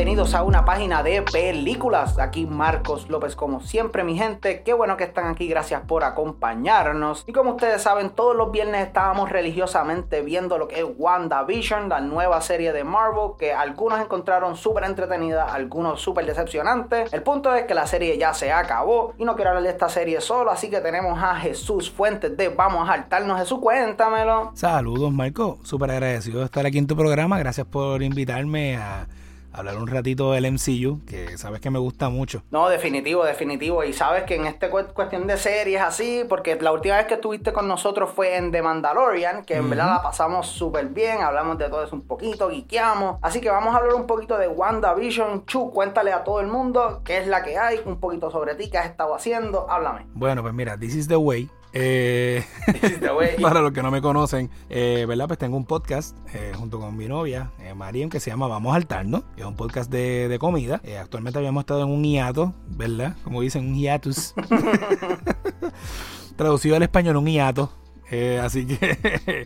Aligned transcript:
bienvenidos 0.00 0.34
a 0.34 0.44
una 0.44 0.64
página 0.64 1.02
de 1.02 1.20
películas. 1.20 2.18
Aquí 2.18 2.46
Marcos 2.46 3.10
López, 3.10 3.36
como 3.36 3.60
siempre, 3.60 4.02
mi 4.02 4.16
gente. 4.16 4.62
Qué 4.62 4.72
bueno 4.72 4.96
que 4.96 5.04
están 5.04 5.26
aquí, 5.26 5.46
gracias 5.46 5.82
por 5.82 6.04
acompañarnos. 6.04 7.22
Y 7.26 7.32
como 7.32 7.50
ustedes 7.50 7.82
saben, 7.82 8.08
todos 8.08 8.34
los 8.34 8.50
viernes 8.50 8.86
estábamos 8.86 9.28
religiosamente 9.28 10.22
viendo 10.22 10.56
lo 10.56 10.68
que 10.68 10.80
es 10.80 10.86
WandaVision, 10.96 11.90
la 11.90 12.00
nueva 12.00 12.40
serie 12.40 12.72
de 12.72 12.82
Marvel, 12.82 13.32
que 13.38 13.52
algunos 13.52 14.00
encontraron 14.00 14.56
súper 14.56 14.84
entretenida, 14.84 15.44
algunos 15.44 16.00
súper 16.00 16.24
decepcionante. 16.24 17.04
El 17.12 17.22
punto 17.22 17.54
es 17.54 17.66
que 17.66 17.74
la 17.74 17.86
serie 17.86 18.16
ya 18.16 18.32
se 18.32 18.50
acabó 18.50 19.12
y 19.18 19.26
no 19.26 19.36
quiero 19.36 19.50
hablar 19.50 19.64
de 19.64 19.68
esta 19.68 19.90
serie 19.90 20.22
solo, 20.22 20.50
así 20.50 20.70
que 20.70 20.80
tenemos 20.80 21.22
a 21.22 21.36
Jesús 21.36 21.90
Fuentes 21.90 22.34
de 22.38 22.48
Vamos 22.48 22.88
a 22.88 22.92
Saltarnos. 22.94 23.38
Jesús, 23.38 23.58
cuéntamelo. 23.58 24.52
Saludos, 24.54 25.12
Marco. 25.12 25.58
Súper 25.62 25.90
agradecido 25.90 26.38
de 26.38 26.46
estar 26.46 26.64
aquí 26.64 26.78
en 26.78 26.86
tu 26.86 26.96
programa. 26.96 27.38
Gracias 27.38 27.66
por 27.66 28.02
invitarme 28.02 28.78
a 28.78 29.06
hablar 29.52 29.76
un 29.76 29.86
ratito 29.86 30.32
del 30.32 30.50
MCU, 30.50 31.04
que 31.06 31.36
sabes 31.38 31.60
que 31.60 31.70
me 31.70 31.78
gusta 31.78 32.08
mucho. 32.08 32.42
No, 32.50 32.68
definitivo, 32.68 33.24
definitivo. 33.24 33.84
Y 33.84 33.92
sabes 33.92 34.24
que 34.24 34.36
en 34.36 34.46
esta 34.46 34.70
cuestión 34.70 35.26
de 35.26 35.36
series 35.36 35.80
así, 35.80 36.24
porque 36.28 36.56
la 36.60 36.72
última 36.72 36.96
vez 36.96 37.06
que 37.06 37.14
estuviste 37.14 37.52
con 37.52 37.68
nosotros 37.68 38.10
fue 38.14 38.36
en 38.36 38.52
The 38.52 38.62
Mandalorian, 38.62 39.44
que 39.44 39.54
en 39.54 39.70
verdad 39.70 39.94
la 39.94 40.02
pasamos 40.02 40.46
súper 40.46 40.86
bien, 40.86 41.22
hablamos 41.22 41.58
de 41.58 41.68
todo 41.68 41.84
eso 41.84 41.94
un 41.94 42.02
poquito, 42.02 42.48
guiqueamos. 42.48 43.18
Así 43.22 43.40
que 43.40 43.50
vamos 43.50 43.74
a 43.74 43.78
hablar 43.78 43.94
un 43.94 44.06
poquito 44.06 44.38
de 44.38 44.48
WandaVision. 44.48 45.46
Chu, 45.46 45.70
cuéntale 45.70 46.12
a 46.12 46.24
todo 46.24 46.40
el 46.40 46.46
mundo 46.46 47.02
qué 47.04 47.18
es 47.18 47.26
la 47.26 47.42
que 47.42 47.58
hay, 47.58 47.80
un 47.84 47.98
poquito 47.98 48.30
sobre 48.30 48.54
ti, 48.54 48.70
qué 48.70 48.78
has 48.78 48.86
estado 48.86 49.14
haciendo, 49.14 49.70
háblame. 49.70 50.06
Bueno, 50.14 50.42
pues 50.42 50.54
mira, 50.54 50.76
This 50.78 50.94
is 50.94 51.08
the 51.08 51.16
Way 51.16 51.50
eh, 51.72 52.44
para 53.42 53.60
los 53.60 53.72
que 53.72 53.82
no 53.82 53.90
me 53.90 54.02
conocen, 54.02 54.50
eh, 54.68 55.04
¿verdad? 55.06 55.26
Pues 55.26 55.38
tengo 55.38 55.56
un 55.56 55.64
podcast 55.64 56.16
eh, 56.34 56.52
junto 56.56 56.80
con 56.80 56.96
mi 56.96 57.06
novia, 57.06 57.52
eh, 57.60 58.08
que 58.10 58.20
se 58.20 58.30
llama 58.30 58.46
Vamos 58.46 58.74
al 58.74 58.86
Tarno. 58.86 59.24
Es 59.36 59.44
un 59.44 59.56
podcast 59.56 59.90
de, 59.90 60.28
de 60.28 60.38
comida. 60.38 60.80
actualmente 61.00 61.38
habíamos 61.38 61.62
estado 61.62 61.82
en 61.82 61.90
un 61.90 62.02
hiato, 62.02 62.54
¿verdad? 62.68 63.16
Como 63.24 63.40
dicen, 63.40 63.68
un 63.68 63.74
hiatus. 63.76 64.34
Traducido 66.36 66.76
al 66.76 66.82
español, 66.82 67.16
un 67.16 67.26
hiato. 67.26 67.72
Eh, 68.10 68.40
así 68.42 68.66
que, 68.66 68.98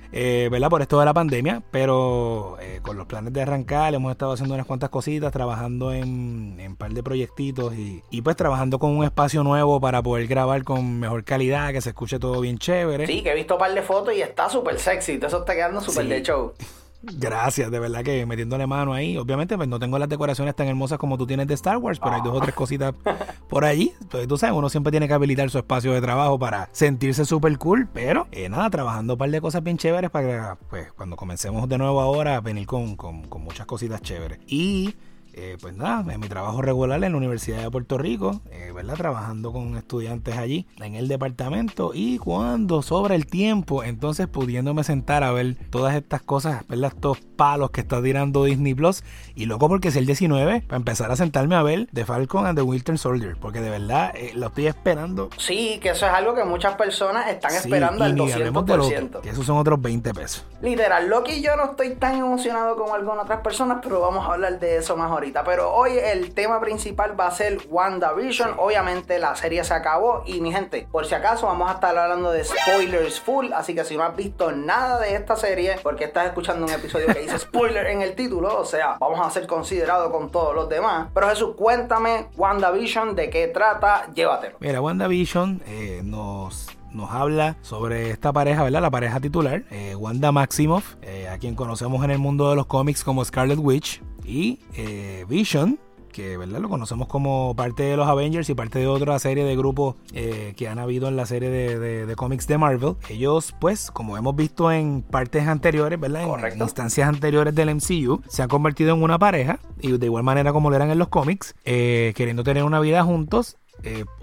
eh, 0.12 0.48
¿verdad? 0.50 0.70
Por 0.70 0.82
esto 0.82 0.98
de 0.98 1.04
la 1.04 1.12
pandemia, 1.12 1.62
pero 1.70 2.56
eh, 2.60 2.80
con 2.82 2.96
los 2.96 3.06
planes 3.06 3.32
de 3.32 3.42
arrancar, 3.42 3.94
hemos 3.94 4.10
estado 4.10 4.32
haciendo 4.32 4.54
unas 4.54 4.66
cuantas 4.66 4.88
cositas, 4.90 5.32
trabajando 5.32 5.92
en, 5.92 6.56
un 6.66 6.76
par 6.76 6.92
de 6.92 7.02
proyectitos 7.02 7.74
y, 7.74 8.02
y, 8.10 8.22
pues 8.22 8.36
trabajando 8.36 8.78
con 8.78 8.96
un 8.96 9.04
espacio 9.04 9.42
nuevo 9.44 9.80
para 9.80 10.02
poder 10.02 10.26
grabar 10.26 10.64
con 10.64 10.98
mejor 10.98 11.24
calidad, 11.24 11.72
que 11.72 11.80
se 11.80 11.90
escuche 11.90 12.18
todo 12.18 12.40
bien 12.40 12.58
chévere. 12.58 13.06
Sí, 13.06 13.22
que 13.22 13.32
he 13.32 13.34
visto 13.34 13.54
un 13.54 13.60
par 13.60 13.74
de 13.74 13.82
fotos 13.82 14.14
y 14.14 14.22
está 14.22 14.48
súper 14.48 14.78
sexy, 14.78 15.20
eso 15.22 15.40
está 15.40 15.54
quedando 15.54 15.80
súper 15.80 16.06
de 16.06 16.22
show. 16.22 16.54
Gracias, 17.12 17.70
de 17.70 17.78
verdad 17.78 18.02
que 18.02 18.24
metiéndole 18.26 18.66
mano 18.66 18.94
ahí. 18.94 19.16
Obviamente, 19.16 19.56
pues 19.56 19.68
no 19.68 19.78
tengo 19.78 19.98
las 19.98 20.08
decoraciones 20.08 20.54
tan 20.54 20.66
hermosas 20.68 20.98
como 20.98 21.18
tú 21.18 21.26
tienes 21.26 21.46
de 21.46 21.54
Star 21.54 21.76
Wars, 21.76 21.98
pero 21.98 22.14
hay 22.14 22.22
dos 22.22 22.36
o 22.36 22.40
tres 22.40 22.54
cositas 22.54 22.94
por 23.48 23.64
allí. 23.64 23.92
Entonces, 24.00 24.28
tú 24.28 24.36
sabes, 24.38 24.56
uno 24.56 24.68
siempre 24.68 24.90
tiene 24.90 25.08
que 25.08 25.14
habilitar 25.14 25.50
su 25.50 25.58
espacio 25.58 25.92
de 25.92 26.00
trabajo 26.00 26.38
para 26.38 26.68
sentirse 26.72 27.24
súper 27.24 27.56
cool. 27.58 27.88
Pero, 27.92 28.26
eh, 28.32 28.48
nada, 28.48 28.70
trabajando 28.70 29.14
un 29.14 29.18
par 29.18 29.30
de 29.30 29.40
cosas 29.40 29.62
bien 29.62 29.76
chéveres 29.76 30.10
para 30.10 30.26
que, 30.26 30.64
pues, 30.70 30.92
cuando 30.92 31.16
comencemos 31.16 31.68
de 31.68 31.78
nuevo 31.78 32.00
ahora, 32.00 32.40
venir 32.40 32.66
con, 32.66 32.96
con, 32.96 33.22
con 33.24 33.42
muchas 33.42 33.66
cositas 33.66 34.00
chéveres. 34.02 34.38
Y 34.46 34.94
eh, 35.36 35.56
pues 35.60 35.74
nada, 35.74 36.12
en 36.12 36.20
mi 36.20 36.28
trabajo 36.28 36.62
regular 36.62 37.02
en 37.02 37.12
la 37.12 37.18
Universidad 37.18 37.60
de 37.60 37.70
Puerto 37.70 37.98
Rico, 37.98 38.40
eh, 38.52 38.70
¿verdad? 38.72 38.94
Trabajando 38.94 39.52
con 39.52 39.76
estudiantes 39.76 40.36
allí 40.36 40.66
en 40.80 40.94
el 40.94 41.08
departamento 41.08 41.90
y 41.92 42.18
cuando 42.18 42.82
sobra 42.82 43.16
el 43.16 43.26
tiempo, 43.26 43.82
entonces 43.82 44.28
pudiéndome 44.28 44.84
sentar 44.84 45.24
a 45.24 45.32
ver 45.32 45.56
todas 45.70 45.96
estas 45.96 46.22
cosas, 46.22 46.66
¿verdad? 46.68 46.92
Estos 46.94 47.18
palos 47.20 47.70
que 47.70 47.80
está 47.80 48.00
tirando 48.00 48.44
Disney 48.44 48.74
Plus 48.74 49.02
y 49.34 49.46
loco 49.46 49.68
porque 49.68 49.88
es 49.88 49.96
el 49.96 50.06
19 50.06 50.62
para 50.62 50.76
empezar 50.76 51.10
a 51.10 51.16
sentarme 51.16 51.56
a 51.56 51.62
ver 51.62 51.88
The 51.92 52.04
Falcon 52.04 52.46
and 52.46 52.56
the 52.56 52.62
Winter 52.62 52.96
Soldier, 52.96 53.36
porque 53.40 53.60
de 53.60 53.70
verdad 53.70 54.12
eh, 54.14 54.32
lo 54.34 54.46
estoy 54.46 54.68
esperando. 54.68 55.30
Sí, 55.36 55.78
que 55.82 55.90
eso 55.90 56.06
es 56.06 56.12
algo 56.12 56.34
que 56.34 56.44
muchas 56.44 56.76
personas 56.76 57.28
están 57.28 57.52
esperando 57.54 58.04
al 58.04 58.16
200%. 58.16 59.20
que 59.20 59.30
esos 59.30 59.44
son 59.44 59.58
otros 59.58 59.82
20 59.82 60.14
pesos. 60.14 60.46
Literal, 60.62 61.08
Loki 61.08 61.32
y 61.32 61.42
yo 61.42 61.56
no 61.56 61.64
estoy 61.64 61.96
tan 61.96 62.16
emocionado 62.18 62.76
como 62.76 62.94
algunas 62.94 63.24
otras 63.24 63.40
personas, 63.40 63.78
pero 63.82 64.00
vamos 64.00 64.24
a 64.28 64.34
hablar 64.34 64.60
de 64.60 64.76
eso 64.76 64.96
pero 65.44 65.72
hoy 65.72 65.92
el 65.98 66.34
tema 66.34 66.60
principal 66.60 67.18
va 67.18 67.28
a 67.28 67.30
ser 67.30 67.58
WandaVision. 67.68 68.54
Obviamente 68.58 69.18
la 69.18 69.34
serie 69.36 69.64
se 69.64 69.72
acabó 69.74 70.22
y 70.26 70.40
mi 70.40 70.52
gente, 70.52 70.86
por 70.90 71.06
si 71.06 71.14
acaso 71.14 71.46
vamos 71.46 71.70
a 71.70 71.74
estar 71.74 71.96
hablando 71.96 72.30
de 72.30 72.44
spoilers 72.44 73.20
full, 73.20 73.52
así 73.52 73.74
que 73.74 73.84
si 73.84 73.96
no 73.96 74.02
has 74.02 74.14
visto 74.14 74.52
nada 74.52 75.00
de 75.00 75.14
esta 75.14 75.36
serie, 75.36 75.76
porque 75.82 76.04
estás 76.04 76.26
escuchando 76.26 76.66
un 76.66 76.72
episodio 76.72 77.06
que 77.06 77.20
dice 77.20 77.38
spoiler 77.38 77.86
en 77.86 78.02
el 78.02 78.14
título, 78.14 78.58
o 78.58 78.64
sea, 78.64 78.96
vamos 79.00 79.24
a 79.24 79.30
ser 79.30 79.46
considerados 79.46 80.10
con 80.10 80.30
todos 80.30 80.54
los 80.54 80.68
demás. 80.68 81.08
Pero 81.14 81.28
Jesús, 81.28 81.54
cuéntame 81.56 82.26
WandaVision, 82.36 83.14
de 83.14 83.30
qué 83.30 83.48
trata, 83.48 84.12
llévatelo. 84.12 84.56
Mira, 84.60 84.80
WandaVision 84.80 85.62
eh, 85.66 86.00
nos 86.04 86.68
nos 86.94 87.10
habla 87.10 87.56
sobre 87.60 88.10
esta 88.10 88.32
pareja, 88.32 88.62
¿verdad? 88.62 88.80
La 88.80 88.90
pareja 88.90 89.20
titular, 89.20 89.64
eh, 89.70 89.94
Wanda 89.96 90.32
Maximoff, 90.32 90.94
eh, 91.02 91.28
a 91.28 91.38
quien 91.38 91.54
conocemos 91.56 92.02
en 92.04 92.12
el 92.12 92.18
mundo 92.18 92.48
de 92.48 92.56
los 92.56 92.66
cómics 92.66 93.02
como 93.02 93.24
Scarlet 93.24 93.58
Witch, 93.58 94.00
y 94.24 94.60
eh, 94.76 95.24
Vision, 95.28 95.78
que 96.14 96.36
¿verdad? 96.36 96.60
lo 96.60 96.68
conocemos 96.68 97.08
como 97.08 97.54
parte 97.56 97.82
de 97.82 97.96
los 97.96 98.06
Avengers 98.06 98.48
y 98.48 98.54
parte 98.54 98.78
de 98.78 98.86
otra 98.86 99.18
serie 99.18 99.44
de 99.44 99.56
grupos 99.56 99.96
eh, 100.12 100.54
que 100.56 100.68
han 100.68 100.78
habido 100.78 101.08
en 101.08 101.16
la 101.16 101.26
serie 101.26 101.50
de, 101.50 102.14
cómics 102.16 102.46
de 102.46 102.56
Marvel. 102.56 102.94
Ellos, 103.08 103.52
pues, 103.60 103.90
como 103.90 104.16
hemos 104.16 104.36
visto 104.36 104.70
en 104.70 105.02
partes 105.02 105.46
anteriores, 105.48 105.98
¿verdad? 105.98 106.22
En 106.52 106.60
instancias 106.62 107.08
anteriores 107.08 107.54
del 107.54 107.74
MCU, 107.74 108.22
se 108.28 108.42
han 108.42 108.48
convertido 108.48 108.94
en 108.94 109.02
una 109.02 109.18
pareja 109.18 109.58
y 109.80 109.98
de 109.98 110.06
igual 110.06 110.22
manera 110.22 110.52
como 110.52 110.70
lo 110.70 110.76
eran 110.76 110.90
en 110.90 110.98
los 110.98 111.08
cómics, 111.08 111.54
eh, 111.64 112.12
queriendo 112.16 112.44
tener 112.44 112.62
una 112.62 112.78
vida 112.78 113.02
juntos 113.02 113.56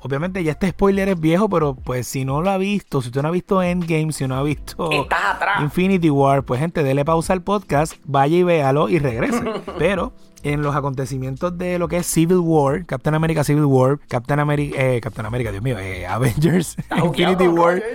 obviamente 0.01 0.43
ya 0.43 0.51
este 0.51 0.69
spoiler 0.69 1.09
es 1.09 1.19
viejo, 1.19 1.49
pero 1.49 1.75
pues 1.75 2.07
si 2.07 2.25
no 2.25 2.41
lo 2.41 2.49
ha 2.49 2.57
visto, 2.57 3.01
si 3.01 3.09
usted 3.09 3.21
no 3.21 3.27
ha 3.27 3.31
visto 3.31 3.61
Endgame, 3.61 4.11
si 4.11 4.27
no 4.27 4.35
ha 4.35 4.43
visto 4.43 4.89
Infinity 5.61 6.09
War, 6.09 6.43
pues 6.43 6.59
gente, 6.59 6.83
dele 6.83 7.05
pausa 7.05 7.33
al 7.33 7.41
podcast, 7.41 7.95
vaya 8.05 8.37
y 8.37 8.43
véalo 8.43 8.89
y 8.89 8.99
regrese. 8.99 9.43
pero 9.77 10.13
en 10.43 10.61
los 10.61 10.75
acontecimientos 10.75 11.57
de 11.57 11.77
lo 11.79 11.87
que 11.87 11.97
es 11.97 12.07
Civil 12.07 12.39
War, 12.39 12.85
Captain 12.85 13.15
America 13.15 13.43
Civil 13.43 13.65
War, 13.65 13.99
Captain 14.07 14.39
America, 14.39 14.75
eh, 14.79 15.01
Captain 15.01 15.25
America, 15.25 15.51
Dios 15.51 15.63
mío, 15.63 15.77
eh, 15.79 16.05
Avengers, 16.05 16.75
Infinity 17.03 17.47
War. 17.47 17.81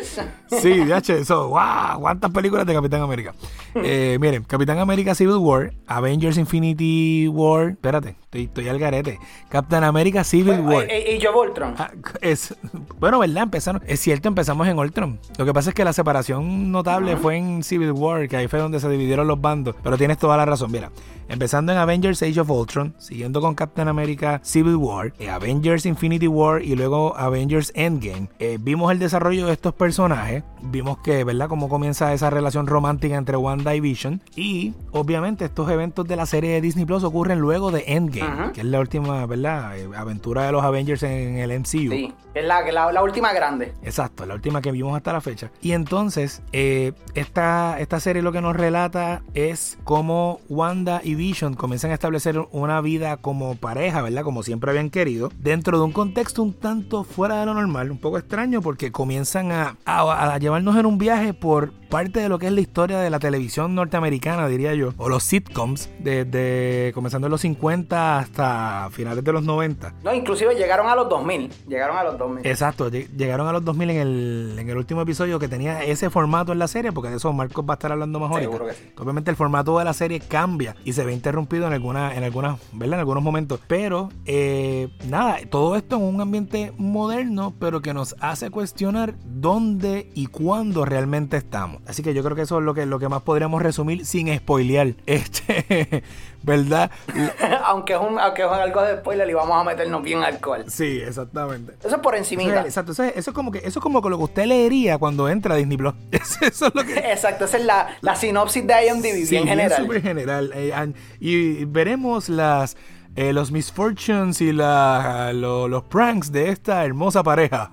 Sí, 0.48 0.86
ya 0.86 0.98
eso, 0.98 1.48
wow, 1.48 1.98
cuántas 1.98 2.30
películas 2.30 2.64
de 2.66 2.72
Capitán 2.72 3.02
América. 3.02 3.34
Eh, 3.74 4.16
miren, 4.20 4.44
Capitán 4.44 4.78
América 4.78 5.12
Civil 5.12 5.38
War, 5.38 5.72
Avengers 5.88 6.38
Infinity 6.38 7.26
War, 7.26 7.70
espérate, 7.70 8.10
estoy, 8.22 8.44
estoy 8.44 8.68
al 8.68 8.78
garete. 8.78 9.18
Captain 9.48 9.82
America 9.82 10.22
Civil 10.22 10.60
War. 10.60 10.86
Y, 10.88 11.18
yo 11.18 11.36
Ultron. 11.36 11.74
Ah, 11.78 11.90
es, 12.20 12.54
bueno, 13.00 13.18
¿verdad? 13.18 13.42
Empezaron, 13.42 13.82
es 13.88 13.98
cierto, 13.98 14.28
empezamos 14.28 14.68
en 14.68 14.78
Ultron. 14.78 15.18
Lo 15.36 15.44
que 15.44 15.52
pasa 15.52 15.70
es 15.70 15.74
que 15.74 15.84
la 15.84 15.92
separación 15.92 16.70
notable 16.70 17.16
fue 17.16 17.36
en 17.36 17.64
Civil 17.64 17.90
War, 17.90 18.28
que 18.28 18.36
ahí 18.36 18.46
fue 18.46 18.60
donde 18.60 18.78
se 18.78 18.88
dividieron 18.88 19.26
los 19.26 19.40
bandos. 19.40 19.74
Pero 19.82 19.98
tienes 19.98 20.18
toda 20.18 20.36
la 20.36 20.44
razón, 20.44 20.70
mira. 20.70 20.92
Empezando 21.28 21.72
en 21.72 21.78
Avengers 21.78 22.22
Age 22.22 22.35
of 22.38 22.50
Ultron, 22.50 22.94
siguiendo 22.98 23.40
con 23.40 23.54
Captain 23.54 23.88
America 23.88 24.40
Civil 24.42 24.76
War, 24.76 25.12
eh, 25.18 25.30
Avengers 25.30 25.86
Infinity 25.86 26.28
War 26.28 26.62
y 26.62 26.74
luego 26.74 27.16
Avengers 27.16 27.72
Endgame, 27.74 28.28
eh, 28.38 28.58
vimos 28.60 28.90
el 28.92 28.98
desarrollo 28.98 29.46
de 29.46 29.52
estos 29.52 29.74
personajes, 29.74 30.42
vimos 30.62 30.98
que, 30.98 31.24
¿verdad?, 31.24 31.48
cómo 31.48 31.68
comienza 31.68 32.12
esa 32.12 32.30
relación 32.30 32.66
romántica 32.66 33.16
entre 33.16 33.36
Wanda 33.36 33.74
y 33.74 33.80
Vision. 33.80 34.20
Y 34.34 34.74
obviamente 34.92 35.44
estos 35.44 35.70
eventos 35.70 36.06
de 36.08 36.16
la 36.16 36.26
serie 36.26 36.50
de 36.50 36.60
Disney 36.60 36.84
Plus 36.84 37.04
ocurren 37.04 37.38
luego 37.38 37.70
de 37.70 37.84
Endgame, 37.86 38.52
que 38.52 38.62
es 38.62 38.66
la 38.66 38.80
última, 38.80 39.24
¿verdad?, 39.26 39.78
eh, 39.78 39.88
aventura 39.96 40.44
de 40.44 40.52
los 40.52 40.64
Avengers 40.64 41.02
en 41.02 41.38
el 41.38 41.50
MCU. 41.52 41.92
Sí, 41.92 42.12
es 42.34 42.44
la, 42.44 42.62
la, 42.92 43.02
última 43.02 43.32
grande. 43.32 43.74
Exacto, 43.82 44.26
la 44.26 44.34
última 44.34 44.60
que 44.60 44.72
vimos 44.72 44.96
hasta 44.96 45.12
la 45.12 45.20
fecha. 45.20 45.50
Y 45.62 45.72
entonces, 45.72 46.42
esta, 46.52 47.78
esta 47.78 48.00
serie 48.00 48.22
lo 48.22 48.32
que 48.32 48.40
nos 48.40 48.56
relata 48.56 49.22
es 49.34 49.78
cómo 49.84 50.40
Wanda 50.48 51.00
y 51.04 51.14
Vision 51.14 51.54
comienzan 51.54 51.90
a 51.90 51.94
establecer 51.94 52.25
una 52.50 52.80
vida 52.80 53.16
como 53.18 53.54
pareja, 53.56 54.02
¿verdad? 54.02 54.22
Como 54.22 54.42
siempre 54.42 54.70
habían 54.70 54.90
querido, 54.90 55.30
dentro 55.38 55.78
de 55.78 55.84
un 55.84 55.92
contexto 55.92 56.42
un 56.42 56.52
tanto 56.52 57.04
fuera 57.04 57.40
de 57.40 57.46
lo 57.46 57.54
normal, 57.54 57.90
un 57.90 57.98
poco 57.98 58.18
extraño 58.18 58.60
porque 58.62 58.92
comienzan 58.92 59.52
a, 59.52 59.76
a 59.84 60.38
llevarnos 60.38 60.76
en 60.76 60.86
un 60.86 60.98
viaje 60.98 61.34
por 61.34 61.72
parte 61.86 62.20
de 62.20 62.28
lo 62.28 62.38
que 62.38 62.46
es 62.46 62.52
la 62.52 62.60
historia 62.60 62.98
de 62.98 63.10
la 63.10 63.18
televisión 63.18 63.74
norteamericana, 63.74 64.48
diría 64.48 64.74
yo, 64.74 64.92
o 64.96 65.08
los 65.08 65.22
sitcoms, 65.22 65.90
desde 65.98 66.92
comenzando 66.94 67.26
en 67.26 67.30
los 67.30 67.40
50 67.40 68.18
hasta 68.18 68.88
finales 68.90 69.24
de 69.24 69.32
los 69.32 69.42
90. 69.44 69.94
No, 70.02 70.14
inclusive 70.14 70.54
llegaron 70.54 70.88
a 70.88 70.94
los 70.94 71.08
2000, 71.08 71.50
llegaron 71.68 71.96
a 71.96 72.04
los 72.04 72.18
2000. 72.18 72.46
Exacto, 72.46 72.90
llegaron 72.90 73.46
a 73.46 73.52
los 73.52 73.64
2000 73.64 73.90
en 73.90 73.96
el, 73.96 74.56
en 74.58 74.68
el 74.68 74.76
último 74.76 75.02
episodio 75.02 75.38
que 75.38 75.48
tenía 75.48 75.84
ese 75.84 76.10
formato 76.10 76.52
en 76.52 76.58
la 76.58 76.68
serie, 76.68 76.92
porque 76.92 77.10
de 77.10 77.16
eso 77.16 77.32
Marcos 77.32 77.64
va 77.68 77.74
a 77.74 77.76
estar 77.76 77.92
hablando 77.92 78.20
mejor. 78.20 78.40
Seguro 78.40 78.66
que 78.66 78.74
sí. 78.74 78.92
Obviamente 78.98 79.30
el 79.30 79.36
formato 79.36 79.78
de 79.78 79.84
la 79.84 79.94
serie 79.94 80.20
cambia 80.20 80.76
y 80.84 80.92
se 80.92 81.04
ve 81.04 81.12
interrumpido 81.12 81.66
en 81.66 81.72
en 82.16 82.24
algunas, 82.24 82.58
¿verdad? 82.72 82.94
En 82.94 83.00
algunos 83.00 83.22
momentos. 83.22 83.60
Pero 83.66 84.08
eh, 84.24 84.88
nada, 85.06 85.38
todo 85.50 85.76
esto 85.76 85.96
en 85.96 86.02
un 86.02 86.20
ambiente 86.22 86.72
moderno, 86.78 87.54
pero 87.60 87.82
que 87.82 87.92
nos 87.92 88.16
hace 88.20 88.50
cuestionar 88.50 89.14
dónde 89.22 90.10
y 90.14 90.28
cuándo 90.28 90.86
realmente 90.86 91.36
estamos. 91.36 91.82
Así 91.86 92.02
que 92.02 92.14
yo 92.14 92.24
creo 92.24 92.34
que 92.34 92.42
eso 92.42 92.58
es 92.58 92.64
lo 92.64 92.72
que, 92.72 92.86
lo 92.86 92.98
que 92.98 93.10
más 93.10 93.20
podríamos 93.20 93.60
resumir 93.62 94.06
sin 94.06 94.34
spoilear. 94.34 94.94
Este, 95.06 96.02
¿verdad? 96.42 96.90
aunque, 97.64 97.94
es 97.94 97.98
un, 97.98 98.18
aunque 98.18 98.42
es 98.42 98.48
algo 98.48 98.82
de 98.82 98.98
spoiler 98.98 99.28
y 99.28 99.34
vamos 99.34 99.60
a 99.60 99.64
meternos 99.64 100.02
bien 100.02 100.22
alcohol. 100.22 100.64
Sí, 100.68 101.00
exactamente. 101.04 101.74
Eso 101.80 101.96
es 101.96 102.02
por 102.02 102.14
encimita. 102.14 102.62
exacto, 102.62 102.92
eso 102.92 103.04
es, 103.04 103.26
como 103.30 103.50
que, 103.50 103.58
eso 103.58 103.78
es 103.78 103.82
como 103.82 104.00
lo 104.00 104.16
que 104.16 104.24
usted 104.24 104.46
leería 104.46 104.98
cuando 104.98 105.28
entra 105.28 105.54
a 105.54 105.58
Disney 105.58 105.76
Plus. 105.76 105.94
eso 106.12 106.66
es 106.66 106.74
lo 106.74 106.84
que... 106.84 106.98
Exacto, 106.98 107.46
esa 107.46 107.56
es 107.56 107.64
la, 107.64 107.96
la 108.00 108.14
sinopsis 108.14 108.66
de 108.66 108.86
IMDb, 108.86 109.24
sí, 109.24 109.30
bien 109.30 109.48
general. 109.48 109.82
súper 109.82 110.02
general. 110.02 110.52
Eh, 110.54 110.92
y 111.18 111.64
veremos 111.64 112.05
las 112.28 112.76
eh, 113.16 113.32
los 113.32 113.50
misfortunes 113.50 114.42
y 114.42 114.52
la, 114.52 115.32
los 115.32 115.84
pranks 115.84 116.30
de 116.30 116.50
esta 116.50 116.84
hermosa 116.84 117.22
pareja. 117.22 117.70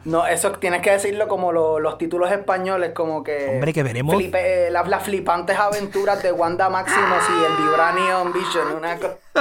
no, 0.06 0.26
eso 0.26 0.52
tienes 0.52 0.80
que 0.80 0.90
decirlo 0.90 1.28
como 1.28 1.52
los 1.52 1.98
títulos 1.98 2.32
españoles, 2.32 2.92
como 2.94 3.22
que. 3.22 3.50
Hombre, 3.56 3.74
que 3.74 3.82
veremos. 3.82 4.16
Eh, 4.18 4.70
las, 4.70 5.02
flipantes 5.02 5.58
aventuras 5.58 6.22
de 6.22 6.32
Wanda 6.32 6.70
Maximus 6.70 7.24
y 7.28 7.44
el 7.44 7.62
Vibranium 7.62 8.32
Vision, 8.32 8.68
una, 8.78 8.96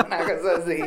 una 0.06 0.18
cosa 0.18 0.58
así. 0.62 0.84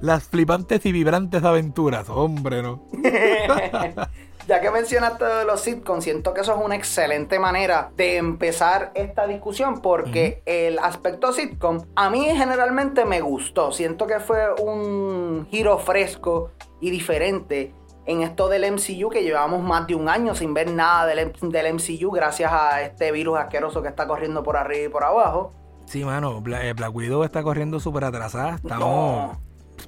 las 0.00 0.24
flipantes 0.24 0.86
y 0.86 0.92
vibrantes 0.92 1.44
aventuras, 1.44 2.08
hombre, 2.08 2.62
¿no? 2.62 2.88
Ya 4.54 4.60
que 4.60 4.70
mencionaste 4.70 5.24
de 5.24 5.44
los 5.44 5.62
sitcoms, 5.62 6.04
siento 6.04 6.32
que 6.32 6.42
eso 6.42 6.54
es 6.54 6.64
una 6.64 6.76
excelente 6.76 7.40
manera 7.40 7.90
de 7.96 8.18
empezar 8.18 8.92
esta 8.94 9.26
discusión 9.26 9.80
porque 9.80 10.44
el 10.46 10.78
aspecto 10.78 11.32
sitcom 11.32 11.80
a 11.96 12.08
mí 12.08 12.26
generalmente 12.26 13.04
me 13.04 13.20
gustó. 13.20 13.72
Siento 13.72 14.06
que 14.06 14.20
fue 14.20 14.54
un 14.62 15.48
giro 15.50 15.76
fresco 15.78 16.52
y 16.80 16.90
diferente 16.90 17.74
en 18.06 18.22
esto 18.22 18.48
del 18.48 18.70
MCU 18.70 19.10
que 19.10 19.24
llevamos 19.24 19.60
más 19.60 19.88
de 19.88 19.96
un 19.96 20.08
año 20.08 20.36
sin 20.36 20.54
ver 20.54 20.70
nada 20.70 21.04
del, 21.06 21.32
del 21.32 21.74
MCU 21.74 22.12
gracias 22.12 22.52
a 22.52 22.80
este 22.82 23.10
virus 23.10 23.40
asqueroso 23.40 23.82
que 23.82 23.88
está 23.88 24.06
corriendo 24.06 24.44
por 24.44 24.56
arriba 24.56 24.86
y 24.86 24.88
por 24.88 25.02
abajo. 25.02 25.52
Sí, 25.86 26.04
mano, 26.04 26.40
eh, 26.46 26.74
Black, 26.74 26.94
Widow 26.94 27.24
está 27.24 27.42
corriendo 27.42 27.80
súper 27.80 28.04
atrasada. 28.04 28.54
Estamos... 28.54 29.36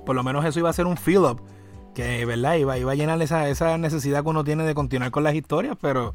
Por 0.04 0.16
lo 0.16 0.24
menos 0.24 0.44
eso 0.44 0.58
iba 0.58 0.70
a 0.70 0.72
ser 0.72 0.86
un 0.86 0.96
fill-up 0.96 1.40
que 1.96 2.26
verdad 2.26 2.56
iba, 2.56 2.76
iba 2.76 2.92
a 2.92 2.94
llenar 2.94 3.20
esa, 3.22 3.48
esa 3.48 3.78
necesidad 3.78 4.22
que 4.22 4.28
uno 4.28 4.44
tiene 4.44 4.64
de 4.64 4.74
continuar 4.74 5.10
con 5.10 5.24
las 5.24 5.34
historias, 5.34 5.78
pero 5.80 6.14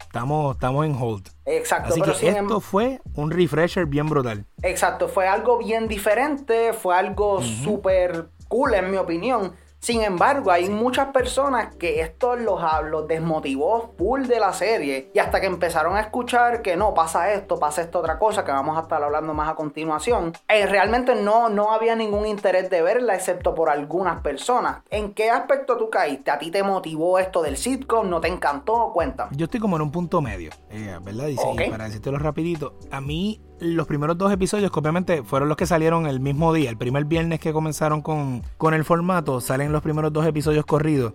estamos, 0.00 0.56
estamos 0.56 0.84
en 0.84 0.96
hold. 1.00 1.28
Exacto. 1.46 1.90
Así 1.90 2.02
que 2.02 2.10
esto 2.10 2.56
em- 2.56 2.60
fue 2.60 3.00
un 3.14 3.30
refresher 3.30 3.86
bien 3.86 4.08
brutal. 4.08 4.46
Exacto, 4.62 5.08
fue 5.08 5.28
algo 5.28 5.58
bien 5.58 5.86
diferente, 5.86 6.72
fue 6.72 6.96
algo 6.96 7.40
súper 7.40 8.30
cool 8.48 8.74
en 8.74 8.90
mi 8.90 8.96
opinión. 8.96 9.54
Sin 9.80 10.02
embargo, 10.02 10.50
hay 10.50 10.68
muchas 10.68 11.08
personas 11.08 11.74
que 11.76 12.02
esto 12.02 12.36
los, 12.36 12.60
los 12.84 13.08
desmotivó 13.08 13.94
full 13.96 14.26
de 14.26 14.38
la 14.38 14.52
serie 14.52 15.10
y 15.14 15.18
hasta 15.18 15.40
que 15.40 15.46
empezaron 15.46 15.96
a 15.96 16.00
escuchar 16.00 16.60
que 16.60 16.76
no, 16.76 16.92
pasa 16.92 17.32
esto, 17.32 17.58
pasa 17.58 17.80
esto 17.80 18.00
otra 18.00 18.18
cosa, 18.18 18.44
que 18.44 18.52
vamos 18.52 18.76
a 18.76 18.82
estar 18.82 19.02
hablando 19.02 19.32
más 19.32 19.48
a 19.48 19.54
continuación, 19.54 20.34
eh, 20.48 20.66
realmente 20.66 21.14
no, 21.14 21.48
no 21.48 21.72
había 21.72 21.96
ningún 21.96 22.26
interés 22.26 22.68
de 22.68 22.82
verla 22.82 23.14
excepto 23.14 23.54
por 23.54 23.70
algunas 23.70 24.20
personas. 24.20 24.82
¿En 24.90 25.14
qué 25.14 25.30
aspecto 25.30 25.78
tú 25.78 25.88
caíste? 25.88 26.30
¿A 26.30 26.38
ti 26.38 26.50
te 26.50 26.62
motivó 26.62 27.18
esto 27.18 27.40
del 27.40 27.56
sitcom? 27.56 28.10
¿No 28.10 28.20
te 28.20 28.28
encantó? 28.28 28.90
Cuéntame. 28.92 29.34
Yo 29.34 29.46
estoy 29.46 29.60
como 29.60 29.76
en 29.76 29.82
un 29.82 29.90
punto 29.90 30.20
medio, 30.20 30.50
eh, 30.68 30.98
¿verdad? 31.02 31.28
Y, 31.28 31.36
para 31.36 31.70
para 31.70 31.84
decírtelo 31.84 32.18
rapidito, 32.18 32.74
a 32.90 33.00
mí 33.00 33.40
los 33.60 33.86
primeros 33.86 34.16
dos 34.18 34.32
episodios, 34.32 34.70
que 34.70 34.78
obviamente 34.78 35.22
fueron 35.22 35.48
los 35.48 35.56
que 35.56 35.66
salieron 35.66 36.06
el 36.06 36.20
mismo 36.20 36.52
día, 36.52 36.70
el 36.70 36.76
primer 36.76 37.04
viernes 37.04 37.40
que 37.40 37.52
comenzaron 37.52 38.02
con, 38.02 38.42
con 38.56 38.74
el 38.74 38.84
formato, 38.84 39.40
salen 39.40 39.72
los 39.72 39.82
primeros 39.82 40.12
dos 40.12 40.26
episodios 40.26 40.64
corridos. 40.64 41.12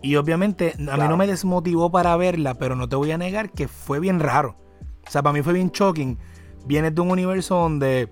Y 0.00 0.16
obviamente 0.16 0.74
a 0.90 0.96
mí 0.96 1.08
no 1.08 1.16
me 1.16 1.26
desmotivó 1.26 1.90
para 1.90 2.16
verla, 2.16 2.54
pero 2.54 2.76
no 2.76 2.88
te 2.88 2.96
voy 2.96 3.10
a 3.10 3.18
negar 3.18 3.50
que 3.50 3.66
fue 3.66 3.98
bien 3.98 4.20
raro. 4.20 4.56
O 5.06 5.10
sea, 5.10 5.22
para 5.22 5.32
mí 5.32 5.42
fue 5.42 5.54
bien 5.54 5.70
shocking. 5.70 6.18
Vienes 6.66 6.94
de 6.94 7.00
un 7.00 7.10
universo 7.10 7.56
donde 7.56 8.08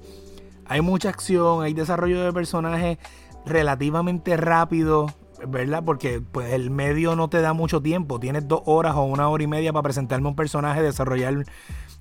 hay 0.64 0.80
mucha 0.80 1.10
acción, 1.10 1.62
hay 1.62 1.74
desarrollo 1.74 2.24
de 2.24 2.32
personajes 2.32 2.98
relativamente 3.44 4.36
rápido, 4.36 5.06
¿verdad? 5.46 5.84
Porque 5.84 6.20
pues 6.20 6.52
el 6.52 6.70
medio 6.70 7.14
no 7.14 7.28
te 7.28 7.40
da 7.40 7.52
mucho 7.52 7.80
tiempo. 7.80 8.18
Tienes 8.18 8.48
dos 8.48 8.62
horas 8.64 8.96
o 8.96 9.04
una 9.04 9.28
hora 9.28 9.44
y 9.44 9.46
media 9.46 9.72
para 9.72 9.84
presentarme 9.84 10.28
un 10.28 10.36
personaje, 10.36 10.82
desarrollar 10.82 11.44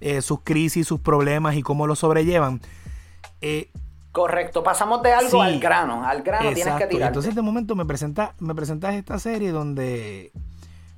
eh, 0.01 0.21
sus 0.21 0.42
crisis, 0.44 0.88
sus 0.88 1.00
problemas 1.00 1.56
y 1.56 1.62
cómo 1.62 1.88
lo 1.88 1.95
sobrellevan. 1.95 2.62
Eh, 3.42 3.69
Correcto, 4.12 4.63
pasamos 4.63 5.03
de 5.03 5.12
algo 5.12 5.42
al 5.42 5.59
grano, 5.59 6.06
al 6.06 6.24
grano 6.24 6.53
tienes 6.53 6.75
que 6.75 6.88
tirar. 6.88 7.09
Entonces 7.09 7.36
de 7.36 7.42
momento 7.42 7.75
me 7.75 7.86
presenta, 7.86 8.33
me 8.39 8.56
presentas 8.56 8.95
esta 8.95 9.19
serie 9.19 9.51
donde 9.51 10.31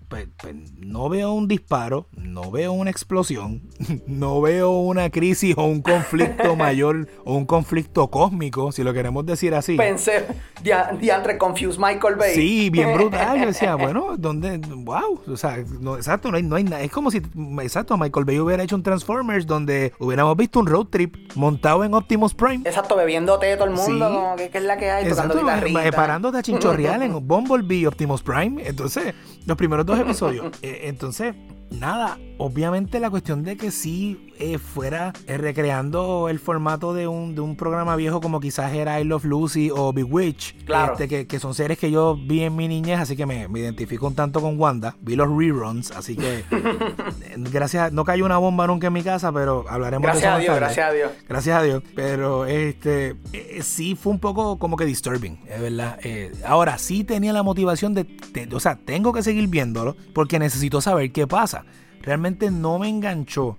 pues, 0.08 0.28
pues, 0.38 0.56
no 0.78 1.10
veo 1.10 1.34
un 1.34 1.48
disparo, 1.48 2.08
no 2.14 2.50
veo 2.50 2.72
una 2.72 2.90
explosión, 2.90 3.70
no 4.08 4.40
veo 4.42 4.72
una 4.72 5.10
crisis 5.10 5.54
o 5.58 5.66
un 5.66 5.82
conflicto 5.82 6.56
mayor 6.58 7.08
o 7.26 7.36
un 7.36 7.46
conflicto 7.46 8.10
cósmico, 8.10 8.72
si 8.72 8.84
lo 8.84 8.94
queremos 8.94 9.26
decir 9.26 9.54
así. 9.54 9.76
Pensé, 9.76 10.26
diantre, 10.62 11.38
confused 11.38 11.80
Michael 11.80 12.16
Bay. 12.16 12.36
Sí, 12.36 12.70
bien 12.70 12.94
brutal. 12.98 13.40
Yo 13.40 13.48
decía, 13.48 13.76
bueno, 13.76 14.16
¿dónde? 14.18 14.58
Wow. 14.58 15.22
O 15.28 15.38
sea, 15.38 15.58
no, 15.80 15.98
exacto, 15.98 16.32
no 16.32 16.38
hay, 16.38 16.44
no 16.44 16.56
hay 16.56 16.64
nada. 16.64 16.82
Es 16.82 16.92
como 16.92 17.12
si, 17.12 17.22
exacto, 17.62 17.98
Michael 17.98 18.26
Bay 18.26 18.40
hubiera 18.40 18.64
hecho 18.64 18.76
un 18.76 18.84
Transformers 18.84 19.46
donde 19.46 19.94
hubiéramos 20.00 20.38
visto 20.38 20.60
un 20.60 20.68
road 20.68 20.88
trip 20.88 21.16
montado 21.36 21.84
en 21.84 21.94
Optimus 21.94 22.34
Prime. 22.34 22.64
Exacto, 22.66 22.96
bebiendo 22.96 23.38
té 23.40 23.56
todo 23.58 23.68
el 23.68 23.74
mundo, 23.74 24.10
como 24.10 24.36
que, 24.38 24.50
es 24.54 24.64
la 24.64 24.78
que 24.78 24.90
hay, 24.90 25.06
exacto, 25.06 25.40
tocando 25.40 25.66
guitarrita. 25.68 25.98
Parándote 25.98 26.38
a 26.38 26.42
chinchorreal 26.42 27.04
en 27.04 27.28
Bumblebee 27.28 27.88
Optimus 27.88 28.22
Prime. 28.22 28.66
Entonces, 28.66 29.14
los 29.48 29.58
primeros 29.58 29.86
dos 29.86 29.98
episodios. 30.08 30.46
Eh, 30.62 30.82
entonces, 30.84 31.34
nada, 31.72 32.18
obviamente 32.38 33.00
la 33.00 33.10
cuestión 33.10 33.44
de 33.44 33.58
que 33.58 33.72
sí 33.72 34.32
eh, 34.40 34.58
fuera 34.58 35.14
eh, 35.26 35.38
recreando 35.38 36.30
el 36.30 36.40
formato 36.40 36.94
de 36.94 37.08
un, 37.08 37.36
de 37.36 37.42
un 37.42 37.56
programa 37.56 37.96
viejo 37.96 38.22
como 38.22 38.40
quizás 38.40 38.74
era 38.74 39.00
I 39.00 39.04
Love 39.04 39.26
Lucy 39.26 39.72
o 39.72 39.94
Bewitch, 39.94 40.64
claro. 40.66 40.94
Este, 40.98 41.26
que, 41.26 41.40
son 41.40 41.54
series 41.54 41.80
que 41.80 41.92
yo 41.92 42.16
vi 42.16 42.44
en 42.44 42.56
mi 42.56 42.68
niñez, 42.68 43.00
así 43.00 43.16
que 43.16 43.26
me, 43.26 43.48
identifico 43.60 44.08
un 44.08 44.16
tanto 44.16 44.42
con 44.42 44.60
Wanda, 44.60 44.96
vi 45.02 45.16
los 45.16 45.30
reruns, 45.30 45.92
así 45.92 46.16
que 46.16 46.44
gracias, 47.38 47.92
no 47.92 48.06
cayó 48.06 48.26
una 48.26 48.38
bomba 48.38 48.68
nunca 48.68 48.88
en 48.88 48.94
mi 48.94 49.04
casa, 49.04 49.32
pero 49.32 49.66
hablaremos 49.70 50.04
gracias 50.04 50.38
de 50.38 50.44
eso 50.44 50.52
a 50.52 50.58
Dios, 50.58 50.60
Gracias 50.60 50.90
a 50.90 50.94
Dios. 50.94 51.12
Gracias 51.28 51.58
a 51.58 51.64
Dios, 51.64 51.84
pero 51.96 52.46
este 52.46 53.16
sí 53.62 53.96
fue 53.96 54.14
un 54.14 54.20
poco 54.20 54.58
como 54.60 54.78
que 54.78 54.86
disturbing, 54.86 55.40
es 55.48 55.62
verdad. 55.62 56.00
ahora 56.46 56.78
sí 56.78 57.04
tenía 57.04 57.34
la 57.34 57.44
motivación 57.44 57.94
de, 57.94 58.08
o 58.54 58.60
sea, 58.60 58.76
tengo 58.76 59.14
que 59.14 59.24
seguir 59.24 59.48
viéndolo 59.48 59.96
porque 60.14 60.40
necesito 60.40 60.82
saber 60.82 61.12
qué 61.12 61.28
pasa 61.28 61.57
realmente 62.02 62.52
no 62.52 62.80
me 62.80 62.90
enganchó 62.90 63.58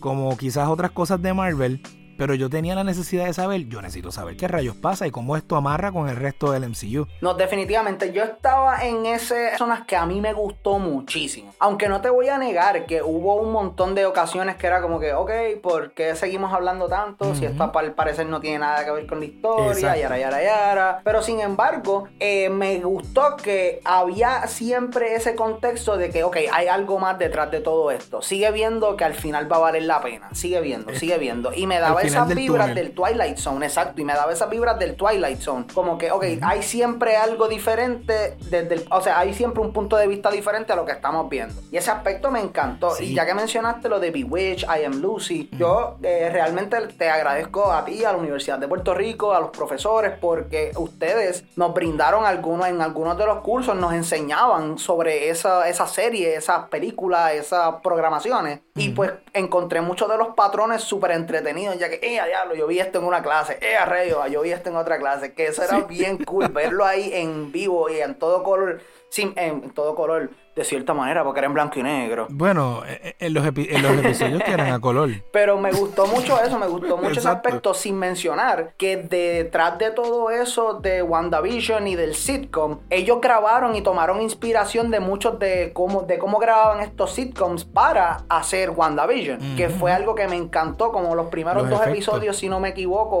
como 0.00 0.36
quizás 0.36 0.68
otras 0.68 0.90
cosas 0.90 1.20
de 1.22 1.34
Marvel 1.34 1.82
pero 2.20 2.34
yo 2.34 2.50
tenía 2.50 2.74
la 2.74 2.84
necesidad 2.84 3.24
de 3.24 3.32
saber, 3.32 3.66
yo 3.68 3.80
necesito 3.80 4.12
saber 4.12 4.36
qué 4.36 4.46
rayos 4.46 4.76
pasa 4.76 5.06
y 5.06 5.10
cómo 5.10 5.38
esto 5.38 5.56
amarra 5.56 5.90
con 5.90 6.06
el 6.06 6.16
resto 6.16 6.52
del 6.52 6.68
MCU. 6.68 7.06
No, 7.22 7.32
definitivamente, 7.32 8.12
yo 8.12 8.22
estaba 8.24 8.84
en 8.84 9.06
esas 9.06 9.56
zonas 9.56 9.86
que 9.86 9.96
a 9.96 10.04
mí 10.04 10.20
me 10.20 10.34
gustó 10.34 10.78
muchísimo. 10.78 11.54
Aunque 11.58 11.88
no 11.88 12.02
te 12.02 12.10
voy 12.10 12.28
a 12.28 12.36
negar 12.36 12.84
que 12.84 13.00
hubo 13.00 13.36
un 13.36 13.52
montón 13.52 13.94
de 13.94 14.04
ocasiones 14.04 14.56
que 14.56 14.66
era 14.66 14.82
como 14.82 15.00
que, 15.00 15.14
ok, 15.14 15.30
¿por 15.62 15.92
qué 15.92 16.14
seguimos 16.14 16.52
hablando 16.52 16.88
tanto? 16.88 17.34
Si 17.34 17.46
esto 17.46 17.72
al 17.74 17.94
parecer 17.94 18.26
no 18.26 18.38
tiene 18.38 18.58
nada 18.58 18.84
que 18.84 18.90
ver 18.90 19.06
con 19.06 19.20
la 19.20 19.24
historia, 19.24 19.96
yara, 19.96 20.18
yara, 20.18 20.42
yara. 20.42 21.00
Pero 21.02 21.22
sin 21.22 21.40
embargo, 21.40 22.06
eh, 22.18 22.50
me 22.50 22.80
gustó 22.80 23.38
que 23.38 23.80
había 23.82 24.46
siempre 24.46 25.14
ese 25.14 25.34
contexto 25.34 25.96
de 25.96 26.10
que, 26.10 26.22
ok, 26.22 26.36
hay 26.52 26.66
algo 26.66 26.98
más 26.98 27.18
detrás 27.18 27.50
de 27.50 27.60
todo 27.60 27.90
esto. 27.90 28.20
Sigue 28.20 28.50
viendo 28.50 28.94
que 28.98 29.04
al 29.04 29.14
final 29.14 29.50
va 29.50 29.56
a 29.56 29.60
valer 29.60 29.84
la 29.84 30.02
pena. 30.02 30.28
Sigue 30.34 30.60
viendo, 30.60 30.94
sigue 30.94 31.16
viendo. 31.16 31.54
Y 31.54 31.66
me 31.66 31.78
daba 31.78 32.02
esas 32.10 32.28
vibras 32.34 32.74
del 32.74 32.92
Twilight 32.92 33.36
Zone, 33.36 33.66
exacto, 33.66 34.00
y 34.00 34.04
me 34.04 34.12
daba 34.12 34.32
esas 34.32 34.50
vibras 34.50 34.78
del 34.78 34.96
Twilight 34.96 35.40
Zone. 35.40 35.66
Como 35.72 35.98
que, 35.98 36.10
ok, 36.10 36.24
hay 36.42 36.62
siempre 36.62 37.16
algo 37.16 37.48
diferente, 37.48 38.36
desde 38.50 38.74
el, 38.74 38.84
o 38.90 39.00
sea, 39.00 39.18
hay 39.18 39.34
siempre 39.34 39.62
un 39.62 39.72
punto 39.72 39.96
de 39.96 40.06
vista 40.06 40.30
diferente 40.30 40.72
a 40.72 40.76
lo 40.76 40.84
que 40.84 40.92
estamos 40.92 41.28
viendo. 41.28 41.54
Y 41.70 41.76
ese 41.76 41.90
aspecto 41.90 42.30
me 42.30 42.40
encantó. 42.40 42.92
Y 43.00 43.14
ya 43.14 43.26
que 43.26 43.34
mencionaste 43.34 43.88
lo 43.88 44.00
de 44.00 44.10
Bewitch, 44.10 44.64
I 44.64 44.84
Am 44.84 45.00
Lucy, 45.00 45.48
yo 45.52 45.96
eh, 46.02 46.28
realmente 46.32 46.76
te 46.98 47.08
agradezco 47.08 47.72
a 47.72 47.84
ti, 47.84 48.04
a 48.04 48.12
la 48.12 48.18
Universidad 48.18 48.58
de 48.58 48.68
Puerto 48.68 48.94
Rico, 48.94 49.32
a 49.32 49.40
los 49.40 49.50
profesores, 49.50 50.12
porque 50.20 50.72
ustedes 50.76 51.44
nos 51.56 51.74
brindaron 51.74 52.24
algunos, 52.24 52.68
en 52.68 52.80
algunos 52.80 53.16
de 53.16 53.26
los 53.26 53.38
cursos, 53.40 53.76
nos 53.76 53.92
enseñaban 53.92 54.78
sobre 54.78 55.30
esa, 55.30 55.68
esa 55.68 55.86
serie, 55.86 56.34
esas 56.34 56.68
películas, 56.68 57.34
esas 57.34 57.76
programaciones. 57.82 58.60
Y 58.76 58.90
pues 58.90 59.12
encontré 59.32 59.80
muchos 59.80 60.08
de 60.08 60.16
los 60.16 60.28
patrones 60.28 60.82
súper 60.82 61.12
entretenidos, 61.12 61.78
ya 61.78 61.88
que 61.88 61.99
eh, 62.02 62.20
diablo, 62.26 62.54
yo 62.54 62.66
vi 62.66 62.78
esto 62.78 62.98
en 62.98 63.04
una 63.04 63.22
clase, 63.22 63.58
eh, 63.60 63.76
arreo, 63.76 64.26
yo 64.26 64.42
vi 64.42 64.52
esto 64.52 64.70
en 64.70 64.76
otra 64.76 64.98
clase, 64.98 65.34
que 65.34 65.46
eso 65.46 65.62
era 65.62 65.80
bien 65.80 66.24
cool, 66.24 66.48
verlo 66.48 66.84
ahí 66.84 67.10
en 67.12 67.52
vivo 67.52 67.88
y 67.88 68.00
en 68.00 68.14
todo 68.14 68.42
color, 68.42 68.80
sin, 69.08 69.32
en 69.36 69.70
todo 69.70 69.94
color, 69.94 70.30
De 70.60 70.64
cierta 70.66 70.92
manera, 70.92 71.24
porque 71.24 71.40
era 71.40 71.46
en 71.46 71.54
blanco 71.54 71.78
y 71.78 71.82
negro. 71.82 72.26
Bueno, 72.28 72.82
e, 72.86 73.16
e, 73.18 73.26
en 73.26 73.32
los, 73.32 73.46
en 73.46 73.82
los 73.82 74.04
episodios 74.04 74.42
que 74.42 74.52
eran 74.52 74.74
a 74.74 74.78
color. 74.78 75.08
Pero 75.32 75.58
me 75.58 75.72
gustó 75.72 76.06
mucho 76.06 76.38
eso, 76.38 76.58
me 76.58 76.66
gustó 76.66 76.98
mucho 76.98 77.18
ese 77.18 77.30
aspecto, 77.30 77.72
sin 77.72 77.98
mencionar 77.98 78.74
que 78.76 78.98
detrás 78.98 79.78
de 79.78 79.90
todo 79.90 80.28
eso 80.28 80.74
de 80.74 81.00
WandaVision 81.02 81.88
y 81.88 81.96
del 81.96 82.14
sitcom, 82.14 82.80
ellos 82.90 83.22
grabaron 83.22 83.74
y 83.74 83.80
tomaron 83.80 84.20
inspiración 84.20 84.90
de 84.90 85.00
muchos 85.00 85.38
de 85.38 85.72
cómo, 85.72 86.02
de 86.02 86.18
cómo 86.18 86.36
grababan 86.36 86.80
estos 86.80 87.14
sitcoms 87.14 87.64
para 87.64 88.24
hacer 88.28 88.68
WandaVision, 88.68 89.56
que 89.56 89.70
fue 89.70 89.92
algo 89.92 90.14
que 90.14 90.28
me 90.28 90.36
encantó, 90.36 90.92
como 90.92 91.14
los 91.14 91.28
primeros 91.28 91.70
dos 91.70 91.86
episodios, 91.86 92.36
si 92.36 92.50
no 92.50 92.60
me 92.60 92.68
equivoco, 92.68 93.20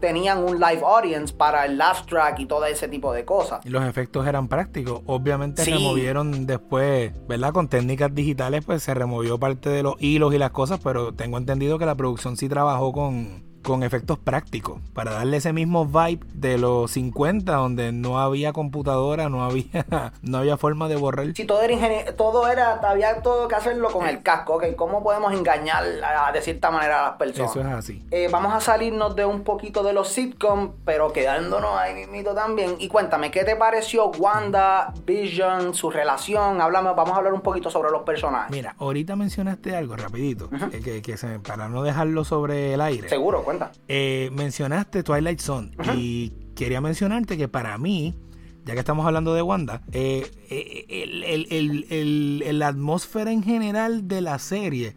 tenían 0.00 0.42
un 0.42 0.58
live 0.58 0.80
audience 0.86 1.34
para 1.34 1.66
el 1.66 1.76
last 1.76 2.08
track 2.08 2.38
y 2.38 2.46
todo 2.46 2.64
ese 2.64 2.88
tipo 2.88 3.12
de 3.12 3.26
cosas. 3.26 3.60
Y 3.66 3.68
los 3.68 3.84
efectos 3.84 4.26
eran 4.26 4.48
prácticos, 4.48 5.02
obviamente 5.04 5.66
removieron 5.66 6.29
después, 6.46 7.12
¿verdad? 7.28 7.52
Con 7.52 7.68
técnicas 7.68 8.14
digitales, 8.14 8.64
pues 8.64 8.82
se 8.82 8.94
removió 8.94 9.38
parte 9.38 9.70
de 9.70 9.82
los 9.82 9.94
hilos 10.00 10.34
y 10.34 10.38
las 10.38 10.50
cosas, 10.50 10.80
pero 10.82 11.12
tengo 11.12 11.38
entendido 11.38 11.78
que 11.78 11.86
la 11.86 11.94
producción 11.94 12.36
sí 12.36 12.48
trabajó 12.48 12.92
con 12.92 13.49
con 13.62 13.82
efectos 13.82 14.18
prácticos 14.18 14.80
para 14.94 15.12
darle 15.12 15.38
ese 15.38 15.52
mismo 15.52 15.86
vibe 15.86 16.20
de 16.34 16.58
los 16.58 16.90
50 16.92 17.52
donde 17.52 17.92
no 17.92 18.18
había 18.18 18.52
computadora, 18.52 19.28
no 19.28 19.44
había 19.44 20.12
no 20.22 20.38
había 20.38 20.56
forma 20.56 20.88
de 20.88 20.96
borrar. 20.96 21.26
Sí, 21.34 21.44
todo 21.44 21.62
era 21.62 22.14
todo 22.16 22.48
era 22.48 22.80
había 22.82 23.22
todo 23.22 23.48
que 23.48 23.54
hacerlo 23.54 23.90
con 23.90 24.06
el 24.06 24.22
casco, 24.22 24.54
¿ok? 24.54 24.74
¿Cómo 24.76 25.02
podemos 25.02 25.32
engañar 25.32 25.84
de 26.32 26.42
cierta 26.42 26.70
manera 26.70 27.00
a 27.00 27.08
las 27.10 27.16
personas? 27.18 27.50
Eso 27.50 27.60
es 27.60 27.66
así. 27.66 28.04
Eh, 28.10 28.28
vamos 28.30 28.52
a 28.54 28.60
salirnos 28.60 29.14
de 29.16 29.24
un 29.24 29.42
poquito 29.42 29.82
de 29.82 29.92
los 29.92 30.08
sitcoms, 30.08 30.72
pero 30.84 31.12
quedándonos 31.12 31.76
ahí 31.76 31.94
mismito 31.94 32.34
también. 32.34 32.76
Y 32.78 32.88
cuéntame, 32.88 33.30
¿qué 33.30 33.44
te 33.44 33.56
pareció 33.56 34.10
Wanda, 34.10 34.92
Vision, 35.04 35.74
su 35.74 35.90
relación? 35.90 36.60
Háblame, 36.60 36.90
vamos 36.94 37.12
a 37.12 37.16
hablar 37.16 37.32
un 37.32 37.40
poquito 37.40 37.70
sobre 37.70 37.90
los 37.90 38.02
personajes. 38.02 38.50
Mira, 38.50 38.74
ahorita 38.78 39.16
mencionaste 39.16 39.76
algo 39.76 39.96
rapidito, 39.96 40.48
que, 40.70 41.02
que 41.02 41.16
se, 41.16 41.38
para 41.40 41.68
no 41.68 41.82
dejarlo 41.82 42.24
sobre 42.24 42.74
el 42.74 42.80
aire. 42.80 43.08
Seguro, 43.08 43.42
eh, 43.88 44.30
mencionaste 44.32 45.02
Twilight 45.02 45.40
Zone 45.40 45.70
y 45.96 46.32
quería 46.54 46.80
mencionarte 46.80 47.36
que 47.36 47.48
para 47.48 47.76
mí, 47.78 48.14
ya 48.64 48.74
que 48.74 48.80
estamos 48.80 49.06
hablando 49.06 49.34
de 49.34 49.42
Wanda, 49.42 49.82
eh, 49.92 50.30
eh, 50.50 52.52
la 52.52 52.68
atmósfera 52.68 53.32
en 53.32 53.42
general 53.42 54.08
de 54.08 54.20
la 54.20 54.38
serie, 54.38 54.96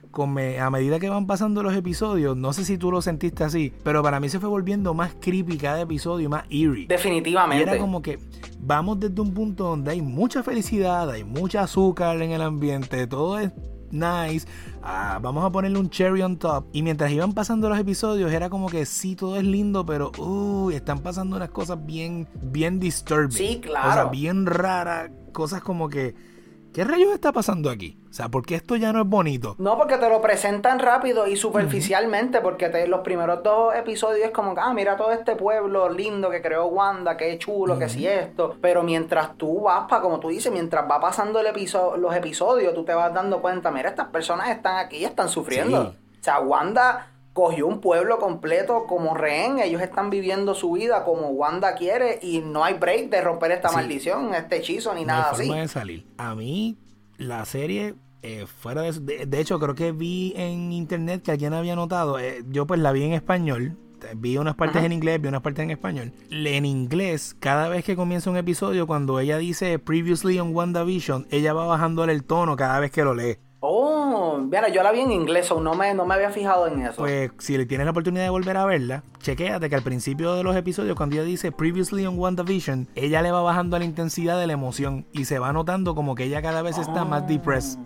a 0.59 0.69
medida 0.69 0.99
que 0.99 1.09
van 1.09 1.27
pasando 1.27 1.63
los 1.63 1.75
episodios, 1.75 2.35
no 2.35 2.53
sé 2.53 2.65
si 2.65 2.77
tú 2.77 2.91
lo 2.91 3.01
sentiste 3.01 3.43
así, 3.43 3.73
pero 3.83 4.03
para 4.03 4.19
mí 4.19 4.29
se 4.29 4.39
fue 4.39 4.49
volviendo 4.49 4.93
más 4.93 5.15
creepy 5.19 5.57
cada 5.57 5.81
episodio 5.81 6.25
y 6.25 6.29
más 6.29 6.45
eerie. 6.49 6.87
Definitivamente. 6.87 7.63
era 7.63 7.77
como 7.77 8.01
que 8.01 8.19
vamos 8.59 8.99
desde 8.99 9.19
un 9.21 9.33
punto 9.33 9.65
donde 9.65 9.91
hay 9.91 10.01
mucha 10.01 10.43
felicidad, 10.43 11.09
hay 11.09 11.23
mucha 11.23 11.61
azúcar 11.61 12.21
en 12.21 12.31
el 12.31 12.41
ambiente, 12.41 13.07
todo 13.07 13.39
es 13.39 13.51
nice, 13.93 14.47
ah, 14.81 15.19
vamos 15.21 15.45
a 15.45 15.49
ponerle 15.49 15.79
un 15.79 15.89
cherry 15.89 16.21
on 16.21 16.37
top. 16.37 16.65
Y 16.73 16.81
mientras 16.81 17.11
iban 17.11 17.33
pasando 17.33 17.69
los 17.69 17.79
episodios, 17.79 18.31
era 18.31 18.49
como 18.49 18.67
que 18.69 18.85
sí, 18.85 19.15
todo 19.15 19.37
es 19.37 19.43
lindo, 19.43 19.85
pero 19.85 20.11
uy, 20.17 20.75
están 20.75 20.99
pasando 20.99 21.35
unas 21.35 21.49
cosas 21.49 21.85
bien, 21.85 22.27
bien 22.41 22.79
disturbing. 22.79 23.31
Sí, 23.31 23.61
claro. 23.61 24.09
bien 24.09 24.45
raras, 24.45 25.11
cosas 25.31 25.61
como 25.61 25.89
que 25.89 26.32
¿Qué 26.73 26.83
rayos 26.83 27.13
está 27.13 27.31
pasando 27.31 27.69
aquí? 27.69 27.99
O 28.09 28.13
sea, 28.13 28.29
¿por 28.29 28.43
qué 28.47 28.55
esto 28.55 28.75
ya 28.75 28.91
no 28.91 29.01
es 29.01 29.07
bonito? 29.07 29.55
No, 29.59 29.77
porque 29.77 29.97
te 29.97 30.09
lo 30.09 30.21
presentan 30.21 30.79
rápido 30.79 31.27
y 31.27 31.35
superficialmente, 31.35 32.41
porque 32.41 32.69
te, 32.69 32.87
los 32.87 33.01
primeros 33.01 33.43
dos 33.43 33.75
episodios 33.75 34.25
es 34.25 34.31
como, 34.31 34.55
ah, 34.57 34.73
mira 34.73 34.97
todo 34.97 35.11
este 35.11 35.35
pueblo 35.35 35.87
lindo 35.89 36.31
que 36.31 36.41
creó 36.41 36.65
Wanda, 36.65 37.15
qué 37.15 37.37
chulo, 37.37 37.77
que 37.77 37.89
si 37.89 38.07
esto. 38.07 38.57
Pero 38.59 38.81
mientras 38.81 39.37
tú 39.37 39.61
vas, 39.61 39.87
para, 39.87 40.01
como 40.01 40.19
tú 40.19 40.29
dices, 40.29 40.51
mientras 40.51 40.89
va 40.89 40.99
pasando 40.99 41.41
el 41.41 41.45
episodio, 41.45 41.97
los 41.97 42.15
episodios, 42.15 42.73
tú 42.73 42.83
te 42.83 42.95
vas 42.95 43.13
dando 43.13 43.39
cuenta, 43.39 43.69
mira, 43.69 43.89
estas 43.89 44.07
personas 44.07 44.49
están 44.49 44.77
aquí 44.77 44.97
y 44.97 45.05
están 45.05 45.29
sufriendo. 45.29 45.81
O 45.81 46.23
sea, 46.23 46.39
Wanda 46.39 47.12
cogió 47.33 47.67
un 47.67 47.81
pueblo 47.81 48.19
completo 48.19 48.85
como 48.87 49.15
rehén. 49.15 49.59
Ellos 49.59 49.81
están 49.81 50.09
viviendo 50.09 50.53
su 50.53 50.71
vida 50.71 51.03
como 51.03 51.29
Wanda 51.29 51.75
quiere 51.75 52.19
y 52.21 52.39
no 52.39 52.63
hay 52.63 52.75
break 52.75 53.09
de 53.09 53.21
romper 53.21 53.51
esta 53.51 53.71
maldición, 53.71 54.33
este 54.33 54.57
hechizo 54.57 54.93
ni 54.93 55.05
nada 55.05 55.31
así. 55.31 55.49
de 55.49 55.67
salir. 55.67 56.05
A 56.17 56.35
mí, 56.35 56.77
la 57.17 57.45
serie. 57.45 57.95
Eh, 58.25 58.45
fuera 58.47 58.83
de, 58.83 59.25
de, 59.25 59.39
hecho 59.41 59.59
creo 59.59 59.75
que 59.75 59.91
vi 59.91 60.33
en 60.37 60.71
internet 60.71 61.21
que 61.23 61.31
alguien 61.31 61.51
había 61.51 61.75
notado 61.75 62.19
eh, 62.19 62.41
yo 62.47 62.65
pues 62.65 62.79
la 62.79 62.93
vi 62.93 63.03
en 63.03 63.11
español 63.11 63.77
vi 64.15 64.37
unas 64.37 64.55
partes 64.55 64.83
en 64.83 64.91
inglés, 64.91 65.21
vi 65.21 65.27
unas 65.27 65.41
partes 65.41 65.63
en 65.63 65.71
español. 65.71 66.11
En 66.29 66.65
inglés, 66.65 67.35
cada 67.39 67.69
vez 67.69 67.83
que 67.83 67.95
comienza 67.95 68.29
un 68.29 68.37
episodio, 68.37 68.87
cuando 68.87 69.19
ella 69.19 69.37
dice 69.37 69.79
previously 69.79 70.39
on 70.39 70.55
WandaVision, 70.55 71.27
ella 71.31 71.53
va 71.53 71.65
bajándole 71.65 72.13
el 72.13 72.23
tono 72.23 72.55
cada 72.55 72.79
vez 72.79 72.91
que 72.91 73.03
lo 73.03 73.13
lee. 73.13 73.37
Oh, 73.65 74.39
mira, 74.39 74.67
yo 74.67 74.83
la 74.83 74.91
vi 74.91 74.99
en 74.99 75.13
inglés 75.13 75.49
o 75.49 75.61
no 75.61 75.73
me, 75.73 75.93
no 75.93 76.05
me 76.05 76.15
había 76.15 76.29
fijado 76.31 76.67
en 76.67 76.85
eso. 76.85 76.97
Pues 76.97 77.31
si 77.39 77.57
le 77.57 77.65
tienes 77.65 77.85
la 77.85 77.91
oportunidad 77.91 78.25
de 78.25 78.29
volver 78.29 78.57
a 78.57 78.65
verla, 78.65 79.03
chequéate 79.19 79.69
que 79.69 79.75
al 79.75 79.81
principio 79.81 80.35
de 80.35 80.43
los 80.43 80.53
episodios, 80.57 80.97
cuando 80.97 81.15
ella 81.15 81.23
dice 81.23 81.53
Previously 81.53 82.05
on 82.05 82.19
WandaVision, 82.19 82.89
ella 82.93 83.21
le 83.21 83.31
va 83.31 83.41
bajando 83.41 83.79
la 83.79 83.85
intensidad 83.85 84.37
de 84.37 84.47
la 84.47 84.53
emoción 84.53 85.07
y 85.13 85.23
se 85.23 85.39
va 85.39 85.53
notando 85.53 85.95
como 85.95 86.13
que 86.13 86.25
ella 86.25 86.41
cada 86.41 86.61
vez 86.61 86.77
está 86.77 87.05
más 87.05 87.25
depressed. 87.25 87.79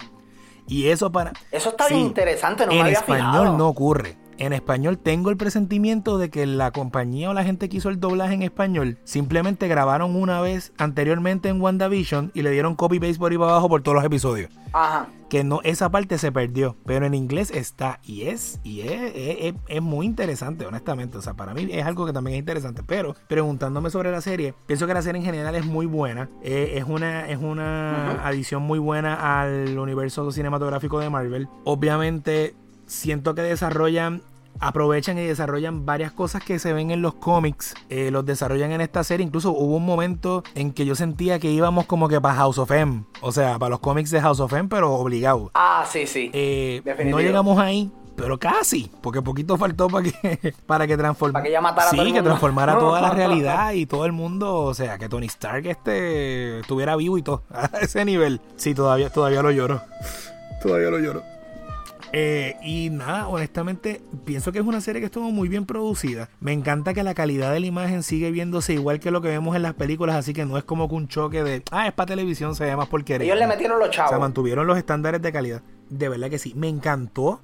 Y 0.68 0.88
eso 0.88 1.12
para... 1.12 1.34
Eso 1.52 1.70
está 1.70 1.88
bien 1.90 2.02
interesante, 2.02 2.66
no 2.66 2.74
me 2.74 2.82
había 2.82 3.02
fijado. 3.02 3.20
En 3.20 3.26
español 3.26 3.58
no 3.60 3.68
ocurre. 3.68 4.18
En 4.40 4.54
español 4.54 5.00
tengo 5.00 5.32
el 5.32 5.38
presentimiento 5.38 6.20
de 6.20 6.30
que 6.30 6.46
la 6.46 6.70
compañía 6.72 7.32
o 7.32 7.34
la 7.34 7.44
gente 7.44 7.70
que 7.70 7.78
hizo 7.78 7.90
el 7.90 8.00
doblaje 8.00 8.36
en 8.36 8.44
español 8.44 9.00
simplemente 9.04 9.68
grabaron 9.68 10.16
una 10.16 10.42
vez 10.42 10.74
anteriormente 10.78 11.50
en 11.50 11.60
WandaVision 11.60 12.32
y 12.36 12.44
le 12.44 12.52
dieron 12.52 12.76
copy 12.76 13.00
paste 13.00 13.18
por 13.18 13.32
ahí 13.32 13.38
para 13.38 13.52
abajo 13.52 13.68
por 13.68 13.82
todos 13.82 13.96
los 13.96 14.06
episodios. 14.06 14.52
Ajá. 14.74 15.08
Que 15.28 15.44
no, 15.44 15.60
esa 15.64 15.90
parte 15.90 16.20
se 16.20 16.32
perdió, 16.32 16.78
pero 16.86 17.06
en 17.06 17.14
inglés 17.14 17.52
está 17.52 18.00
y 18.04 18.24
es, 18.24 18.60
y 18.64 18.82
es, 18.82 19.54
es, 19.68 19.82
muy 19.82 20.06
interesante, 20.06 20.66
honestamente. 20.66 21.18
O 21.18 21.22
sea, 21.22 21.34
para 21.34 21.54
mí 21.54 21.68
es 21.70 21.86
algo 21.86 22.06
que 22.06 22.14
también 22.14 22.36
es 22.36 22.40
interesante. 22.40 22.82
Pero 22.86 23.14
preguntándome 23.28 23.90
sobre 23.90 24.10
la 24.12 24.22
serie, 24.22 24.54
pienso 24.68 24.88
que 24.88 24.94
la 24.94 25.02
serie 25.02 25.20
en 25.20 25.26
general 25.26 25.56
es 25.56 25.66
muy 25.66 25.86
buena. 25.86 26.30
Eh, 26.44 26.74
es 26.76 26.86
una, 26.86 27.28
es 27.28 27.40
una 27.40 28.26
adición 28.26 28.64
muy 28.64 28.80
buena 28.80 29.42
al 29.42 29.78
universo 29.78 30.32
cinematográfico 30.32 31.00
de 31.00 31.10
Marvel. 31.10 31.50
Obviamente 31.66 32.56
siento 32.88 33.36
que 33.36 33.42
desarrollan 33.42 34.22
aprovechan 34.60 35.18
y 35.18 35.26
desarrollan 35.26 35.86
varias 35.86 36.12
cosas 36.12 36.44
que 36.44 36.60
se 36.60 36.74
ven 36.74 36.92
en 36.92 37.02
los 37.02 37.14
cómics, 37.16 37.74
eh, 37.90 38.12
los 38.12 38.26
desarrollan 38.26 38.72
en 38.72 38.82
esta 38.82 39.04
serie. 39.04 39.26
Incluso 39.26 39.52
hubo 39.52 39.76
un 39.76 39.86
momento 39.86 40.44
en 40.56 40.72
que 40.72 40.86
yo 40.86 40.96
sentía 40.96 41.40
que 41.40 41.52
íbamos 41.52 41.86
como 41.86 42.08
que 42.08 42.20
para 42.20 42.36
House 42.36 42.58
of 42.58 42.72
M, 42.72 43.04
o 43.22 43.32
sea, 43.32 43.60
para 43.60 43.70
los 43.70 43.80
cómics 43.80 44.12
de 44.12 44.22
House 44.22 44.40
of 44.40 44.54
M, 44.54 44.68
pero 44.70 44.94
obligado. 44.94 45.52
Ah, 45.54 45.86
sí, 45.90 46.08
sí. 46.08 46.30
Eh, 46.34 46.82
no 47.06 47.20
llegamos 47.20 47.60
ahí. 47.60 47.92
Pero 48.16 48.40
casi, 48.40 48.90
porque 49.02 49.22
poquito 49.22 49.58
faltó 49.58 49.88
para 49.90 50.10
que 50.10 50.52
para 50.66 50.88
que 50.88 50.98
transformara 50.98 51.46
que 51.46 51.62
matara 51.62 51.92
sí, 51.92 52.12
que 52.12 52.24
transformara 52.24 52.80
toda 52.80 53.00
la 53.00 53.12
realidad 53.12 53.74
y 53.74 53.86
todo 53.86 54.08
el 54.08 54.12
mundo, 54.12 54.64
o 54.64 54.74
sea, 54.74 54.98
que 54.98 55.08
Tony 55.08 55.28
Stark 55.28 55.68
este 55.68 56.62
estuviera 56.62 56.96
vivo 56.96 57.20
y 57.20 57.22
todo 57.22 57.44
a 57.52 57.70
ese 57.80 58.04
nivel. 58.06 58.42
Sí, 58.56 58.74
todavía 58.74 59.12
todavía 59.12 59.44
lo 59.44 59.52
lloro. 59.52 59.84
Todavía 60.64 60.90
lo 60.90 60.98
lloro. 60.98 61.37
Eh, 62.14 62.56
y 62.64 62.90
nada, 62.90 63.28
honestamente, 63.28 64.02
pienso 64.26 64.52
que 64.52 64.60
es 64.60 64.66
una 64.66 64.82
serie 64.82 65.02
que 65.02 65.08
estuvo 65.08 65.30
muy 65.32 65.50
bien 65.50 65.66
producida. 65.66 66.30
Me 66.40 66.54
encanta 66.54 66.94
que 66.94 67.04
la 67.04 67.14
calidad 67.14 67.52
de 67.52 67.60
la 67.60 67.66
imagen 67.66 68.04
sigue 68.04 68.32
viéndose 68.32 68.74
igual 68.74 69.00
que 69.00 69.12
lo 69.12 69.22
que 69.22 69.30
vemos 69.30 69.56
en 69.56 69.62
las 69.62 69.74
películas, 69.74 70.16
así 70.16 70.34
que 70.34 70.46
no 70.46 70.58
es 70.58 70.64
como 70.64 70.88
que 70.88 70.96
un 70.96 71.08
choque 71.08 71.44
de, 71.44 71.64
ah, 71.72 71.88
es 71.88 71.94
para 71.94 72.08
televisión, 72.08 72.56
se 72.56 72.66
llama 72.66 72.86
porquería. 72.86 73.26
Ellos 73.26 73.40
le 73.40 73.48
metieron 73.48 73.80
los 73.80 73.90
chavos. 73.90 74.12
O 74.12 74.14
sea, 74.14 74.20
mantuvieron 74.20 74.68
los 74.68 74.78
estándares 74.78 75.22
de 75.22 75.32
calidad. 75.32 75.62
De 75.90 76.10
verdad 76.10 76.30
que 76.30 76.40
sí. 76.40 76.54
Me 76.56 76.70
encantó 76.70 77.42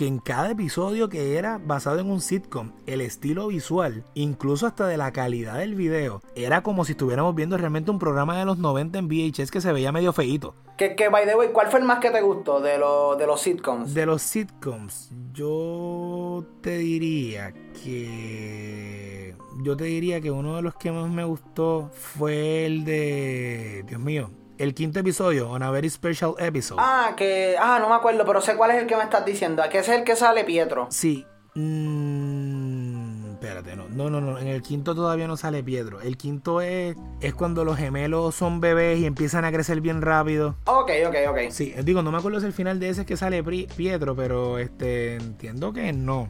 que 0.00 0.06
en 0.06 0.18
cada 0.18 0.52
episodio 0.52 1.10
que 1.10 1.36
era 1.36 1.60
basado 1.62 1.98
en 1.98 2.10
un 2.10 2.22
sitcom, 2.22 2.72
el 2.86 3.02
estilo 3.02 3.48
visual, 3.48 4.02
incluso 4.14 4.66
hasta 4.66 4.86
de 4.86 4.96
la 4.96 5.12
calidad 5.12 5.58
del 5.58 5.74
video, 5.74 6.22
era 6.34 6.62
como 6.62 6.86
si 6.86 6.92
estuviéramos 6.92 7.34
viendo 7.34 7.58
realmente 7.58 7.90
un 7.90 7.98
programa 7.98 8.38
de 8.38 8.46
los 8.46 8.56
90 8.56 8.98
en 8.98 9.08
VHS 9.08 9.50
que 9.50 9.60
se 9.60 9.70
veía 9.74 9.92
medio 9.92 10.14
feito. 10.14 10.54
Que, 10.78 10.96
que 10.96 11.10
by 11.10 11.26
the 11.26 11.36
way, 11.36 11.50
¿cuál 11.52 11.70
fue 11.70 11.80
el 11.80 11.84
más 11.84 11.98
que 11.98 12.10
te 12.10 12.22
gustó 12.22 12.62
de, 12.62 12.78
de 12.78 13.26
los 13.26 13.42
sitcoms? 13.42 13.92
De 13.92 14.06
los 14.06 14.22
sitcoms, 14.22 15.10
yo 15.34 16.46
te 16.62 16.78
diría 16.78 17.52
que. 17.84 19.36
Yo 19.62 19.76
te 19.76 19.84
diría 19.84 20.22
que 20.22 20.30
uno 20.30 20.56
de 20.56 20.62
los 20.62 20.74
que 20.76 20.92
más 20.92 21.10
me 21.10 21.24
gustó 21.24 21.90
fue 21.92 22.64
el 22.64 22.86
de. 22.86 23.84
Dios 23.86 24.00
mío, 24.00 24.30
el 24.60 24.74
quinto 24.74 25.00
episodio, 25.00 25.50
On 25.50 25.62
a 25.62 25.70
Very 25.70 25.88
Special 25.88 26.34
Episode. 26.38 26.78
Ah, 26.82 27.14
que. 27.16 27.56
Ah, 27.58 27.78
no 27.80 27.88
me 27.88 27.94
acuerdo, 27.94 28.26
pero 28.26 28.42
sé 28.42 28.56
cuál 28.56 28.72
es 28.72 28.76
el 28.76 28.86
que 28.86 28.94
me 28.94 29.02
estás 29.02 29.24
diciendo. 29.24 29.62
¿A 29.62 29.70
qué 29.70 29.78
es 29.78 29.88
el 29.88 30.04
que 30.04 30.14
sale 30.16 30.44
Pietro? 30.44 30.86
Sí. 30.90 31.26
Mm, 31.54 33.32
espérate, 33.32 33.74
no. 33.74 33.88
No, 33.88 34.10
no, 34.10 34.20
no. 34.20 34.38
En 34.38 34.48
el 34.48 34.60
quinto 34.60 34.94
todavía 34.94 35.26
no 35.26 35.38
sale 35.38 35.62
Pietro. 35.64 36.02
El 36.02 36.18
quinto 36.18 36.60
es, 36.60 36.94
es 37.22 37.34
cuando 37.34 37.64
los 37.64 37.78
gemelos 37.78 38.34
son 38.34 38.60
bebés 38.60 38.98
y 38.98 39.06
empiezan 39.06 39.46
a 39.46 39.50
crecer 39.50 39.80
bien 39.80 40.02
rápido. 40.02 40.56
Ok, 40.66 40.90
ok, 41.06 41.16
ok. 41.30 41.38
Sí, 41.48 41.74
digo, 41.82 42.02
no 42.02 42.12
me 42.12 42.18
acuerdo 42.18 42.38
si 42.40 42.46
el 42.46 42.52
final 42.52 42.78
de 42.78 42.90
ese 42.90 43.00
es 43.02 43.06
que 43.06 43.16
sale 43.16 43.42
Pietro, 43.42 44.14
pero 44.14 44.58
este 44.58 45.14
entiendo 45.14 45.72
que 45.72 45.92
no. 45.94 46.28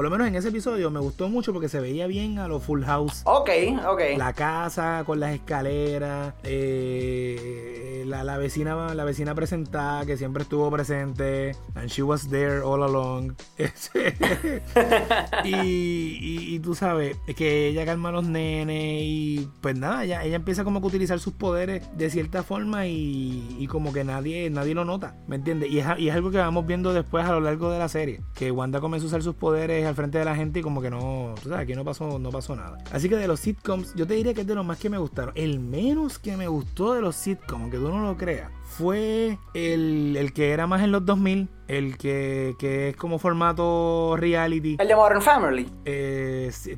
Por 0.00 0.06
lo 0.06 0.10
menos 0.12 0.28
en 0.28 0.34
ese 0.34 0.48
episodio 0.48 0.90
me 0.90 0.98
gustó 0.98 1.28
mucho 1.28 1.52
porque 1.52 1.68
se 1.68 1.78
veía 1.78 2.06
bien 2.06 2.38
a 2.38 2.48
lo 2.48 2.58
Full 2.58 2.84
House. 2.84 3.20
Ok, 3.26 3.50
ok. 3.86 4.00
La 4.16 4.32
casa 4.32 5.02
con 5.04 5.20
las 5.20 5.34
escaleras, 5.34 6.32
eh, 6.42 8.04
la, 8.06 8.24
la, 8.24 8.38
vecina 8.38 8.94
la 8.94 9.04
vecina 9.04 9.34
presentada 9.34 10.06
que 10.06 10.16
siempre 10.16 10.42
estuvo 10.42 10.70
presente 10.70 11.54
and 11.74 11.88
she 11.88 12.02
was 12.02 12.28
there 12.30 12.60
all 12.60 12.82
along 12.82 13.34
y, 15.44 16.54
y, 16.54 16.58
tú 16.60 16.74
sabes 16.74 17.16
que 17.36 17.68
ella 17.68 17.84
calma 17.84 18.08
a 18.08 18.12
los 18.12 18.24
nenes 18.24 19.02
y 19.02 19.48
pues 19.60 19.76
nada 19.76 20.04
ella, 20.04 20.24
ella 20.24 20.36
empieza 20.36 20.64
como 20.64 20.80
que 20.80 20.86
a 20.86 20.88
utilizar 20.88 21.20
sus 21.20 21.34
poderes 21.34 21.86
de 21.96 22.10
cierta 22.10 22.42
forma 22.42 22.86
y, 22.86 23.56
y 23.58 23.66
como 23.66 23.92
que 23.92 24.02
nadie 24.04 24.50
nadie 24.50 24.74
lo 24.74 24.84
nota 24.84 25.14
¿me 25.28 25.36
entiendes? 25.36 25.70
Y 25.70 25.78
es, 25.78 25.86
y 25.98 26.08
es 26.08 26.14
algo 26.14 26.30
que 26.30 26.38
vamos 26.38 26.66
viendo 26.66 26.92
después 26.92 27.24
a 27.24 27.32
lo 27.32 27.40
largo 27.40 27.70
de 27.70 27.78
la 27.78 27.88
serie 27.88 28.22
que 28.34 28.50
Wanda 28.50 28.80
comenzó 28.80 29.06
a 29.06 29.08
usar 29.08 29.22
sus 29.22 29.34
poderes 29.34 29.86
al 29.90 29.96
frente 29.96 30.18
de 30.18 30.24
la 30.24 30.34
gente 30.34 30.60
y 30.60 30.62
como 30.62 30.80
que 30.80 30.90
no 30.90 31.34
tú 31.42 31.48
sabes 31.48 31.64
aquí 31.64 31.74
no 31.74 31.84
pasó 31.84 32.18
no 32.18 32.30
pasó 32.30 32.56
nada 32.56 32.78
así 32.92 33.08
que 33.08 33.16
de 33.16 33.28
los 33.28 33.40
sitcoms 33.40 33.94
yo 33.94 34.06
te 34.06 34.14
diría 34.14 34.34
que 34.34 34.42
es 34.42 34.46
de 34.46 34.54
los 34.54 34.64
más 34.64 34.78
que 34.78 34.88
me 34.88 34.98
gustaron 34.98 35.32
el 35.36 35.60
menos 35.60 36.18
que 36.18 36.36
me 36.36 36.48
gustó 36.48 36.94
de 36.94 37.02
los 37.02 37.16
sitcoms 37.16 37.62
aunque 37.62 37.76
tú 37.76 37.88
no 37.88 38.02
lo 38.02 38.16
creas 38.16 38.50
fue 38.70 39.38
el, 39.52 40.32
que 40.34 40.52
era 40.52 40.66
más 40.66 40.82
en 40.82 40.92
los 40.92 41.04
2000, 41.04 41.48
el 41.66 41.98
que, 41.98 42.54
es 42.60 42.96
como 42.96 43.18
formato 43.18 44.14
reality. 44.16 44.76
El 44.78 44.88
de 44.88 44.94
Modern 44.94 45.20
Family. 45.20 45.68
Eh, 45.84 46.50
sí, 46.52 46.76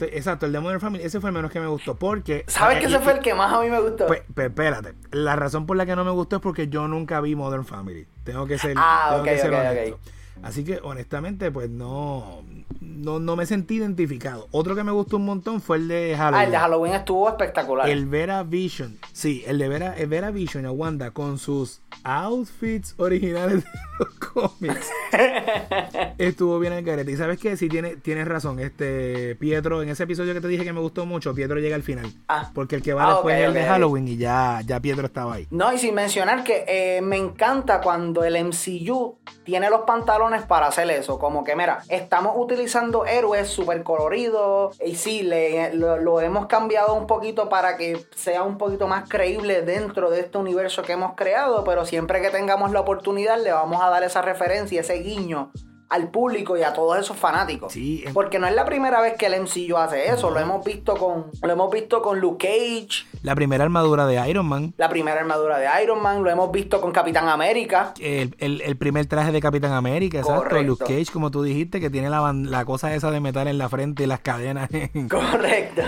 exacto, 0.00 0.46
el 0.46 0.52
de 0.52 0.60
Modern 0.60 0.80
Family. 0.80 1.02
Ese 1.02 1.20
fue 1.20 1.30
el 1.30 1.34
menos 1.34 1.50
que 1.50 1.60
me 1.60 1.66
gustó. 1.66 1.96
Porque. 1.96 2.44
¿Sabes 2.46 2.78
que 2.78 2.86
ese 2.86 3.00
fue 3.00 3.14
el 3.14 3.18
que 3.18 3.34
más 3.34 3.52
a 3.52 3.60
mí 3.60 3.68
me 3.68 3.80
gustó? 3.80 4.06
Pues, 4.06 4.22
pues, 4.32 4.48
espérate. 4.48 4.94
La 5.10 5.36
razón 5.36 5.66
por 5.66 5.76
la 5.76 5.84
que 5.84 5.96
no 5.96 6.04
me 6.04 6.12
gustó 6.12 6.36
es 6.36 6.42
porque 6.42 6.68
yo 6.68 6.86
nunca 6.86 7.20
vi 7.20 7.34
Modern 7.34 7.64
Family. 7.64 8.06
Tengo 8.24 8.46
que 8.46 8.56
ser. 8.56 8.76
Ah, 8.78 9.08
tengo 9.10 9.24
que 9.24 9.38
ser 9.38 9.52
honesto. 9.52 9.98
Así 10.42 10.64
que 10.64 10.80
honestamente, 10.82 11.50
pues 11.50 11.70
no, 11.70 12.42
no, 12.80 13.18
no 13.18 13.36
me 13.36 13.46
sentí 13.46 13.76
identificado. 13.76 14.48
Otro 14.50 14.74
que 14.74 14.84
me 14.84 14.92
gustó 14.92 15.16
un 15.16 15.24
montón 15.24 15.60
fue 15.60 15.76
el 15.76 15.88
de 15.88 16.14
Halloween. 16.16 16.40
Ah, 16.40 16.44
el 16.44 16.50
de 16.50 16.58
Halloween 16.58 16.94
estuvo 16.94 17.28
espectacular. 17.28 17.88
El 17.88 18.06
Vera 18.06 18.42
Vision. 18.42 18.98
Sí, 19.12 19.44
el 19.46 19.58
de 19.58 19.68
Vera, 19.68 19.94
el 19.96 20.08
Vera 20.08 20.30
Vision 20.30 20.66
a 20.66 20.72
Wanda 20.72 21.10
con 21.10 21.38
sus 21.38 21.82
outfits 22.04 22.94
originales 22.96 23.64
de 23.64 23.70
los 23.98 24.08
cómics. 24.32 24.90
estuvo 26.18 26.58
bien 26.58 26.72
el 26.72 26.84
carete. 26.84 27.12
Y 27.12 27.16
sabes 27.16 27.38
que 27.38 27.56
sí 27.56 27.68
tiene, 27.68 27.96
tienes 27.96 28.26
razón. 28.26 28.58
Este 28.60 29.36
Pietro, 29.36 29.82
en 29.82 29.88
ese 29.88 30.04
episodio 30.04 30.32
que 30.34 30.40
te 30.40 30.48
dije 30.48 30.64
que 30.64 30.72
me 30.72 30.80
gustó 30.80 31.06
mucho, 31.06 31.34
Pietro 31.34 31.58
llega 31.58 31.76
al 31.76 31.82
final. 31.82 32.10
Ah. 32.28 32.50
Porque 32.54 32.76
el 32.76 32.82
que 32.82 32.94
va 32.94 33.04
ah, 33.04 33.14
después 33.14 33.38
es 33.38 33.46
el 33.46 33.54
de 33.54 33.64
Halloween 33.64 34.08
y 34.08 34.16
ya, 34.16 34.60
ya 34.64 34.80
Pietro 34.80 35.06
estaba 35.06 35.34
ahí. 35.34 35.46
No, 35.50 35.72
y 35.72 35.78
sin 35.78 35.94
mencionar 35.94 36.44
que 36.44 36.64
eh, 36.66 37.02
me 37.02 37.16
encanta 37.16 37.80
cuando 37.80 38.24
el 38.24 38.42
MCU 38.42 39.18
tiene 39.44 39.70
los 39.70 39.82
pantalones 39.82 40.42
para 40.42 40.66
hacer 40.66 40.90
eso. 40.90 41.18
Como 41.18 41.44
que, 41.44 41.54
mira, 41.56 41.82
estamos 41.88 42.34
utilizando 42.36 42.61
héroes 43.06 43.48
súper 43.48 43.82
coloridos. 43.82 44.78
Y 44.84 44.94
sí, 44.94 45.22
le, 45.22 45.74
lo, 45.74 46.20
hemos 46.20 46.46
cambiado 46.46 46.94
un 46.94 47.06
poquito 47.06 47.48
para 47.48 47.76
que 47.76 48.04
sea 48.14 48.42
un 48.42 48.58
poquito 48.58 48.86
más 48.86 49.08
creíble 49.08 49.62
dentro 49.62 50.10
de 50.10 50.20
este 50.20 50.38
universo 50.38 50.82
que 50.82 50.92
hemos 50.92 51.14
creado, 51.14 51.64
pero 51.64 51.84
siempre 51.84 52.20
que 52.20 52.30
tengamos 52.30 52.72
la 52.72 52.80
oportunidad 52.80 53.40
le 53.42 53.52
vamos 53.52 53.82
a 53.82 53.88
dar 53.88 54.02
esa 54.02 54.22
referencia, 54.22 54.80
ese 54.80 54.94
guiño 54.94 55.50
al 55.92 56.08
público 56.08 56.56
y 56.56 56.62
a 56.62 56.72
todos 56.72 56.98
esos 56.98 57.18
fanáticos. 57.18 57.70
Sí, 57.70 58.02
Porque 58.14 58.38
no 58.38 58.46
es 58.46 58.54
la 58.54 58.64
primera 58.64 59.02
vez 59.02 59.14
que 59.18 59.26
el 59.26 59.42
MCU 59.42 59.76
hace 59.76 60.08
eso. 60.08 60.30
Lo 60.30 60.40
hemos 60.40 60.64
visto 60.64 60.96
con. 60.96 61.26
Lo 61.42 61.52
hemos 61.52 61.70
visto 61.70 62.00
con 62.00 62.18
Luke 62.18 62.48
Cage. 62.48 63.04
La 63.22 63.34
primera 63.34 63.62
armadura 63.62 64.06
de 64.06 64.28
Iron 64.28 64.46
Man. 64.46 64.72
La 64.78 64.88
primera 64.88 65.20
armadura 65.20 65.58
de 65.58 65.68
Iron 65.82 66.02
Man. 66.02 66.24
Lo 66.24 66.30
hemos 66.30 66.50
visto 66.50 66.80
con 66.80 66.92
Capitán 66.92 67.28
América. 67.28 67.92
El, 68.00 68.76
primer 68.78 69.04
traje 69.04 69.32
de 69.32 69.40
Capitán 69.40 69.72
América, 69.72 70.18
exacto. 70.20 70.62
Luke 70.62 70.84
Cage, 70.84 71.12
como 71.12 71.30
tú 71.30 71.42
dijiste, 71.42 71.78
que 71.78 71.90
tiene 71.90 72.08
la, 72.08 72.32
la 72.32 72.64
cosa 72.64 72.94
esa 72.94 73.10
de 73.10 73.20
metal 73.20 73.46
en 73.46 73.58
la 73.58 73.68
frente 73.68 74.04
y 74.04 74.06
las 74.06 74.20
cadenas 74.20 74.70
en, 74.72 75.08
Correcto. 75.10 75.82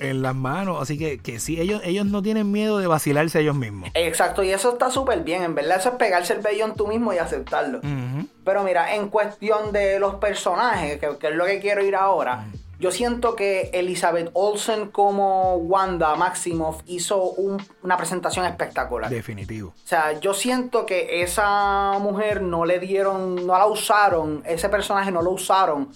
En, 0.00 0.22
las 0.22 0.34
manos. 0.34 0.82
Así 0.82 0.98
que, 0.98 1.18
que 1.18 1.38
sí, 1.38 1.60
ellos, 1.60 1.80
ellos 1.84 2.04
no 2.04 2.20
tienen 2.20 2.50
miedo 2.50 2.78
de 2.78 2.88
vacilarse 2.88 3.40
ellos 3.40 3.54
mismos. 3.54 3.90
Exacto, 3.94 4.42
y 4.42 4.50
eso 4.50 4.72
está 4.72 4.90
súper 4.90 5.22
bien. 5.22 5.44
En 5.44 5.54
verdad, 5.54 5.78
eso 5.78 5.90
es 5.90 5.94
pegarse 5.94 6.32
el 6.32 6.60
en 6.60 6.74
tú 6.74 6.88
mismo 6.88 7.12
y 7.12 7.18
aceptarlo. 7.18 7.80
Pero 8.44 8.62
mira, 8.62 8.94
en 8.94 9.08
cuestión 9.08 9.72
de 9.72 9.98
los 9.98 10.16
personajes, 10.16 10.98
que, 10.98 11.28
es 11.28 11.34
lo 11.34 11.44
que 11.44 11.60
quiero 11.60 11.84
ir 11.84 11.94
ahora, 11.94 12.46
yo 12.78 12.90
siento 12.90 13.36
que 13.36 13.70
Elizabeth 13.74 14.30
Olsen 14.32 14.90
como 14.90 15.56
Wanda 15.56 16.14
Maximoff 16.16 16.80
hizo 16.86 17.34
una 17.82 17.96
presentación 17.98 18.46
espectacular. 18.46 19.10
Definitivo. 19.10 19.74
O 19.76 19.86
sea, 19.86 20.18
yo 20.18 20.32
siento 20.32 20.86
que 20.86 21.22
esa 21.22 21.98
mujer 22.00 22.40
no 22.40 22.64
le 22.64 22.78
dieron, 22.78 23.46
no 23.46 23.58
la 23.58 23.66
usaron, 23.66 24.42
ese 24.46 24.70
personaje 24.70 25.10
no 25.10 25.20
lo 25.20 25.32
usaron 25.32 25.90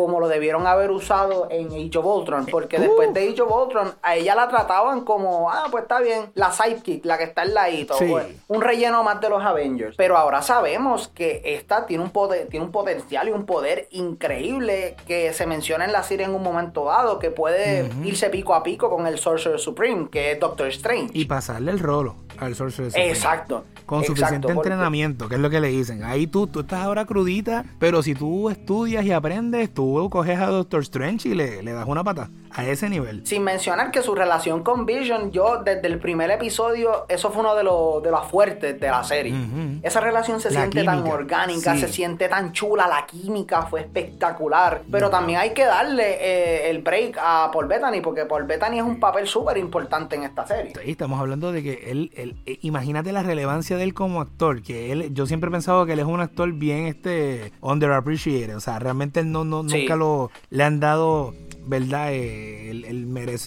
como 0.00 0.18
lo 0.18 0.28
debieron 0.28 0.66
haber 0.66 0.90
usado 0.90 1.48
en 1.50 1.66
Age 1.66 1.98
of 1.98 2.06
Ultron. 2.06 2.46
Porque 2.46 2.78
después 2.78 3.12
de 3.12 3.28
Age 3.28 3.42
of 3.42 3.54
Ultron, 3.54 3.92
a 4.02 4.16
ella 4.16 4.34
la 4.34 4.48
trataban 4.48 5.02
como, 5.04 5.50
ah, 5.50 5.66
pues 5.70 5.82
está 5.82 6.00
bien, 6.00 6.30
la 6.34 6.50
sidekick, 6.52 7.04
la 7.04 7.18
que 7.18 7.24
está 7.24 7.42
al 7.42 7.52
ladito. 7.52 7.96
Pues, 7.98 8.26
un 8.48 8.62
relleno 8.62 9.02
más 9.02 9.20
de 9.20 9.28
los 9.28 9.42
Avengers. 9.44 9.96
Pero 9.96 10.16
ahora 10.16 10.40
sabemos 10.40 11.08
que 11.08 11.42
esta 11.44 11.84
tiene 11.84 12.02
un, 12.02 12.10
poder, 12.10 12.48
tiene 12.48 12.64
un 12.64 12.72
potencial 12.72 13.28
y 13.28 13.32
un 13.32 13.44
poder 13.44 13.88
increíble 13.90 14.96
que 15.06 15.34
se 15.34 15.46
menciona 15.46 15.84
en 15.84 15.92
la 15.92 16.02
serie 16.02 16.24
en 16.24 16.34
un 16.34 16.42
momento 16.42 16.86
dado, 16.86 17.18
que 17.18 17.30
puede 17.30 17.90
irse 18.02 18.30
pico 18.30 18.54
a 18.54 18.62
pico 18.62 18.88
con 18.88 19.06
el 19.06 19.18
Sorcerer 19.18 19.60
Supreme, 19.60 20.08
que 20.08 20.32
es 20.32 20.40
Doctor 20.40 20.68
Strange. 20.68 21.10
Y 21.12 21.26
pasarle 21.26 21.72
el 21.72 21.78
rolo 21.78 22.16
al 22.38 22.54
Sorcerer 22.54 22.90
Supreme. 22.90 23.10
Exacto. 23.10 23.64
Con 23.84 24.04
suficiente 24.04 24.50
entrenamiento, 24.52 25.28
que 25.28 25.34
es 25.34 25.40
lo 25.40 25.50
que 25.50 25.60
le 25.60 25.68
dicen. 25.68 26.04
Ahí 26.04 26.28
tú, 26.28 26.46
tú 26.46 26.60
estás 26.60 26.84
ahora 26.84 27.04
crudita, 27.04 27.64
pero 27.80 28.04
si 28.04 28.14
tú 28.14 28.48
estudias 28.48 29.04
y 29.04 29.10
aprendes, 29.10 29.74
tú 29.74 29.89
coges 30.10 30.38
a 30.38 30.46
Doctor 30.46 30.82
Strange 30.82 31.28
y 31.28 31.34
le, 31.34 31.62
le 31.62 31.72
das 31.72 31.86
una 31.86 32.04
pata 32.04 32.30
a 32.52 32.66
ese 32.66 32.88
nivel. 32.88 33.24
Sin 33.26 33.44
mencionar 33.44 33.90
que 33.90 34.02
su 34.02 34.14
relación 34.14 34.62
con 34.62 34.84
Vision, 34.84 35.30
yo 35.30 35.62
desde 35.64 35.86
el 35.86 35.98
primer 35.98 36.30
episodio, 36.30 37.06
eso 37.08 37.30
fue 37.30 37.42
uno 37.42 37.54
de 37.54 37.62
los 37.62 38.02
de 38.02 38.10
los 38.10 38.26
fuertes 38.26 38.80
de 38.80 38.88
la 38.88 39.04
serie. 39.04 39.34
Esa 39.82 40.00
relación 40.00 40.40
se 40.40 40.50
siente 40.50 40.84
tan 40.84 41.06
orgánica, 41.06 41.76
se 41.76 41.88
siente 41.88 42.28
tan 42.28 42.52
chula, 42.52 42.88
la 42.88 43.06
química 43.06 43.62
fue 43.62 43.80
espectacular. 43.80 44.82
Pero 44.90 45.10
también 45.10 45.38
hay 45.38 45.54
que 45.54 45.64
darle 45.64 46.18
eh, 46.20 46.70
el 46.70 46.82
break 46.82 47.18
a 47.20 47.50
Paul 47.52 47.66
Bettany, 47.66 48.00
porque 48.00 48.26
Paul 48.26 48.44
Bettany 48.44 48.78
es 48.78 48.84
un 48.84 48.98
papel 48.98 49.26
súper 49.26 49.56
importante 49.56 50.16
en 50.16 50.24
esta 50.24 50.46
serie. 50.46 50.72
Sí, 50.74 50.90
estamos 50.90 51.20
hablando 51.20 51.52
de 51.52 51.62
que 51.62 51.90
él, 51.90 52.10
él 52.14 52.36
eh, 52.46 52.58
imagínate 52.62 53.12
la 53.12 53.22
relevancia 53.22 53.76
de 53.76 53.84
él 53.84 53.94
como 53.94 54.20
actor, 54.20 54.62
que 54.62 54.92
él, 54.92 55.14
yo 55.14 55.26
siempre 55.26 55.48
he 55.48 55.52
pensado 55.52 55.86
que 55.86 55.92
él 55.92 56.00
es 56.00 56.06
un 56.06 56.20
actor 56.20 56.52
bien 56.52 56.86
este 56.86 57.52
underappreciated, 57.60 58.56
o 58.56 58.60
sea, 58.60 58.78
realmente 58.78 59.20
él 59.20 59.30
no, 59.30 59.44
no 59.44 59.62
nunca 59.70 59.96
lo 59.96 60.30
le 60.50 60.64
han 60.64 60.80
dado 60.80 61.34
¿verdad? 61.64 62.12
Eh, 62.12 62.70
el, 62.70 62.84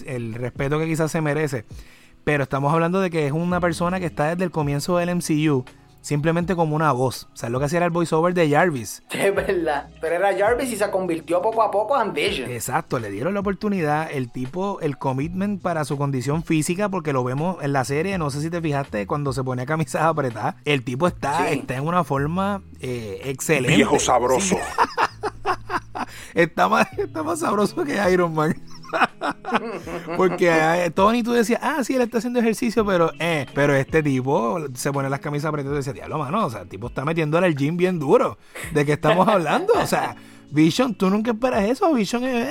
el, 0.06 0.34
respeto 0.34 0.78
que 0.78 0.86
quizás 0.86 1.10
se 1.10 1.20
merece. 1.20 1.64
Pero 2.24 2.44
estamos 2.44 2.72
hablando 2.72 3.00
de 3.00 3.10
que 3.10 3.26
es 3.26 3.32
una 3.32 3.60
persona 3.60 4.00
que 4.00 4.06
está 4.06 4.30
desde 4.30 4.44
el 4.44 4.50
comienzo 4.50 4.96
del 4.96 5.14
MCU 5.14 5.64
simplemente 6.04 6.54
como 6.54 6.76
una 6.76 6.92
voz. 6.92 7.28
O 7.32 7.36
sea, 7.36 7.48
lo 7.48 7.58
que 7.58 7.64
hacía 7.64 7.78
era 7.78 7.86
el 7.86 7.90
voiceover 7.90 8.34
de 8.34 8.50
Jarvis. 8.50 9.02
Es 9.10 9.34
verdad. 9.34 9.88
Pero 10.00 10.16
era 10.16 10.36
Jarvis 10.36 10.70
y 10.70 10.76
se 10.76 10.90
convirtió 10.90 11.40
poco 11.40 11.62
a 11.62 11.70
poco 11.70 12.00
en 12.00 12.12
Vision. 12.12 12.50
Exacto, 12.50 12.98
le 12.98 13.10
dieron 13.10 13.32
la 13.32 13.40
oportunidad, 13.40 14.10
el 14.12 14.30
tipo, 14.30 14.80
el 14.80 14.98
commitment 14.98 15.62
para 15.62 15.84
su 15.84 15.96
condición 15.96 16.44
física, 16.44 16.90
porque 16.90 17.14
lo 17.14 17.24
vemos 17.24 17.56
en 17.62 17.72
la 17.72 17.84
serie, 17.86 18.18
no 18.18 18.30
sé 18.30 18.42
si 18.42 18.50
te 18.50 18.60
fijaste, 18.60 19.06
cuando 19.06 19.32
se 19.32 19.42
pone 19.42 19.64
camisas 19.64 20.02
apretadas, 20.02 20.56
el 20.66 20.84
tipo 20.84 21.06
está, 21.06 21.50
está 21.50 21.76
en 21.76 21.86
una 21.86 22.04
forma 22.04 22.62
eh, 22.80 23.22
excelente. 23.24 23.76
Viejo 23.76 23.98
sabroso. 23.98 24.58
está, 26.34 26.68
más, 26.68 26.86
está 26.98 27.22
más 27.22 27.40
sabroso 27.40 27.84
que 27.84 27.98
Iron 28.12 28.34
Man. 28.34 28.54
Porque 30.16 30.50
eh, 30.50 30.90
Tony 30.90 31.22
tú 31.22 31.32
decías, 31.32 31.60
ah, 31.62 31.82
sí, 31.82 31.94
él 31.94 32.02
está 32.02 32.18
haciendo 32.18 32.40
ejercicio, 32.40 32.84
pero 32.84 33.12
eh, 33.18 33.46
pero 33.54 33.74
este 33.74 34.02
tipo 34.02 34.58
se 34.74 34.92
pone 34.92 35.08
las 35.10 35.20
camisas 35.20 35.48
apretadas 35.48 35.76
y 35.76 35.78
dice, 35.78 35.92
diablo, 35.92 36.18
mano, 36.18 36.46
o 36.46 36.50
sea, 36.50 36.62
el 36.62 36.68
tipo 36.68 36.88
está 36.88 37.04
metiéndole 37.04 37.46
el 37.46 37.56
gym 37.56 37.76
bien 37.76 37.98
duro. 37.98 38.38
¿De 38.72 38.84
qué 38.84 38.92
estamos 38.92 39.26
hablando? 39.28 39.72
O 39.74 39.86
sea, 39.86 40.16
Vision, 40.50 40.94
tú 40.94 41.10
nunca 41.10 41.32
esperas 41.32 41.64
eso. 41.64 41.92
Vision 41.92 42.24
es 42.24 42.48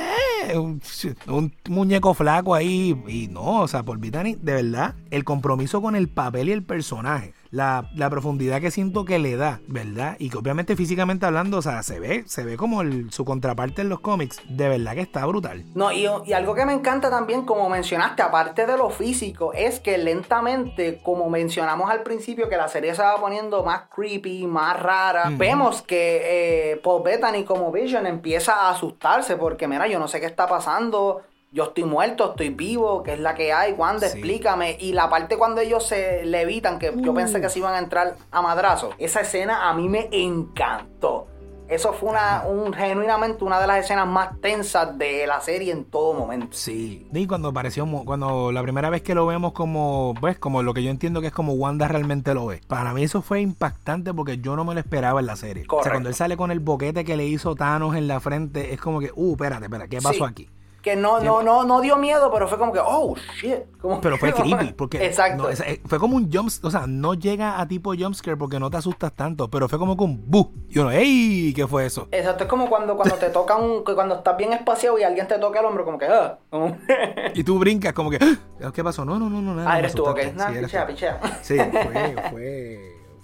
eh, 0.47 0.57
un, 0.57 1.53
muñeco 1.69 2.13
flaco 2.13 2.53
ahí. 2.53 3.01
Y 3.07 3.27
no, 3.27 3.61
o 3.61 3.67
sea, 3.67 3.83
por 3.83 3.97
Vitani, 3.97 4.35
de 4.35 4.53
verdad, 4.55 4.95
el 5.09 5.23
compromiso 5.23 5.81
con 5.81 5.95
el 5.95 6.09
papel 6.09 6.49
y 6.49 6.51
el 6.51 6.63
personaje 6.63 7.33
la, 7.53 8.09
profundidad 8.09 8.59
que 8.61 8.71
siento 8.71 9.05
que 9.05 9.19
le 9.19 9.35
da, 9.35 9.59
¿verdad? 9.67 10.15
Y 10.17 10.29
que 10.29 10.37
obviamente 10.37 10.75
físicamente 10.75 11.25
hablando, 11.27 11.57
o 11.57 11.61
sea, 11.61 11.83
se 11.83 11.99
ve, 11.99 12.23
se 12.25 12.43
ve 12.43 12.57
como 12.57 12.81
su 13.11 13.25
contraparte 13.25 13.83
en 13.83 13.89
los 13.89 13.99
cómics, 13.99 14.41
de 14.49 14.69
verdad 14.69 14.95
que 14.95 15.01
está 15.01 15.25
brutal. 15.25 15.63
No, 15.75 15.91
y, 15.91 16.07
algo 16.33 16.55
que 16.55 16.65
me 16.65 16.73
encanta 16.73 17.11
también, 17.11 17.45
como 17.45 17.69
mencionaste, 17.69 18.23
aparte 18.23 18.65
de 18.65 18.75
lo 18.75 18.89
físico, 18.89 19.53
es 19.53 19.79
que 19.79 19.99
lentamente, 19.99 20.99
como 21.03 21.29
mencionamos 21.29 21.91
al 21.91 22.01
principio, 22.01 22.49
que 22.49 22.57
la 22.57 22.67
serie 22.67 22.95
se 22.95 23.03
va 23.03 23.17
poniendo 23.17 23.63
más 23.63 23.83
creepy, 23.93 24.47
más 24.47 24.81
rara, 24.81 25.29
vemos 25.37 25.83
que 25.83 26.71
eh, 26.71 26.77
Paul 26.77 27.03
Bettany 27.03 27.43
como 27.43 27.71
Vision 27.71 28.07
empieza 28.07 28.53
a 28.53 28.71
asustarse 28.71 29.37
porque, 29.37 29.67
mira, 29.67 29.87
yo 29.87 29.99
no 29.99 30.07
sé 30.07 30.19
qué 30.19 30.25
está 30.25 30.47
pasando, 30.47 31.21
yo 31.53 31.65
estoy 31.65 31.83
muerto, 31.83 32.31
estoy 32.31 32.49
vivo, 32.49 33.03
que 33.03 33.13
es 33.13 33.19
la 33.19 33.35
que 33.35 33.53
hay, 33.53 33.73
Wanda, 33.73 34.07
explícame. 34.07 34.75
Y 34.79 34.93
la 34.93 35.07
parte 35.09 35.37
cuando 35.37 35.61
ellos 35.61 35.85
se 35.85 36.25
levitan, 36.25 36.79
que 36.79 36.91
yo 36.97 37.13
pensé 37.13 37.39
que 37.39 37.49
se 37.49 37.59
iban 37.59 37.75
a 37.75 37.79
entrar 37.79 38.15
a 38.31 38.41
madrazo, 38.41 38.89
esa 38.97 39.21
escena 39.21 39.69
a 39.69 39.73
mí 39.75 39.87
me 39.87 40.09
encantó. 40.11 41.27
Eso 41.69 41.93
fue 41.93 42.09
una, 42.09 42.43
un, 42.45 42.73
genuinamente 42.73 43.43
una 43.43 43.59
de 43.59 43.67
las 43.67 43.85
escenas 43.85 44.07
más 44.07 44.39
tensas 44.41 44.97
de 44.97 45.25
la 45.25 45.39
serie 45.41 45.71
en 45.71 45.85
todo 45.85 46.13
momento. 46.13 46.49
Sí. 46.51 47.07
Y 47.13 47.25
cuando 47.25 47.49
apareció, 47.49 47.87
cuando 48.03 48.51
la 48.51 48.61
primera 48.61 48.89
vez 48.89 49.01
que 49.01 49.15
lo 49.15 49.25
vemos 49.25 49.53
como, 49.53 50.13
pues, 50.19 50.37
como 50.37 50.61
lo 50.61 50.73
que 50.73 50.83
yo 50.83 50.89
entiendo 50.89 51.21
que 51.21 51.27
es 51.27 51.33
como 51.33 51.53
Wanda 51.53 51.87
realmente 51.87 52.33
lo 52.33 52.47
ve. 52.47 52.61
Para 52.67 52.93
mí 52.93 53.03
eso 53.03 53.21
fue 53.21 53.41
impactante 53.41 54.13
porque 54.13 54.39
yo 54.39 54.55
no 54.55 54.65
me 54.65 54.73
lo 54.73 54.79
esperaba 54.79 55.19
en 55.19 55.27
la 55.27 55.35
serie. 55.35 55.65
O 55.69 55.81
sea, 55.83 55.91
cuando 55.93 56.09
él 56.09 56.15
sale 56.15 56.35
con 56.35 56.51
el 56.51 56.59
boquete 56.59 57.05
que 57.05 57.15
le 57.15 57.25
hizo 57.25 57.55
Thanos 57.55 57.95
en 57.95 58.07
la 58.07 58.19
frente, 58.19 58.73
es 58.73 58.81
como 58.81 58.99
que, 58.99 59.11
uh, 59.15 59.33
espérate, 59.33 59.65
espérate, 59.65 59.89
¿qué 59.89 60.01
pasó 60.01 60.25
aquí? 60.25 60.49
Que 60.83 60.97
no, 60.97 61.21
no, 61.21 61.41
no, 61.41 61.63
no 61.63 61.79
dio 61.79 61.95
miedo, 61.95 62.29
pero 62.31 62.45
fue 62.49 62.57
como 62.57 62.73
que, 62.73 62.79
oh, 62.85 63.15
shit. 63.39 63.59
pero 64.01 64.17
fue 64.17 64.33
creepy, 64.33 64.73
porque 64.73 65.03
Exacto. 65.05 65.49
Eh, 65.49 65.81
fue 65.85 65.97
como 65.97 66.17
un 66.17 66.29
jump, 66.29 66.51
o 66.61 66.69
sea, 66.69 66.85
no 66.87 67.13
llega 67.13 67.59
a 67.61 67.67
tipo 67.67 67.95
jumpscare 67.95 68.35
porque 68.35 68.59
no 68.59 68.69
te 68.69 68.77
asustas 68.77 69.13
tanto, 69.13 69.49
pero 69.49 69.69
fue 69.69 69.79
como 69.79 69.95
que 69.95 70.03
un 70.03 70.21
bu. 70.29 70.51
Y 70.69 70.79
uno, 70.79 70.91
¡ey! 70.91 71.53
¿Qué 71.55 71.65
fue 71.65 71.85
eso? 71.85 72.09
Exacto, 72.11 72.43
es 72.43 72.49
como 72.49 72.67
cuando, 72.67 72.97
cuando 72.97 73.15
te 73.15 73.29
toca 73.29 73.55
un, 73.55 73.85
cuando 73.85 74.15
estás 74.15 74.35
bien 74.35 74.51
espaciado 74.51 74.99
y 74.99 75.03
alguien 75.03 75.25
te 75.25 75.39
toca 75.39 75.61
el 75.61 75.65
hombro, 75.65 75.85
como 75.85 75.97
que, 75.97 76.05
ah. 76.05 76.37
y 77.33 77.43
tú 77.45 77.57
brincas 77.57 77.93
como 77.93 78.09
que, 78.09 78.19
ah, 78.21 78.71
¿qué 78.73 78.83
pasó? 78.83 79.05
No, 79.05 79.17
no, 79.17 79.29
no, 79.29 79.41
no, 79.41 79.55
nada. 79.55 79.71
Ah, 79.71 79.79
eres 79.79 79.95
tú, 79.95 80.05
ok. 80.05 80.19
Nah, 80.35 80.51
sí, 80.51 80.59
pichea, 80.59 80.85
pichea. 80.85 81.19
Sí, 81.41 81.55
fue, 81.57 82.15
fue, 82.29 82.79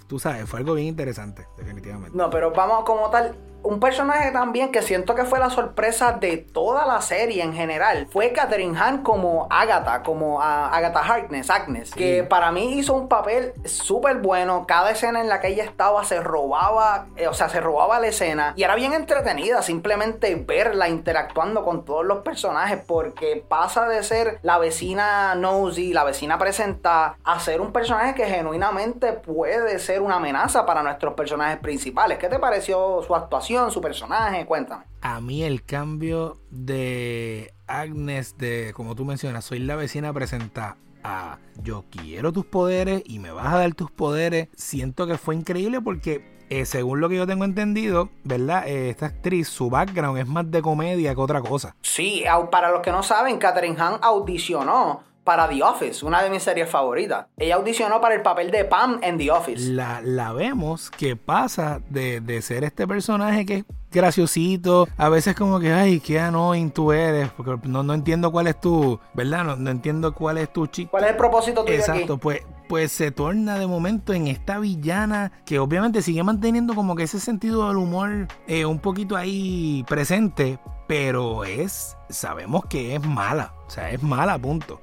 tú 0.07 0.17
sabes, 0.17 0.49
fue 0.49 0.59
algo 0.59 0.75
bien 0.75 0.87
interesante, 0.87 1.45
definitivamente. 1.57 2.17
No, 2.17 2.29
pero 2.29 2.51
vamos 2.51 2.85
como 2.85 3.09
tal, 3.09 3.35
un 3.63 3.79
personaje 3.79 4.31
también 4.31 4.71
que 4.71 4.81
siento 4.81 5.15
que 5.15 5.25
fue 5.25 5.39
la 5.39 5.49
sorpresa 5.49 6.13
de 6.13 6.37
toda 6.37 6.85
la 6.85 7.01
serie 7.01 7.43
en 7.43 7.53
general 7.53 8.07
fue 8.09 8.31
Catherine 8.31 8.77
Hahn 8.77 9.03
como 9.03 9.47
Agatha, 9.49 10.03
como 10.03 10.41
Agatha 10.41 10.99
Harkness, 10.99 11.49
Agnes, 11.49 11.93
que 11.93 12.23
para 12.23 12.51
mí 12.51 12.79
hizo 12.79 12.93
un 12.93 13.07
papel 13.07 13.53
súper 13.65 14.17
bueno. 14.17 14.65
Cada 14.67 14.91
escena 14.91 15.19
en 15.19 15.29
la 15.29 15.41
que 15.41 15.49
ella 15.49 15.63
estaba 15.63 16.03
se 16.03 16.21
robaba, 16.21 17.07
eh, 17.15 17.27
o 17.27 17.33
sea, 17.33 17.49
se 17.49 17.59
robaba 17.59 17.99
la 17.99 18.07
escena 18.07 18.53
y 18.55 18.63
era 18.63 18.75
bien 18.75 18.93
entretenida 18.93 19.61
simplemente 19.61 20.35
verla 20.35 20.87
interactuando 20.87 21.63
con 21.63 21.85
todos 21.85 22.05
los 22.05 22.19
personajes 22.19 22.79
porque 22.87 23.43
pasa 23.47 23.87
de 23.87 24.03
ser 24.03 24.39
la 24.41 24.57
vecina 24.57 25.35
nosy, 25.35 25.93
la 25.93 26.03
vecina 26.03 26.37
presenta, 26.37 27.17
a 27.23 27.39
ser 27.39 27.61
un 27.61 27.71
personaje 27.71 28.13
que 28.13 28.25
genuinamente 28.25 29.13
puede 29.13 29.79
ser 29.79 30.01
una 30.01 30.15
amenaza 30.15 30.65
para 30.65 30.81
nuestros 30.83 31.13
personajes 31.13 31.59
principales. 31.59 32.17
¿Qué 32.17 32.29
te 32.29 32.39
pareció 32.39 33.01
su 33.03 33.15
actuación? 33.15 33.48
Su 33.69 33.81
personaje? 33.81 34.45
Cuéntame. 34.45 34.85
A 35.01 35.21
mí 35.21 35.43
el 35.43 35.63
cambio 35.63 36.39
de 36.51 37.53
Agnes, 37.67 38.37
de 38.37 38.71
como 38.73 38.95
tú 38.95 39.05
mencionas, 39.05 39.45
soy 39.45 39.59
la 39.59 39.75
vecina 39.75 40.13
presentada 40.13 40.77
a 41.03 41.37
yo 41.63 41.85
quiero 41.89 42.31
tus 42.33 42.45
poderes 42.45 43.01
y 43.05 43.19
me 43.19 43.31
vas 43.31 43.53
a 43.53 43.57
dar 43.57 43.73
tus 43.73 43.89
poderes, 43.89 44.49
siento 44.55 45.07
que 45.07 45.17
fue 45.17 45.35
increíble 45.35 45.81
porque 45.81 46.39
eh, 46.49 46.65
según 46.65 46.99
lo 46.99 47.09
que 47.09 47.15
yo 47.15 47.27
tengo 47.27 47.45
entendido, 47.45 48.09
¿verdad? 48.23 48.67
Eh, 48.67 48.89
esta 48.89 49.05
actriz, 49.07 49.47
su 49.47 49.69
background 49.69 50.17
es 50.17 50.27
más 50.27 50.49
de 50.49 50.61
comedia 50.61 51.13
que 51.13 51.21
otra 51.21 51.41
cosa. 51.41 51.75
Sí, 51.81 52.23
para 52.51 52.71
los 52.71 52.81
que 52.81 52.91
no 52.91 53.03
saben, 53.03 53.37
Catherine 53.37 53.79
Hahn 53.79 53.99
audicionó 54.01 55.03
para 55.29 55.47
The 55.47 55.61
Office, 55.61 56.03
una 56.03 56.23
de 56.23 56.31
mis 56.31 56.41
series 56.41 56.67
favoritas. 56.67 57.27
Ella 57.37 57.53
audicionó 57.53 58.01
para 58.01 58.15
el 58.15 58.23
papel 58.23 58.49
de 58.49 58.65
Pam 58.65 58.99
en 59.03 59.15
The 59.19 59.29
Office. 59.29 59.71
La, 59.73 60.01
la 60.01 60.33
vemos 60.33 60.89
que 60.89 61.15
pasa 61.15 61.81
de, 61.87 62.19
de 62.19 62.41
ser 62.41 62.63
este 62.63 62.87
personaje 62.87 63.45
que 63.45 63.57
es 63.57 63.65
graciosito, 63.91 64.87
a 64.97 65.07
veces 65.07 65.35
como 65.35 65.59
que, 65.59 65.71
ay, 65.71 65.99
qué 65.99 66.19
annoying 66.19 66.71
tú 66.71 66.93
eres, 66.93 67.29
porque 67.37 67.59
no, 67.67 67.83
no 67.83 67.93
entiendo 67.93 68.31
cuál 68.31 68.47
es 68.47 68.59
tu, 68.59 68.99
¿verdad? 69.13 69.43
No, 69.43 69.55
no 69.55 69.69
entiendo 69.69 70.15
cuál 70.15 70.39
es 70.39 70.51
tu 70.51 70.65
chico. 70.65 70.89
¿Cuál 70.89 71.03
es 71.03 71.11
el 71.11 71.17
propósito 71.17 71.63
tuyo 71.63 71.77
Exacto, 71.77 72.17
pues 72.17 72.41
pues 72.67 72.91
se 72.91 73.11
torna 73.11 73.59
de 73.59 73.67
momento 73.67 74.13
en 74.13 74.27
esta 74.27 74.57
villana 74.57 75.31
que 75.45 75.59
obviamente 75.59 76.01
sigue 76.01 76.23
manteniendo 76.23 76.73
como 76.73 76.95
que 76.95 77.03
ese 77.03 77.19
sentido 77.19 77.67
del 77.67 77.77
humor 77.77 78.27
eh, 78.47 78.65
un 78.65 78.79
poquito 78.79 79.15
ahí 79.15 79.85
presente, 79.87 80.59
pero 80.87 81.45
es, 81.45 81.95
sabemos 82.09 82.65
que 82.65 82.95
es 82.95 83.05
mala, 83.05 83.53
o 83.67 83.69
sea, 83.69 83.91
es 83.91 84.01
mala, 84.01 84.39
punto. 84.39 84.81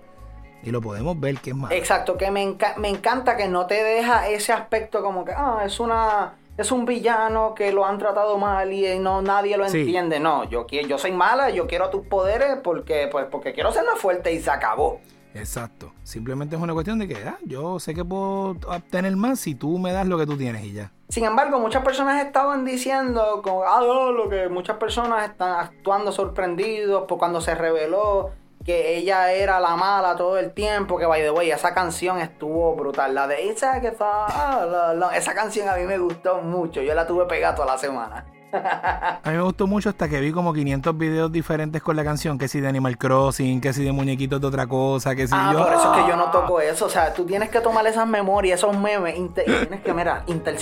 Y 0.63 0.71
lo 0.71 0.81
podemos 0.81 1.19
ver 1.19 1.39
que 1.39 1.51
es 1.51 1.57
malo. 1.57 1.75
Exacto, 1.75 2.17
que 2.17 2.31
me, 2.31 2.57
me 2.77 2.89
encanta 2.89 3.37
que 3.37 3.49
no 3.49 3.67
te 3.67 3.83
deja 3.83 4.29
ese 4.29 4.53
aspecto 4.53 5.03
como 5.03 5.25
que, 5.25 5.33
ah, 5.33 5.63
es 5.65 5.79
una 5.81 6.35
es 6.57 6.73
un 6.73 6.87
villano 6.87 7.55
que 7.55 7.71
lo 7.73 7.85
han 7.85 7.99
tratado 7.99 8.39
mal 8.39 8.73
y 8.73 8.99
no 8.99 9.21
nadie 9.21 9.57
lo 9.57 9.67
entiende. 9.67 10.19
No, 10.19 10.45
yo, 10.45 10.67
yo 10.67 10.99
soy 10.99 11.13
mala, 11.13 11.51
yo 11.51 11.67
quiero 11.67 11.91
tus 11.91 12.07
poderes 12.07 12.59
porque, 12.63 13.09
pues, 13.11 13.27
porque 13.31 13.53
quiero 13.53 13.73
ser 13.73 13.85
más 13.85 13.99
fuerte 13.99 14.33
y 14.33 14.41
se 14.41 14.51
acabó. 14.51 15.01
Exacto. 15.35 15.93
Simplemente 16.03 16.57
es 16.57 16.63
una 16.63 16.73
cuestión 16.73 16.99
de 16.99 17.09
que 17.09 17.17
ah, 17.17 17.37
yo 17.45 17.79
sé 17.79 17.95
que 17.95 18.03
puedo 18.03 18.57
obtener 18.69 19.15
más 19.17 19.39
si 19.39 19.55
tú 19.55 19.79
me 19.79 19.93
das 19.93 20.07
lo 20.07 20.17
que 20.17 20.25
tú 20.25 20.39
tienes 20.39 20.65
y 20.65 20.73
ya. 20.73 20.93
Sin 21.11 21.25
embargo, 21.25 21.61
muchas 21.61 21.85
personas 21.85 22.25
estaban 22.25 22.65
diciendo 22.65 23.43
como, 23.45 23.65
ah, 23.65 23.83
lo 23.83 24.29
que 24.31 24.49
muchas 24.49 24.79
personas 24.79 25.29
están 25.29 25.61
actuando 25.61 26.11
sorprendidos 26.11 27.05
por 27.07 27.19
cuando 27.19 27.43
se 27.43 27.55
reveló 27.55 28.31
que 28.67 28.97
ella 28.97 29.33
era 29.33 29.61
la 29.61 29.77
mala 29.77 30.17
todo 30.17 30.37
el 30.39 30.53
tiempo, 30.53 30.99
que 30.99 31.07
by 31.07 31.23
the 31.23 31.31
way, 31.31 31.53
esa 31.53 31.73
canción 31.73 32.19
estuvo 32.19 32.75
brutal. 32.75 33.15
La 33.15 33.29
de 33.29 33.55
que 33.81 33.89
está, 33.89 34.93
esa 35.15 35.35
canción 35.35 35.69
a 35.69 35.77
mí 35.77 35.85
me 35.85 35.97
gustó 35.99 36.43
mucho, 36.43 36.83
yo 36.83 36.93
la 36.93 37.07
tuve 37.07 37.27
pegada 37.27 37.55
toda 37.55 37.75
la 37.75 37.79
semana. 37.79 38.27
A 38.57 39.21
mí 39.25 39.37
me 39.37 39.43
gustó 39.43 39.67
mucho 39.67 39.89
hasta 39.89 40.09
que 40.09 40.21
vi 40.21 40.33
como 40.33 40.53
500 40.53 40.97
videos 40.97 41.33
diferentes 41.33 41.83
con 41.83 41.97
la 41.97 42.05
canción, 42.05 42.39
que 42.39 42.49
si 42.49 42.61
de 42.61 42.69
Animal 42.69 42.99
Crossing, 42.99 43.61
que 43.61 43.73
si 43.73 43.85
de 43.85 43.93
muñequitos 43.93 44.41
de 44.41 44.47
otra 44.47 44.67
cosa, 44.67 45.15
que 45.15 45.27
si 45.27 45.35
ah, 45.37 45.51
yo... 45.53 45.59
por 45.65 45.73
eso 45.73 45.95
es 45.95 46.03
que 46.03 46.09
yo 46.09 46.17
no 46.17 46.31
toco 46.31 46.61
eso, 46.61 46.87
o 46.87 46.89
sea, 46.89 47.13
tú 47.13 47.25
tienes 47.25 47.51
que 47.51 47.61
tomar 47.61 47.87
esas 47.87 48.07
memorias, 48.07 48.61
esos 48.61 48.77
memes, 48.77 49.17
y 49.19 49.29
tienes 49.29 49.81
que, 49.81 49.93
mira, 49.93 50.25
inter, 50.27 50.57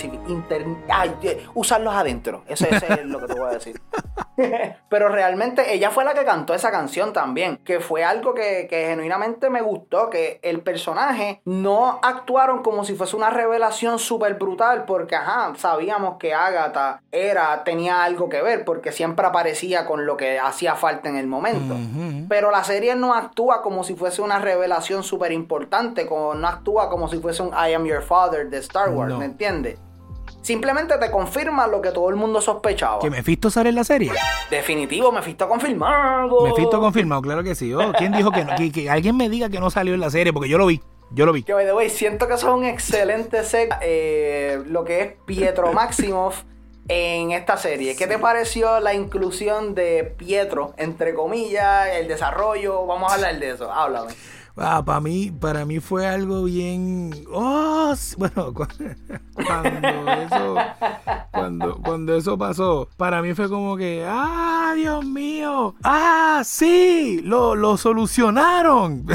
usarlos 1.53 1.93
adentro, 1.93 2.43
eso, 2.47 2.65
eso 2.69 2.85
es 2.85 3.05
lo 3.05 3.19
que 3.19 3.27
te 3.27 3.39
voy 3.39 3.49
a 3.49 3.53
decir. 3.53 3.81
Pero 4.89 5.09
realmente 5.09 5.73
ella 5.73 5.91
fue 5.91 6.03
la 6.03 6.13
que 6.13 6.25
cantó 6.25 6.53
esa 6.53 6.71
canción 6.71 7.13
también, 7.13 7.57
que 7.57 7.79
fue 7.79 8.03
algo 8.03 8.33
que, 8.33 8.67
que 8.69 8.87
genuinamente 8.87 9.49
me 9.49 9.61
gustó, 9.61 10.09
que 10.09 10.39
el 10.43 10.61
personaje 10.61 11.41
no 11.45 11.99
actuaron 12.01 12.63
como 12.63 12.83
si 12.83 12.95
fuese 12.95 13.15
una 13.15 13.29
revelación 13.29 13.99
súper 13.99 14.35
brutal, 14.35 14.85
porque, 14.85 15.15
ajá, 15.15 15.53
sabíamos 15.57 16.17
que 16.17 16.33
Agatha 16.33 17.01
era 17.11 17.63
tenía 17.63 17.84
algo 17.89 18.29
que 18.29 18.41
ver 18.41 18.65
porque 18.65 18.91
siempre 18.91 19.25
aparecía 19.25 19.85
con 19.85 20.05
lo 20.05 20.17
que 20.17 20.39
hacía 20.39 20.75
falta 20.75 21.09
en 21.09 21.17
el 21.17 21.27
momento. 21.27 21.75
Pero 22.29 22.51
la 22.51 22.63
serie 22.63 22.95
no 22.95 23.13
actúa 23.13 23.61
como 23.61 23.83
si 23.83 23.95
fuese 23.95 24.21
una 24.21 24.39
revelación 24.39 25.03
súper 25.03 25.31
importante, 25.31 26.07
como, 26.07 26.33
no 26.33 26.47
actúa 26.47 26.89
como 26.89 27.07
si 27.07 27.19
fuese 27.19 27.43
un 27.43 27.49
I 27.49 27.73
am 27.73 27.85
your 27.85 28.01
father 28.01 28.49
de 28.49 28.57
Star 28.57 28.89
Wars, 28.89 29.15
¿me 29.15 29.25
entiendes? 29.25 29.79
Simplemente 30.45 30.95
te 30.99 31.09
confirma 31.09 31.65
lo 31.65 31.81
que 31.81 31.89
todo 31.89 32.07
el 32.09 32.15
mundo 32.15 32.39
sospechaba. 32.39 32.99
¿Que 32.99 33.09
Mephisto 33.09 33.49
sale 33.49 33.69
en 33.69 33.75
la 33.75 33.83
serie? 33.83 34.11
Definitivo, 34.51 35.11
Mephisto 35.11 35.49
confirmado. 35.49 36.45
Mephisto 36.45 36.79
confirmado, 36.79 37.23
claro 37.23 37.43
que 37.43 37.55
sí. 37.55 37.73
Oh, 37.73 37.91
¿Quién 37.97 38.11
dijo 38.11 38.31
que 38.31 38.45
no? 38.45 38.53
Que, 38.55 38.87
alguien 38.87 39.17
me 39.17 39.27
diga 39.27 39.49
que 39.49 39.59
no 39.59 39.71
salió 39.71 39.95
en 39.95 39.99
la 40.01 40.11
serie, 40.11 40.33
porque 40.33 40.47
yo 40.47 40.59
lo 40.59 40.67
vi. 40.67 40.81
Yo 41.09 41.25
lo 41.25 41.33
vi. 41.33 41.41
Que, 41.41 41.53
by 41.55 41.65
the 41.65 41.73
way, 41.73 41.89
siento 41.89 42.27
que 42.27 42.35
eso 42.35 42.49
es 42.49 42.53
un 42.53 42.63
excelente 42.63 43.43
set. 43.43 43.73
Eh, 43.81 44.61
lo 44.67 44.83
que 44.83 45.01
es 45.01 45.13
Pietro 45.25 45.73
Maximoff 45.73 46.43
en 46.87 47.31
esta 47.31 47.57
serie. 47.57 47.95
¿Qué 47.95 48.07
te 48.07 48.19
pareció 48.19 48.79
la 48.79 48.93
inclusión 48.93 49.75
de 49.75 50.03
Pietro, 50.17 50.73
entre 50.77 51.13
comillas, 51.13 51.87
el 51.93 52.07
desarrollo? 52.07 52.85
Vamos 52.85 53.11
a 53.11 53.15
hablar 53.15 53.39
de 53.39 53.51
eso, 53.51 53.71
háblame. 53.71 54.13
Ah, 54.57 54.83
para 54.85 55.01
mí, 55.01 55.31
para 55.31 55.65
mí 55.65 55.79
fue 55.79 56.07
algo 56.07 56.43
bien. 56.43 57.11
Oh, 57.31 57.93
bueno, 58.17 58.53
cuando 58.53 60.11
eso, 60.11 60.55
cuando, 61.31 61.75
cuando 61.83 62.15
eso 62.15 62.37
pasó, 62.37 62.87
para 62.95 63.21
mí 63.21 63.33
fue 63.33 63.49
como 63.49 63.75
que, 63.75 64.05
ah, 64.07 64.73
Dios 64.75 65.05
mío, 65.05 65.75
ah, 65.83 66.41
sí, 66.45 67.21
lo, 67.23 67.55
lo 67.55 67.75
solucionaron. 67.75 69.05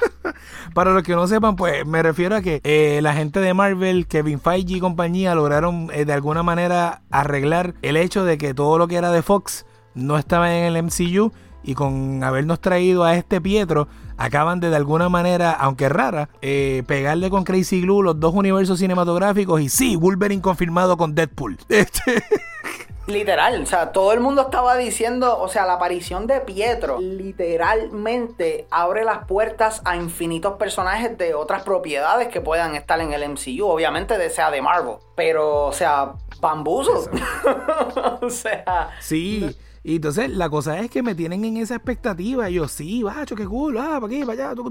para 0.74 0.92
los 0.92 1.02
que 1.02 1.14
no 1.14 1.26
sepan, 1.26 1.56
pues 1.56 1.84
me 1.86 2.02
refiero 2.02 2.36
a 2.36 2.40
que 2.40 2.62
eh, 2.64 3.00
la 3.02 3.12
gente 3.12 3.40
de 3.40 3.52
Marvel, 3.52 4.06
Kevin 4.06 4.40
Feige 4.40 4.76
y 4.76 4.80
compañía 4.80 5.34
lograron 5.34 5.90
eh, 5.92 6.06
de 6.06 6.12
alguna 6.14 6.42
manera 6.42 7.02
arreglar 7.10 7.74
el 7.82 7.98
hecho 7.98 8.24
de 8.24 8.38
que 8.38 8.54
todo 8.54 8.78
lo 8.78 8.88
que 8.88 8.96
era 8.96 9.12
de 9.12 9.22
Fox 9.22 9.66
no 9.94 10.16
estaba 10.16 10.54
en 10.54 10.74
el 10.74 10.82
MCU 10.82 11.32
y 11.62 11.74
con 11.74 12.24
habernos 12.24 12.60
traído 12.60 13.04
a 13.04 13.14
este 13.16 13.40
Pietro, 13.40 13.88
acaban 14.20 14.60
de 14.60 14.68
de 14.68 14.76
alguna 14.76 15.08
manera, 15.08 15.50
aunque 15.50 15.88
rara, 15.88 16.28
eh, 16.42 16.82
pegarle 16.86 17.30
con 17.30 17.42
Crazy 17.42 17.80
Glue 17.80 18.02
los 18.02 18.20
dos 18.20 18.34
universos 18.34 18.78
cinematográficos 18.78 19.60
y 19.62 19.68
sí, 19.68 19.96
Wolverine 19.96 20.42
confirmado 20.42 20.96
con 20.96 21.14
Deadpool. 21.14 21.58
Este... 21.70 22.22
Literal, 23.06 23.62
o 23.62 23.66
sea, 23.66 23.90
todo 23.90 24.12
el 24.12 24.20
mundo 24.20 24.42
estaba 24.42 24.76
diciendo, 24.76 25.40
o 25.40 25.48
sea, 25.48 25.66
la 25.66 25.72
aparición 25.74 26.26
de 26.26 26.40
Pietro 26.40 27.00
literalmente 27.00 28.66
abre 28.70 29.04
las 29.04 29.26
puertas 29.26 29.80
a 29.84 29.96
infinitos 29.96 30.56
personajes 30.58 31.16
de 31.18 31.34
otras 31.34 31.62
propiedades 31.62 32.28
que 32.28 32.40
puedan 32.40 32.76
estar 32.76 33.00
en 33.00 33.12
el 33.12 33.28
MCU, 33.28 33.64
obviamente 33.64 34.18
de, 34.18 34.30
sea 34.30 34.50
de 34.50 34.62
Marvel, 34.62 34.96
pero, 35.16 35.66
o 35.66 35.72
sea, 35.72 36.12
bambuzo. 36.40 37.10
o 38.20 38.30
sea... 38.30 38.90
Sí. 39.00 39.56
Y 39.82 39.96
entonces 39.96 40.30
la 40.30 40.50
cosa 40.50 40.78
es 40.80 40.90
que 40.90 41.02
me 41.02 41.14
tienen 41.14 41.44
en 41.44 41.56
esa 41.56 41.76
expectativa. 41.76 42.50
Y 42.50 42.54
yo, 42.54 42.68
sí, 42.68 43.02
bacho, 43.02 43.34
qué 43.34 43.46
cool, 43.46 43.78
ah, 43.78 43.98
para 44.00 44.06
aquí, 44.06 44.24
para 44.24 44.50
allá, 44.50 44.62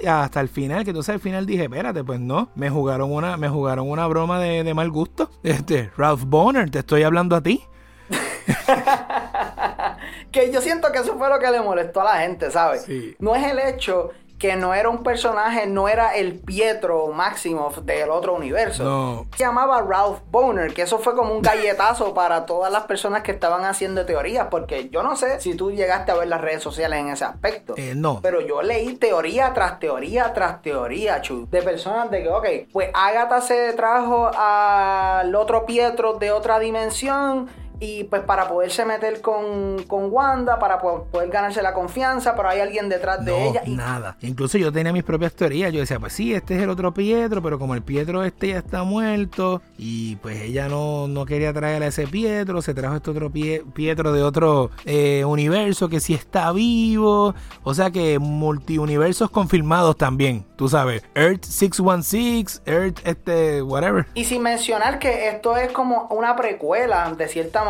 y 0.00 0.06
hasta 0.06 0.40
el 0.40 0.48
final, 0.48 0.84
que 0.84 0.90
entonces 0.90 1.14
al 1.14 1.20
final 1.20 1.44
dije, 1.44 1.64
espérate, 1.64 2.02
pues 2.02 2.20
no, 2.20 2.50
me 2.54 2.70
jugaron 2.70 3.12
una, 3.12 3.36
me 3.36 3.48
jugaron 3.48 3.90
una 3.90 4.06
broma 4.06 4.40
de, 4.40 4.64
de 4.64 4.74
mal 4.74 4.90
gusto. 4.90 5.30
Este, 5.42 5.90
Ralph 5.96 6.24
Bonner, 6.24 6.70
te 6.70 6.78
estoy 6.78 7.02
hablando 7.02 7.36
a 7.36 7.42
ti. 7.42 7.62
que 10.32 10.50
yo 10.50 10.60
siento 10.60 10.90
que 10.90 11.00
eso 11.00 11.18
fue 11.18 11.28
lo 11.28 11.38
que 11.38 11.50
le 11.50 11.60
molestó 11.60 12.00
a 12.00 12.04
la 12.04 12.16
gente, 12.20 12.50
¿sabes? 12.50 12.82
Sí. 12.82 13.14
No 13.18 13.34
es 13.34 13.46
el 13.46 13.58
hecho 13.58 14.10
que 14.40 14.56
no 14.56 14.72
era 14.72 14.88
un 14.88 15.02
personaje, 15.02 15.66
no 15.66 15.86
era 15.86 16.16
el 16.16 16.38
Pietro 16.40 17.08
Maximoff 17.08 17.80
del 17.80 18.08
otro 18.08 18.34
universo. 18.34 18.82
No. 18.82 19.26
Se 19.36 19.44
llamaba 19.44 19.82
Ralph 19.82 20.20
Boner, 20.30 20.72
que 20.72 20.80
eso 20.80 20.98
fue 20.98 21.14
como 21.14 21.34
un 21.34 21.42
galletazo 21.42 22.14
para 22.14 22.46
todas 22.46 22.72
las 22.72 22.84
personas 22.84 23.22
que 23.22 23.32
estaban 23.32 23.66
haciendo 23.66 24.06
teorías, 24.06 24.48
porque 24.50 24.88
yo 24.88 25.02
no 25.02 25.14
sé 25.14 25.40
si 25.42 25.54
tú 25.54 25.70
llegaste 25.70 26.10
a 26.10 26.14
ver 26.14 26.28
las 26.28 26.40
redes 26.40 26.62
sociales 26.62 27.00
en 27.00 27.08
ese 27.10 27.26
aspecto. 27.26 27.74
Eh, 27.76 27.92
no. 27.94 28.20
Pero 28.22 28.40
yo 28.40 28.62
leí 28.62 28.94
teoría 28.94 29.52
tras 29.52 29.78
teoría 29.78 30.32
tras 30.32 30.62
teoría, 30.62 31.20
Chu, 31.20 31.46
de 31.50 31.60
personas 31.60 32.10
de 32.10 32.22
que, 32.22 32.28
ok, 32.30 32.46
pues 32.72 32.88
Agatha 32.94 33.42
se 33.42 33.74
trajo 33.74 34.30
al 34.34 35.34
otro 35.34 35.66
Pietro 35.66 36.14
de 36.14 36.32
otra 36.32 36.58
dimensión 36.58 37.50
y 37.80 38.04
pues 38.04 38.22
para 38.22 38.46
poderse 38.48 38.84
meter 38.84 39.20
con, 39.22 39.82
con 39.88 40.12
Wanda, 40.12 40.58
para 40.58 40.78
po- 40.80 41.04
poder 41.10 41.30
ganarse 41.30 41.62
la 41.62 41.72
confianza, 41.74 42.36
pero 42.36 42.48
hay 42.50 42.60
alguien 42.60 42.88
detrás 42.88 43.24
de 43.24 43.48
ella. 43.48 43.62
Y 43.64 43.70
nada. 43.74 44.16
Incluso 44.20 44.58
yo 44.58 44.70
tenía 44.70 44.92
mis 44.92 45.02
propias 45.02 45.32
teorías. 45.32 45.72
Yo 45.72 45.80
decía, 45.80 45.98
pues 45.98 46.12
sí, 46.12 46.34
este 46.34 46.56
es 46.56 46.62
el 46.62 46.68
otro 46.70 46.92
Pietro, 46.92 47.42
pero 47.42 47.58
como 47.58 47.74
el 47.74 47.82
Pietro 47.82 48.22
este 48.22 48.48
ya 48.48 48.58
está 48.58 48.82
muerto 48.82 49.62
y 49.78 50.16
pues 50.16 50.40
ella 50.42 50.68
no, 50.68 51.08
no 51.08 51.24
quería 51.24 51.52
traer 51.52 51.82
a 51.82 51.86
ese 51.86 52.06
Pietro, 52.06 52.60
se 52.62 52.74
trajo 52.74 52.96
este 52.96 53.10
otro 53.10 53.30
Pie- 53.30 53.64
Pietro 53.72 54.12
de 54.12 54.22
otro 54.22 54.70
eh, 54.84 55.24
universo 55.24 55.88
que 55.88 56.00
sí 56.00 56.12
está 56.14 56.52
vivo. 56.52 57.34
O 57.62 57.72
sea 57.74 57.90
que 57.90 58.18
multiuniversos 58.18 59.30
confirmados 59.30 59.96
también, 59.96 60.44
tú 60.56 60.68
sabes. 60.68 61.02
Earth 61.14 61.44
616, 61.44 62.62
Earth 62.66 62.98
este, 63.04 63.62
whatever. 63.62 64.06
Y 64.14 64.24
sin 64.24 64.42
mencionar 64.42 64.98
que 64.98 65.28
esto 65.28 65.56
es 65.56 65.70
como 65.72 66.08
una 66.10 66.36
precuela, 66.36 67.12
de 67.16 67.28
cierta 67.28 67.64
manera, 67.64 67.69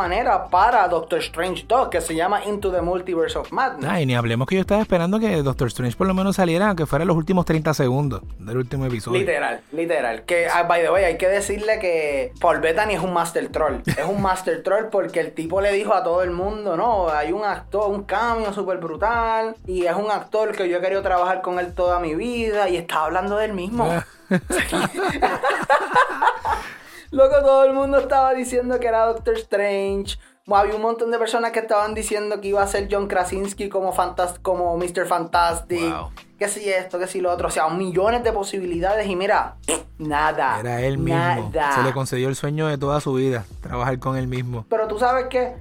para 0.50 0.88
Doctor 0.88 1.18
Strange 1.18 1.64
2, 1.66 1.88
que 1.88 2.00
se 2.00 2.14
llama 2.14 2.44
Into 2.44 2.72
the 2.72 2.80
Multiverse 2.80 3.38
of 3.38 3.52
Madness. 3.52 3.90
Ay, 3.90 4.06
ni 4.06 4.14
hablemos 4.14 4.48
que 4.48 4.54
yo 4.54 4.62
estaba 4.62 4.80
esperando 4.80 5.20
que 5.20 5.42
Doctor 5.42 5.68
Strange 5.68 5.96
por 5.96 6.06
lo 6.06 6.14
menos 6.14 6.36
saliera, 6.36 6.68
aunque 6.68 6.86
fuera 6.86 7.04
los 7.04 7.16
últimos 7.16 7.44
30 7.44 7.74
segundos 7.74 8.22
del 8.38 8.56
último 8.56 8.86
episodio. 8.86 9.20
Literal, 9.20 9.60
literal. 9.72 10.22
Que, 10.22 10.48
ah, 10.48 10.62
by 10.62 10.82
the 10.82 10.90
way, 10.90 11.04
hay 11.04 11.18
que 11.18 11.28
decirle 11.28 11.78
que 11.78 12.32
Paul 12.40 12.60
Bettany 12.60 12.94
es 12.94 13.00
un 13.00 13.12
master 13.12 13.48
troll. 13.48 13.82
Es 13.86 14.06
un 14.06 14.22
master 14.22 14.62
troll 14.62 14.86
porque 14.90 15.20
el 15.20 15.32
tipo 15.32 15.60
le 15.60 15.72
dijo 15.72 15.92
a 15.92 16.02
todo 16.02 16.22
el 16.22 16.30
mundo, 16.30 16.76
no, 16.76 17.10
hay 17.10 17.32
un 17.32 17.44
actor, 17.44 17.90
un 17.90 18.04
cambio 18.04 18.52
súper 18.52 18.78
brutal. 18.78 19.56
Y 19.66 19.84
es 19.84 19.94
un 19.94 20.10
actor 20.10 20.52
que 20.52 20.68
yo 20.68 20.78
he 20.78 20.80
querido 20.80 21.02
trabajar 21.02 21.42
con 21.42 21.58
él 21.58 21.74
toda 21.74 22.00
mi 22.00 22.14
vida. 22.14 22.68
Y 22.68 22.76
estaba 22.76 23.06
hablando 23.06 23.36
del 23.36 23.52
mismo. 23.52 23.86
Loco, 27.10 27.36
todo 27.42 27.64
el 27.64 27.72
mundo 27.72 27.98
estaba 27.98 28.32
diciendo 28.34 28.78
que 28.78 28.86
era 28.86 29.06
Doctor 29.06 29.34
Strange. 29.36 30.18
Había 30.52 30.74
un 30.74 30.82
montón 30.82 31.10
de 31.10 31.18
personas 31.18 31.52
que 31.52 31.60
estaban 31.60 31.94
diciendo 31.94 32.40
que 32.40 32.48
iba 32.48 32.62
a 32.62 32.66
ser 32.66 32.88
John 32.90 33.06
Krasinski 33.06 33.68
como, 33.68 33.92
Fantas 33.92 34.38
como 34.40 34.76
Mr. 34.76 35.06
Fantastic. 35.06 35.80
Wow. 35.92 36.10
Que 36.38 36.48
si 36.48 36.68
esto, 36.68 36.98
que 36.98 37.06
si 37.06 37.20
lo 37.20 37.30
otro. 37.30 37.48
O 37.48 37.50
sea, 37.50 37.68
millones 37.68 38.24
de 38.24 38.32
posibilidades. 38.32 39.06
Y 39.06 39.14
mira, 39.14 39.56
nada. 39.98 40.58
Era 40.60 40.80
él 40.80 40.98
mismo. 40.98 41.50
Nada. 41.54 41.72
Se 41.74 41.82
le 41.82 41.92
concedió 41.92 42.28
el 42.28 42.34
sueño 42.34 42.66
de 42.66 42.78
toda 42.78 43.00
su 43.00 43.12
vida, 43.14 43.44
trabajar 43.60 43.98
con 44.00 44.16
él 44.16 44.26
mismo. 44.26 44.64
Pero 44.68 44.88
tú 44.88 44.98
sabes 44.98 45.26
que 45.26 45.54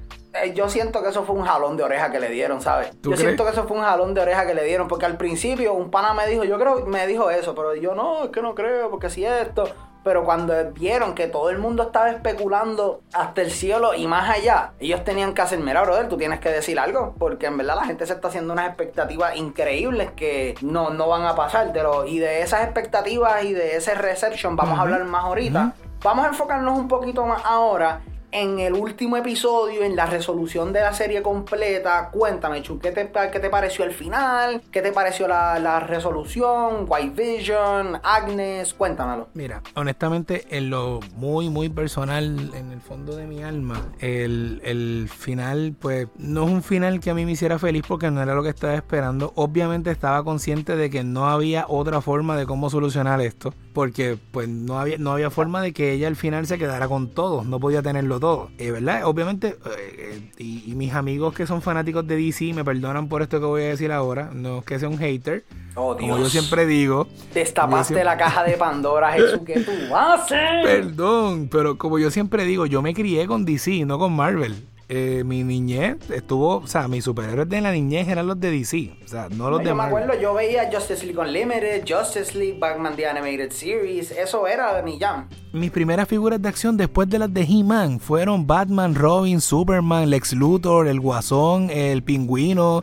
yo 0.55 0.69
siento 0.69 1.03
que 1.03 1.09
eso 1.09 1.23
fue 1.23 1.35
un 1.35 1.45
jalón 1.45 1.75
de 1.77 1.83
oreja 1.83 2.11
que 2.11 2.19
le 2.19 2.29
dieron, 2.29 2.61
¿sabes? 2.61 2.91
¿Tú 3.01 3.09
Yo 3.11 3.15
crees? 3.15 3.21
siento 3.21 3.43
que 3.43 3.51
eso 3.51 3.67
fue 3.67 3.77
un 3.77 3.83
jalón 3.83 4.13
de 4.13 4.21
oreja 4.21 4.47
que 4.47 4.53
le 4.55 4.63
dieron. 4.63 4.87
Porque 4.87 5.05
al 5.05 5.17
principio 5.17 5.73
un 5.73 5.91
pana 5.91 6.13
me 6.13 6.25
dijo, 6.27 6.43
yo 6.45 6.57
creo 6.57 6.85
me 6.85 7.05
dijo 7.05 7.29
eso, 7.29 7.53
pero 7.53 7.75
yo 7.75 7.93
no, 7.93 8.23
es 8.23 8.29
que 8.29 8.41
no 8.41 8.55
creo, 8.55 8.89
porque 8.89 9.09
si 9.09 9.23
esto. 9.25 9.65
Pero 10.03 10.23
cuando 10.23 10.53
vieron 10.71 11.13
que 11.13 11.27
todo 11.27 11.49
el 11.49 11.57
mundo 11.57 11.83
estaba 11.83 12.09
especulando 12.09 13.01
hasta 13.13 13.41
el 13.41 13.51
cielo 13.51 13.93
y 13.93 14.07
más 14.07 14.29
allá, 14.29 14.71
ellos 14.79 15.03
tenían 15.03 15.33
que 15.33 15.41
hacer, 15.41 15.59
mira, 15.59 15.81
brother, 15.81 16.07
tú 16.07 16.17
tienes 16.17 16.39
que 16.39 16.49
decir 16.49 16.79
algo, 16.79 17.15
porque 17.19 17.47
en 17.47 17.57
verdad 17.57 17.75
la 17.75 17.85
gente 17.85 18.05
se 18.05 18.13
está 18.13 18.29
haciendo 18.29 18.53
unas 18.53 18.67
expectativas 18.67 19.35
increíbles 19.35 20.11
que 20.11 20.55
no, 20.61 20.89
no 20.89 21.07
van 21.07 21.25
a 21.25 21.35
pasar. 21.35 21.71
Pero, 21.73 22.05
y 22.05 22.19
de 22.19 22.41
esas 22.41 22.63
expectativas 22.63 23.43
y 23.43 23.53
de 23.53 23.75
ese 23.75 23.93
reception 23.95 24.55
vamos 24.55 24.79
a 24.79 24.81
hablar 24.83 25.03
más 25.05 25.25
ahorita. 25.25 25.73
Vamos 26.01 26.25
a 26.25 26.29
enfocarnos 26.29 26.79
un 26.79 26.87
poquito 26.87 27.25
más 27.25 27.41
ahora 27.43 27.99
en 28.31 28.59
el 28.59 28.73
último 28.73 29.17
episodio, 29.17 29.83
en 29.83 29.95
la 29.95 30.05
resolución 30.05 30.73
de 30.73 30.81
la 30.81 30.93
serie 30.93 31.21
completa. 31.21 32.09
Cuéntame, 32.11 32.61
Chu, 32.61 32.79
¿qué 32.79 32.91
te, 32.91 33.11
qué 33.31 33.39
te 33.39 33.49
pareció 33.49 33.85
el 33.85 33.91
final? 33.91 34.61
¿Qué 34.71 34.81
te 34.81 34.91
pareció 34.91 35.27
la, 35.27 35.59
la 35.59 35.79
resolución? 35.79 36.85
White 36.87 37.21
Vision, 37.21 37.99
Agnes, 38.03 38.73
cuéntamelo. 38.73 39.29
Mira, 39.33 39.61
honestamente, 39.75 40.45
en 40.49 40.69
lo 40.69 40.99
muy, 41.15 41.49
muy 41.49 41.69
personal, 41.69 42.51
en 42.53 42.71
el 42.71 42.81
fondo 42.81 43.15
de 43.15 43.25
mi 43.25 43.43
alma, 43.43 43.93
el, 43.99 44.61
el 44.63 45.09
final, 45.09 45.75
pues, 45.79 46.07
no 46.17 46.45
es 46.45 46.51
un 46.51 46.63
final 46.63 46.99
que 46.99 47.09
a 47.09 47.13
mí 47.13 47.25
me 47.25 47.31
hiciera 47.31 47.59
feliz 47.59 47.83
porque 47.87 48.11
no 48.11 48.21
era 48.21 48.35
lo 48.35 48.43
que 48.43 48.49
estaba 48.49 48.75
esperando. 48.75 49.33
Obviamente 49.35 49.91
estaba 49.91 50.23
consciente 50.23 50.75
de 50.75 50.89
que 50.89 51.03
no 51.03 51.29
había 51.29 51.65
otra 51.67 52.01
forma 52.01 52.37
de 52.37 52.45
cómo 52.45 52.69
solucionar 52.69 53.21
esto, 53.21 53.53
porque 53.73 54.17
pues 54.31 54.47
no 54.47 54.79
había, 54.79 54.97
no 54.97 55.11
había 55.11 55.29
forma 55.29 55.61
de 55.61 55.73
que 55.73 55.93
ella 55.93 56.07
al 56.07 56.15
final 56.15 56.45
se 56.47 56.57
quedara 56.57 56.87
con 56.87 57.09
todos, 57.09 57.45
no 57.45 57.59
podía 57.59 57.81
tenerlo 57.81 58.18
todo, 58.19 58.49
Eh, 58.57 58.71
¿verdad? 58.71 59.05
Obviamente, 59.05 59.47
eh, 59.47 59.55
eh, 59.97 60.31
y, 60.37 60.71
y 60.71 60.75
mis 60.75 60.93
amigos 60.93 61.33
que 61.33 61.45
son 61.47 61.61
fanáticos 61.61 62.05
de 62.07 62.15
DC 62.17 62.53
me 62.53 62.63
perdonan 62.63 63.07
por 63.09 63.21
esto 63.21 63.39
que 63.39 63.45
voy 63.45 63.63
a 63.63 63.67
decir 63.69 63.91
ahora, 63.91 64.29
no 64.33 64.59
es 64.59 64.65
que 64.65 64.79
sea 64.79 64.89
un 64.89 64.97
hater, 64.97 65.43
Oh, 65.75 65.95
como 65.95 66.17
yo 66.17 66.25
siempre 66.29 66.65
digo. 66.65 67.07
Destapaste 67.33 67.93
siempre- 67.93 68.03
la 68.03 68.17
caja 68.17 68.43
de 68.43 68.57
Pandora, 68.57 69.11
Jesús, 69.13 69.39
¿qué 69.45 69.59
tú 69.61 69.71
haces? 69.95 70.39
Perdón, 70.63 71.47
pero 71.51 71.77
como 71.77 71.99
yo 71.99 72.11
siempre 72.11 72.43
digo, 72.45 72.65
yo 72.65 72.81
me 72.81 72.93
crié 72.93 73.27
con 73.27 73.45
DC, 73.45 73.85
no 73.85 73.97
con 73.99 74.13
Marvel. 74.13 74.55
Eh, 74.91 75.21
mi 75.23 75.43
niñez 75.43 75.97
estuvo, 76.09 76.57
o 76.57 76.65
sea, 76.67 76.87
mis 76.87 77.03
superhéroes 77.03 77.47
de 77.47 77.61
la 77.61 77.71
niñez 77.71 78.07
eran 78.07 78.25
los 78.25 78.39
de 78.39 78.49
DC, 78.49 78.97
o 79.05 79.07
sea, 79.07 79.27
no 79.29 79.51
los 79.51 79.59
yo 79.59 79.65
de 79.65 79.69
me 79.71 79.75
Marvel. 79.75 80.03
acuerdo, 80.03 80.19
yo 80.19 80.33
veía 80.33 80.67
Justice 80.73 81.05
League 81.05 81.19
Unlimited, 81.19 81.83
Justice 81.87 82.35
League, 82.35 82.57
Batman 82.59 82.95
The 82.95 83.05
Animated 83.05 83.51
Series, 83.51 84.09
eso 84.09 84.47
era 84.47 84.81
mi 84.81 84.97
jam. 84.97 85.29
Mis 85.53 85.69
primeras 85.69 86.07
figuras 86.07 86.41
de 86.41 86.49
acción 86.49 86.75
después 86.75 87.07
de 87.07 87.19
las 87.19 87.31
de 87.31 87.41
He-Man 87.43 87.99
fueron 87.99 88.47
Batman, 88.47 88.95
Robin, 88.95 89.39
Superman, 89.41 90.09
Lex 90.09 90.33
Luthor, 90.33 90.87
el 90.87 90.99
Guasón, 90.99 91.69
el 91.69 92.01
Pingüino. 92.01 92.81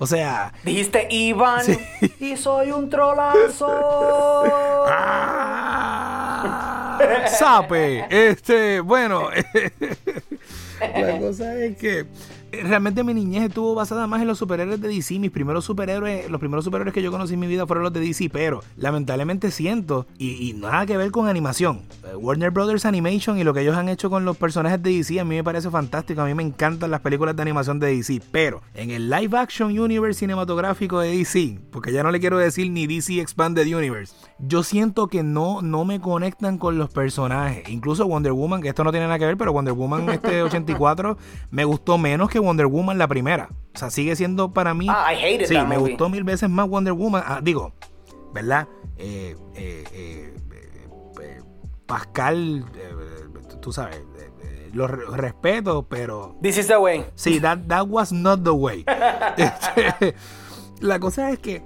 O 0.00 0.06
sea, 0.06 0.52
Dijiste 0.64 1.08
Ivan 1.10 1.64
Sí. 1.64 1.78
y 2.20 2.36
soy 2.36 2.70
un 2.72 2.88
trolazo. 2.90 3.66
¡Ah! 5.98 6.98
¡Sape! 7.26 8.04
Este, 8.10 8.80
bueno, 8.80 9.28
la 10.80 11.18
cosa 11.18 11.56
es 11.56 11.76
que 11.76 12.06
realmente 12.52 13.04
mi 13.04 13.14
niñez 13.14 13.44
estuvo 13.48 13.74
basada 13.74 14.06
más 14.06 14.20
en 14.20 14.28
los 14.28 14.38
superhéroes 14.38 14.80
de 14.80 14.88
DC. 14.88 15.18
Mis 15.18 15.30
primeros 15.30 15.64
superhéroes, 15.64 16.30
los 16.30 16.40
primeros 16.40 16.64
superhéroes 16.64 16.94
que 16.94 17.02
yo 17.02 17.10
conocí 17.10 17.34
en 17.34 17.40
mi 17.40 17.46
vida 17.46 17.66
fueron 17.66 17.84
los 17.84 17.92
de 17.92 18.00
DC, 18.00 18.30
pero 18.30 18.62
lamentablemente 18.76 19.50
siento, 19.50 20.06
y, 20.18 20.48
y 20.48 20.52
nada 20.54 20.86
que 20.86 20.96
ver 20.96 21.10
con 21.10 21.28
animación. 21.28 21.82
eh, 22.04 22.16
Warner 22.16 22.50
Brothers 22.50 22.84
Animation 22.84 23.38
y 23.38 23.44
lo 23.44 23.54
que 23.54 23.60
ellos 23.60 23.76
han 23.76 23.88
hecho 23.88 24.10
con 24.10 24.24
los 24.24 24.36
personajes 24.36 24.82
de 24.82 24.90
DC 24.90 25.20
a 25.20 25.24
mí 25.24 25.36
me 25.36 25.44
parece 25.44 25.70
fantástico. 25.70 26.20
A 26.20 26.24
mí 26.26 26.34
me 26.34 26.42
encantan 26.42 26.90
las 26.90 27.00
películas 27.00 27.36
de 27.36 27.42
animación 27.42 27.78
de 27.80 27.94
DC, 27.94 28.20
pero 28.30 28.62
en 28.74 28.90
el 28.90 29.10
live 29.10 29.36
action 29.38 29.78
universe 29.78 30.20
cinematográfico 30.20 31.00
de 31.00 31.16
DC, 31.16 31.58
porque 31.70 31.92
ya 31.92 32.02
no 32.02 32.10
le 32.10 32.20
quiero 32.20 32.38
decir 32.38 32.70
ni 32.70 32.86
DC 32.86 33.20
Expanded 33.20 33.66
Universe, 33.74 34.14
yo 34.38 34.62
siento 34.62 35.08
que 35.08 35.22
no, 35.22 35.62
no 35.62 35.84
me 35.84 36.00
conectan 36.00 36.58
con 36.58 36.78
los 36.78 36.90
personajes. 36.90 37.68
Incluso 37.68 38.06
Wonder 38.06 38.32
Woman, 38.32 38.62
que 38.62 38.68
esto 38.68 38.84
no 38.84 38.90
tiene 38.90 39.06
nada 39.06 39.18
que 39.18 39.26
ver, 39.26 39.36
pero 39.36 39.52
Wonder 39.52 39.74
Woman 39.74 40.08
este 40.10 40.42
84 40.48 41.16
me 41.50 41.64
gustó 41.64 41.98
menos 41.98 42.28
que 42.30 42.37
Wonder 42.38 42.66
Woman 42.66 42.98
la 42.98 43.08
primera. 43.08 43.50
O 43.74 43.78
sea, 43.78 43.90
sigue 43.90 44.16
siendo 44.16 44.52
para 44.52 44.74
mí... 44.74 44.86
Ah, 44.90 45.12
I 45.12 45.16
hated 45.16 45.46
sí, 45.46 45.54
that 45.54 45.66
me 45.66 45.76
movie. 45.78 45.92
gustó 45.92 46.08
mil 46.08 46.24
veces 46.24 46.48
más 46.50 46.68
Wonder 46.68 46.92
Woman. 46.94 47.22
Ah, 47.26 47.40
digo, 47.42 47.72
¿verdad? 48.34 48.66
Eh, 48.96 49.36
eh, 49.54 49.84
eh, 49.92 50.34
Pascal, 51.86 52.64
tú 53.62 53.72
sabes, 53.72 54.02
lo 54.72 54.86
re- 54.86 55.06
respeto, 55.16 55.86
pero 55.88 56.36
This 56.42 56.58
is 56.58 56.66
the 56.66 56.76
way. 56.76 57.06
Sí, 57.14 57.40
that, 57.40 57.60
that 57.68 57.86
was 57.88 58.12
not 58.12 58.42
the 58.44 58.50
way. 58.50 58.84
Este, 59.38 60.14
la 60.80 60.98
cosa 60.98 61.30
es 61.30 61.38
que 61.38 61.62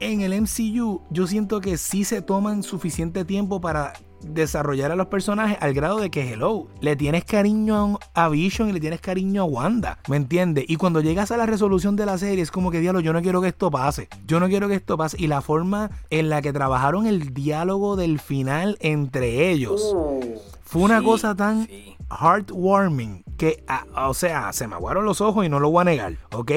en 0.00 0.22
el 0.22 0.32
MCU 0.40 1.02
yo 1.10 1.26
siento 1.26 1.60
que 1.60 1.76
sí 1.76 2.04
se 2.04 2.20
toman 2.22 2.62
suficiente 2.62 3.24
tiempo 3.24 3.60
para 3.60 3.92
desarrollar 4.22 4.92
a 4.92 4.96
los 4.96 5.06
personajes 5.06 5.58
al 5.60 5.74
grado 5.74 5.98
de 5.98 6.10
que, 6.10 6.32
hello, 6.32 6.66
le 6.80 6.96
tienes 6.96 7.24
cariño 7.24 7.98
a, 8.14 8.28
Vision 8.28 8.68
y 8.68 8.72
le 8.72 8.80
tienes 8.80 9.00
cariño 9.00 9.42
a 9.42 9.44
Wanda, 9.44 9.98
¿me 10.08 10.16
entiendes? 10.16 10.64
Y 10.68 10.76
cuando 10.76 11.00
llegas 11.00 11.30
a 11.30 11.36
la 11.36 11.46
resolución 11.46 11.96
de 11.96 12.06
la 12.06 12.18
serie 12.18 12.42
es 12.42 12.50
como 12.50 12.70
que, 12.70 12.80
diablo, 12.80 13.00
yo 13.00 13.12
no 13.12 13.22
quiero 13.22 13.40
que 13.40 13.48
esto 13.48 13.70
pase, 13.70 14.08
yo 14.26 14.40
no 14.40 14.48
quiero 14.48 14.68
que 14.68 14.74
esto 14.74 14.96
pase. 14.96 15.16
Y 15.18 15.26
la 15.26 15.40
forma 15.40 15.90
en 16.10 16.28
la 16.28 16.42
que 16.42 16.52
trabajaron 16.52 17.06
el 17.06 17.34
diálogo 17.34 17.96
del 17.96 18.20
final 18.20 18.76
entre 18.80 19.50
ellos. 19.50 19.92
Uh, 19.94 20.38
Fue 20.62 20.82
una 20.82 21.00
sí, 21.00 21.04
cosa 21.04 21.34
tan 21.34 21.68
heartwarming 22.10 23.24
que, 23.36 23.64
ah, 23.68 24.08
o 24.08 24.14
sea, 24.14 24.52
se 24.52 24.66
me 24.66 24.74
aguaron 24.74 25.04
los 25.04 25.20
ojos 25.20 25.46
y 25.46 25.48
no 25.48 25.60
lo 25.60 25.70
voy 25.70 25.82
a 25.82 25.84
negar, 25.84 26.16
¿ok? 26.32 26.52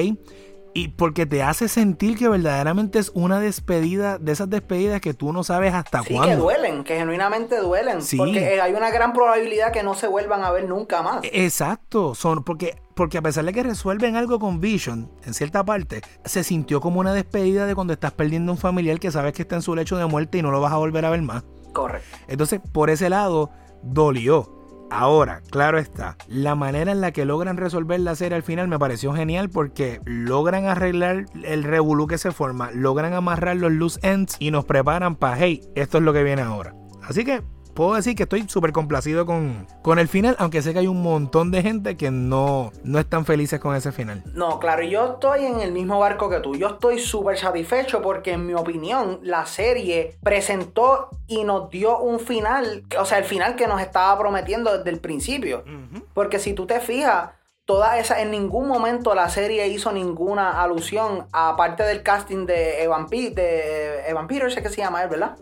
Y 0.76 0.88
porque 0.88 1.24
te 1.24 1.40
hace 1.42 1.68
sentir 1.68 2.18
que 2.18 2.28
verdaderamente 2.28 2.98
es 2.98 3.12
una 3.14 3.38
despedida, 3.38 4.18
de 4.18 4.32
esas 4.32 4.50
despedidas 4.50 5.00
que 5.00 5.14
tú 5.14 5.32
no 5.32 5.44
sabes 5.44 5.72
hasta 5.72 6.02
Sí, 6.02 6.12
cuándo. 6.14 6.28
que 6.28 6.36
duelen, 6.36 6.82
que 6.82 6.96
genuinamente 6.96 7.58
duelen. 7.60 8.02
Sí. 8.02 8.16
Porque 8.16 8.56
eh, 8.56 8.60
hay 8.60 8.72
una 8.72 8.90
gran 8.90 9.12
probabilidad 9.12 9.70
que 9.72 9.84
no 9.84 9.94
se 9.94 10.08
vuelvan 10.08 10.42
a 10.42 10.50
ver 10.50 10.68
nunca 10.68 11.00
más. 11.00 11.20
Exacto, 11.32 12.16
son 12.16 12.42
porque 12.42 12.76
porque 12.96 13.18
a 13.18 13.22
pesar 13.22 13.44
de 13.44 13.52
que 13.52 13.62
resuelven 13.62 14.16
algo 14.16 14.38
con 14.38 14.60
Vision 14.60 15.10
en 15.24 15.34
cierta 15.34 15.64
parte, 15.64 16.00
se 16.24 16.42
sintió 16.44 16.80
como 16.80 17.00
una 17.00 17.12
despedida 17.12 17.66
de 17.66 17.74
cuando 17.74 17.92
estás 17.92 18.12
perdiendo 18.12 18.50
un 18.52 18.58
familiar 18.58 18.98
que 19.00 19.10
sabes 19.10 19.32
que 19.32 19.42
está 19.42 19.56
en 19.56 19.62
su 19.62 19.74
lecho 19.76 19.96
de 19.96 20.06
muerte 20.06 20.38
y 20.38 20.42
no 20.42 20.50
lo 20.50 20.60
vas 20.60 20.72
a 20.72 20.76
volver 20.76 21.04
a 21.04 21.10
ver 21.10 21.22
más. 21.22 21.44
Correcto. 21.72 22.16
Entonces, 22.28 22.60
por 22.72 22.90
ese 22.90 23.08
lado, 23.10 23.50
dolió. 23.82 24.63
Ahora, 24.96 25.42
claro 25.50 25.78
está, 25.78 26.16
la 26.28 26.54
manera 26.54 26.92
en 26.92 27.00
la 27.00 27.10
que 27.10 27.24
logran 27.24 27.56
resolver 27.56 27.98
la 27.98 28.14
serie 28.14 28.36
al 28.36 28.44
final 28.44 28.68
me 28.68 28.78
pareció 28.78 29.12
genial 29.12 29.50
porque 29.50 30.00
logran 30.04 30.66
arreglar 30.66 31.26
el 31.42 31.64
revolú 31.64 32.06
que 32.06 32.16
se 32.16 32.30
forma, 32.30 32.70
logran 32.70 33.12
amarrar 33.12 33.56
los 33.56 33.72
loose 33.72 33.98
ends 34.04 34.36
y 34.38 34.52
nos 34.52 34.64
preparan 34.66 35.16
para, 35.16 35.36
hey, 35.36 35.62
esto 35.74 35.98
es 35.98 36.04
lo 36.04 36.12
que 36.12 36.22
viene 36.22 36.42
ahora. 36.42 36.76
Así 37.02 37.24
que 37.24 37.42
puedo 37.74 37.94
decir 37.94 38.14
que 38.16 38.22
estoy 38.22 38.48
súper 38.48 38.72
complacido 38.72 39.26
con, 39.26 39.66
con 39.82 39.98
el 39.98 40.08
final, 40.08 40.36
aunque 40.38 40.62
sé 40.62 40.72
que 40.72 40.78
hay 40.78 40.86
un 40.86 41.02
montón 41.02 41.50
de 41.50 41.62
gente 41.62 41.96
que 41.96 42.10
no, 42.10 42.72
no 42.84 42.98
están 42.98 43.24
felices 43.26 43.60
con 43.60 43.74
ese 43.76 43.92
final. 43.92 44.22
No, 44.32 44.58
claro, 44.60 44.82
yo 44.84 45.14
estoy 45.14 45.44
en 45.44 45.60
el 45.60 45.72
mismo 45.72 45.98
barco 45.98 46.30
que 46.30 46.40
tú. 46.40 46.54
Yo 46.56 46.68
estoy 46.68 46.98
súper 46.98 47.36
satisfecho 47.36 48.00
porque, 48.00 48.32
en 48.32 48.46
mi 48.46 48.54
opinión, 48.54 49.18
la 49.22 49.44
serie 49.46 50.16
presentó 50.22 51.08
y 51.26 51.44
nos 51.44 51.70
dio 51.70 51.98
un 51.98 52.20
final, 52.20 52.84
o 52.98 53.04
sea, 53.04 53.18
el 53.18 53.24
final 53.24 53.56
que 53.56 53.66
nos 53.66 53.80
estaba 53.80 54.18
prometiendo 54.18 54.76
desde 54.76 54.90
el 54.90 55.00
principio. 55.00 55.64
Porque 56.14 56.38
si 56.38 56.52
tú 56.54 56.66
te 56.66 56.80
fijas, 56.80 57.30
toda 57.64 57.98
esa, 57.98 58.20
en 58.20 58.30
ningún 58.30 58.68
momento 58.68 59.14
la 59.14 59.28
serie 59.30 59.66
hizo 59.68 59.90
ninguna 59.90 60.62
alusión, 60.62 61.26
aparte 61.32 61.82
del 61.82 62.02
casting 62.02 62.44
de 62.46 62.82
Evan, 62.82 63.08
Pe- 63.08 63.30
de 63.30 64.06
Evan 64.08 64.26
Peters, 64.26 64.54
que 64.54 64.68
se 64.68 64.76
llama 64.82 65.02
él, 65.02 65.08
¿verdad? 65.08 65.36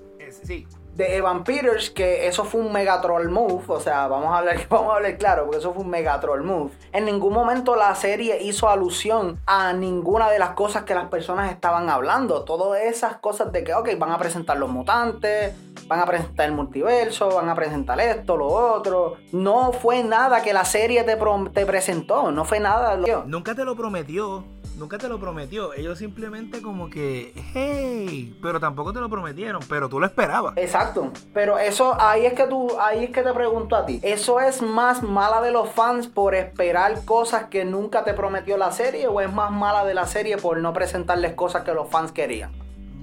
Sí. 0.45 0.66
De 0.95 1.17
Evan 1.17 1.45
Peters, 1.45 1.91
que 1.91 2.27
eso 2.27 2.45
fue 2.45 2.61
un 2.61 2.73
Megatroll 2.73 3.29
move, 3.29 3.65
o 3.67 3.81
sea, 3.81 4.07
vamos 4.09 4.33
a 4.33 4.39
hablar, 4.39 4.57
vamos 4.69 4.93
a 4.93 4.97
hablar 4.97 5.17
claro, 5.17 5.45
porque 5.45 5.59
eso 5.59 5.73
fue 5.73 5.83
un 5.83 5.91
Megatroll 5.91 6.43
move. 6.43 6.73
En 6.93 7.05
ningún 7.05 7.33
momento 7.33 7.77
la 7.77 7.95
serie 7.95 8.43
hizo 8.43 8.69
alusión 8.69 9.41
a 9.47 9.73
ninguna 9.73 10.31
de 10.31 10.39
las 10.39 10.51
cosas 10.51 10.85
que 10.85 10.95
las 10.95 11.09
personas 11.09 11.51
estaban 11.51 11.89
hablando. 11.89 12.45
Todas 12.45 12.83
esas 12.83 13.17
cosas 13.17 13.53
de 13.53 13.65
que, 13.65 13.75
ok, 13.75 13.91
van 13.99 14.13
a 14.13 14.19
presentar 14.19 14.59
los 14.59 14.71
mutantes, 14.71 15.55
van 15.87 16.01
a 16.01 16.07
presentar 16.07 16.47
el 16.47 16.53
multiverso, 16.53 17.29
van 17.31 17.49
a 17.49 17.55
presentar 17.55 18.01
esto, 18.01 18.37
lo 18.37 18.47
otro. 18.47 19.17
No 19.33 19.73
fue 19.73 20.03
nada 20.03 20.43
que 20.43 20.53
la 20.53 20.65
serie 20.65 21.05
te, 21.05 21.17
te 21.53 21.67
presentó, 21.67 22.31
no 22.31 22.45
fue 22.45 22.61
nada. 22.61 22.99
Nunca 23.27 23.55
te 23.55 23.65
lo 23.65 23.77
prometió, 23.77 24.45
nunca 24.83 24.99
te 24.99 25.09
lo 25.09 25.21
prometió. 25.21 25.73
Ellos 25.75 25.97
simplemente 25.99 26.61
como 26.61 26.90
que, 26.90 27.33
hey, 27.55 28.37
pero 28.42 28.59
tampoco 28.59 28.92
te 28.92 28.99
lo 28.99 29.09
prometieron, 29.09 29.62
pero 29.68 29.88
tú 29.88 30.01
lo 30.01 30.07
esperabas. 30.07 30.57
Exacto, 30.57 31.12
pero 31.33 31.57
eso 31.57 31.95
ahí 32.01 32.27
es 32.27 32.33
que 32.33 32.49
tú 32.49 32.68
ahí 32.81 33.05
es 33.05 33.11
que 33.11 33.23
te 33.23 33.33
pregunto 33.33 33.77
a 33.77 33.87
ti. 33.87 34.01
¿Eso 34.03 34.40
es 34.40 34.61
más 34.61 35.05
mala 35.05 35.40
de 35.40 35.53
los 35.53 35.71
fans 35.71 36.09
por 36.09 36.35
esperar 36.35 37.05
cosas 37.05 37.45
que 37.45 37.64
nunca 37.64 38.03
te 38.03 38.12
prometió 38.12 38.57
la 38.57 38.73
serie 38.73 39.07
o 39.07 39.21
es 39.21 39.33
más 39.33 39.53
mala 39.53 39.85
de 39.85 39.95
la 39.95 40.09
serie 40.09 40.37
por 40.37 40.59
no 40.59 40.73
presentarles 40.73 41.35
cosas 41.35 41.62
que 41.62 41.73
los 41.73 41.88
fans 41.88 42.11
querían? 42.11 42.51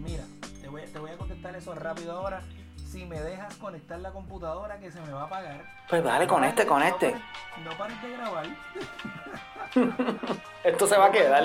Mira, 0.04 0.26
te 0.62 0.68
voy, 0.68 0.82
te 0.82 1.00
voy 1.00 1.12
a 1.12 1.18
contestar 1.18 1.56
eso 1.56 1.74
rápido 1.76 2.12
ahora. 2.12 2.42
Si 2.90 3.06
me 3.06 3.22
dejas 3.22 3.56
conectar 3.58 4.00
la 4.00 4.12
computadora 4.12 4.80
que 4.80 4.92
se 4.92 5.00
me 5.02 5.12
va 5.14 5.22
a 5.22 5.26
apagar. 5.26 5.62
Pues 5.88 6.04
dale, 6.04 6.26
conecte, 6.28 6.64
No 6.66 6.70
conecte. 6.72 7.12
pares- 7.12 7.64
No 7.64 7.78
pares 7.78 8.02
de 8.02 8.10
grabar. 8.12 8.46
Esto 10.64 10.88
se 10.88 10.98
va 10.98 11.06
a 11.06 11.12
quedar. 11.12 11.44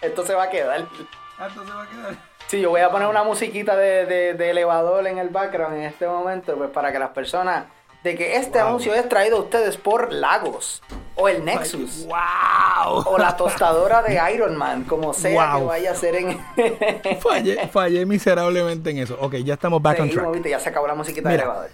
Esto 0.00 0.26
se 0.26 0.34
va 0.34 0.42
a 0.44 0.50
quedar. 0.50 0.80
Esto 0.80 1.64
se 1.66 1.72
va 1.72 1.82
a 1.82 1.88
quedar. 1.88 2.14
Sí, 2.48 2.60
yo 2.60 2.68
voy 2.70 2.82
a 2.82 2.90
poner 2.90 3.08
una 3.08 3.22
musiquita 3.24 3.74
de, 3.76 4.04
de- 4.04 4.34
de 4.34 4.50
elevador 4.50 5.06
en 5.06 5.16
el 5.18 5.30
background 5.30 5.76
en 5.76 5.84
este 5.84 6.06
momento, 6.06 6.54
pues 6.56 6.70
para 6.70 6.92
que 6.92 6.98
las 6.98 7.10
personas 7.10 7.64
de 8.04 8.16
que 8.16 8.36
este 8.36 8.58
Wow. 8.58 8.68
anuncio 8.68 8.94
es 8.94 9.08
traído 9.08 9.36
a 9.36 9.40
ustedes 9.40 9.76
por 9.76 10.12
Lagos 10.12 10.82
o 11.14 11.28
el 11.28 11.44
Nexus. 11.44 12.06
¡Wow! 12.06 13.04
O 13.06 13.18
la 13.18 13.36
tostadora 13.36 14.02
de 14.02 14.18
Iron 14.34 14.56
Man, 14.56 14.84
como 14.84 15.12
sea 15.12 15.54
que 15.58 15.64
vaya 15.64 15.92
a 15.92 15.94
ser 15.94 16.16
en. 16.16 16.38
Fallé, 17.20 17.68
fallé 17.68 18.06
miserablemente 18.06 18.90
en 18.90 18.98
eso. 18.98 19.16
Ok, 19.20 19.36
ya 19.36 19.54
estamos 19.54 19.80
back 19.80 20.00
on 20.00 20.10
track. 20.10 20.32
viste, 20.32 20.50
ya 20.50 20.58
se 20.58 20.68
acabó 20.70 20.86
la 20.86 20.94
musiquita 20.94 21.28
Mira. 21.28 21.42
de 21.42 21.48
elevador. 21.48 21.70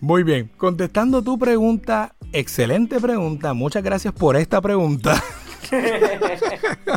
Muy 0.00 0.22
bien, 0.22 0.50
contestando 0.56 1.22
tu 1.22 1.38
pregunta, 1.38 2.14
excelente 2.32 2.98
pregunta, 3.00 3.52
muchas 3.52 3.82
gracias 3.82 4.14
por 4.14 4.36
esta 4.36 4.60
pregunta. 4.60 5.22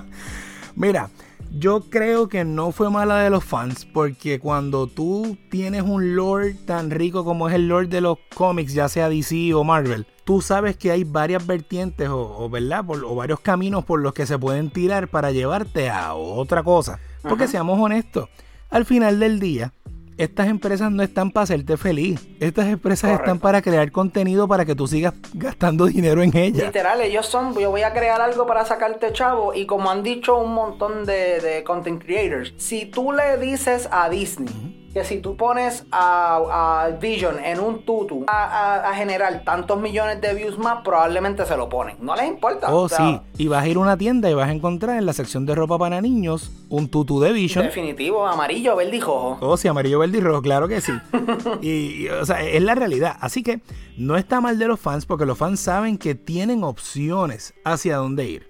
Mira, 0.75 1.09
yo 1.55 1.81
creo 1.89 2.29
que 2.29 2.43
no 2.45 2.71
fue 2.71 2.89
mala 2.89 3.19
de 3.19 3.29
los 3.29 3.43
fans 3.43 3.85
porque 3.85 4.39
cuando 4.39 4.87
tú 4.87 5.37
tienes 5.49 5.83
un 5.83 6.15
lore 6.15 6.53
tan 6.65 6.89
rico 6.89 7.23
como 7.23 7.47
es 7.47 7.55
el 7.55 7.67
lore 7.67 7.87
de 7.87 8.01
los 8.01 8.17
cómics, 8.35 8.73
ya 8.73 8.89
sea 8.89 9.07
DC 9.09 9.53
o 9.53 9.63
Marvel, 9.63 10.07
tú 10.23 10.41
sabes 10.41 10.77
que 10.77 10.89
hay 10.91 11.03
varias 11.03 11.45
vertientes 11.45 12.09
o, 12.09 12.21
o, 12.43 12.49
¿verdad? 12.49 12.83
Por- 12.85 13.05
o 13.05 13.13
varios 13.15 13.39
caminos 13.39 13.85
por 13.85 14.01
los 14.01 14.13
que 14.13 14.25
se 14.25 14.39
pueden 14.39 14.71
tirar 14.71 15.07
para 15.09 15.31
llevarte 15.31 15.89
a 15.89 16.15
otra 16.15 16.63
cosa. 16.63 16.99
Porque 17.21 17.43
Ajá. 17.43 17.51
seamos 17.51 17.79
honestos, 17.79 18.29
al 18.69 18.85
final 18.85 19.19
del 19.19 19.39
día, 19.39 19.73
estas 20.17 20.47
empresas 20.47 20.91
no 20.91 21.03
están 21.03 21.31
para 21.31 21.43
hacerte 21.43 21.77
feliz. 21.77 22.27
Estas 22.39 22.67
empresas 22.67 23.11
Correcto. 23.11 23.23
están 23.23 23.39
para 23.39 23.61
crear 23.61 23.91
contenido 23.91 24.47
para 24.47 24.65
que 24.65 24.75
tú 24.75 24.87
sigas 24.87 25.13
gastando 25.33 25.85
dinero 25.87 26.21
en 26.21 26.35
ellas. 26.35 26.65
Literal, 26.65 27.01
ellos 27.01 27.25
son, 27.25 27.57
yo 27.57 27.71
voy 27.71 27.83
a 27.83 27.93
crear 27.93 28.21
algo 28.21 28.45
para 28.45 28.65
sacarte 28.65 29.11
chavo 29.13 29.53
y 29.53 29.65
como 29.65 29.89
han 29.89 30.03
dicho 30.03 30.37
un 30.37 30.53
montón 30.53 31.05
de, 31.05 31.39
de 31.39 31.63
content 31.63 32.03
creators, 32.03 32.53
si 32.57 32.85
tú 32.85 33.11
le 33.11 33.37
dices 33.37 33.87
a 33.91 34.09
Disney 34.09 34.82
que 34.93 35.03
si 35.03 35.17
tú 35.19 35.35
pones 35.35 35.85
a, 35.91 36.83
a 36.85 36.89
Vision 36.89 37.43
en 37.43 37.59
un 37.59 37.83
tutu 37.83 38.25
a, 38.27 38.43
a- 38.43 38.89
a 38.91 38.93
generar 38.95 39.43
tantos 39.43 39.79
millones 39.81 40.21
de 40.21 40.33
views 40.35 40.57
más, 40.59 40.83
probablemente 40.83 41.45
se 41.45 41.57
lo 41.57 41.67
ponen. 41.67 41.97
No 41.99 42.15
les 42.15 42.27
importa. 42.27 42.71
Oh, 42.73 42.81
O 42.83 42.89
sea, 42.89 42.97
sí. 42.99 43.43
Y 43.43 43.47
vas 43.47 43.63
a 43.63 43.67
ir 43.67 43.77
a 43.77 43.79
una 43.79 43.97
tienda 43.97 44.29
y 44.29 44.33
vas 44.35 44.49
a 44.49 44.51
encontrar 44.51 44.97
en 44.97 45.05
la 45.05 45.13
sección 45.13 45.45
de 45.45 45.55
ropa 45.55 45.77
para 45.79 45.99
niños 46.01 46.51
un 46.69 46.89
tutu 46.89 47.19
de 47.19 47.31
Vision. 47.31 47.65
Definitivo, 47.65 48.25
amarillo, 48.27 48.75
verde 48.75 48.97
y 48.97 48.99
rojo. 49.01 49.37
Oh, 49.41 49.57
sí, 49.57 49.67
amarillo, 49.67 49.97
verde 49.99 50.17
y 50.19 50.21
rojo, 50.21 50.41
claro 50.41 50.67
que 50.67 50.79
sí. 50.81 50.93
y, 51.61 51.69
y, 52.05 52.09
o 52.09 52.25
sea, 52.25 52.41
es 52.43 52.61
la 52.61 52.75
realidad. 52.75 53.15
Así 53.19 53.41
que 53.43 53.61
no 53.97 54.15
está 54.17 54.41
mal 54.41 54.57
de 54.59 54.67
los 54.67 54.79
fans 54.79 55.05
porque 55.05 55.25
los 55.25 55.37
fans 55.37 55.59
saben 55.59 55.97
que 55.97 56.13
tienen 56.15 56.63
opciones 56.63 57.53
hacia 57.63 57.97
dónde 57.97 58.25
ir. 58.25 58.47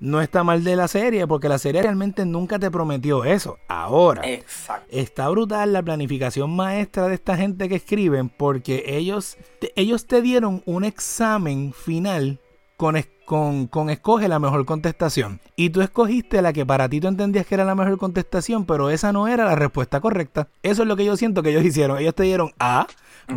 No 0.00 0.20
está 0.20 0.42
mal 0.44 0.64
de 0.64 0.76
la 0.76 0.88
serie 0.88 1.26
porque 1.26 1.48
la 1.48 1.58
serie 1.58 1.82
realmente 1.82 2.24
nunca 2.24 2.58
te 2.58 2.70
prometió 2.70 3.24
eso. 3.24 3.58
Ahora, 3.68 4.22
Exacto. 4.28 4.86
está 4.90 5.28
brutal 5.28 5.72
la 5.72 5.81
planificación 5.82 6.54
maestra 6.54 7.08
de 7.08 7.14
esta 7.14 7.36
gente 7.36 7.68
que 7.68 7.76
escriben 7.76 8.28
porque 8.28 8.84
ellos 8.86 9.36
te, 9.60 9.72
ellos 9.76 10.06
te 10.06 10.22
dieron 10.22 10.62
un 10.66 10.84
examen 10.84 11.72
final 11.72 12.40
con, 12.76 12.96
con, 13.24 13.66
con 13.66 13.90
escoge 13.90 14.28
la 14.28 14.38
mejor 14.38 14.64
contestación. 14.64 15.40
Y 15.56 15.70
tú 15.70 15.82
escogiste 15.82 16.42
la 16.42 16.52
que 16.52 16.66
para 16.66 16.88
ti 16.88 17.00
tú 17.00 17.08
entendías 17.08 17.46
que 17.46 17.54
era 17.54 17.64
la 17.64 17.74
mejor 17.74 17.98
contestación, 17.98 18.66
pero 18.66 18.90
esa 18.90 19.12
no 19.12 19.28
era 19.28 19.44
la 19.44 19.54
respuesta 19.54 20.00
correcta. 20.00 20.48
Eso 20.62 20.82
es 20.82 20.88
lo 20.88 20.96
que 20.96 21.04
yo 21.04 21.16
siento 21.16 21.42
que 21.42 21.50
ellos 21.50 21.64
hicieron. 21.64 21.98
Ellos 21.98 22.14
te 22.14 22.24
dieron 22.24 22.52
A, 22.58 22.86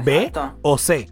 B 0.04 0.24
Exacto. 0.24 0.58
o 0.62 0.78
C. 0.78 1.10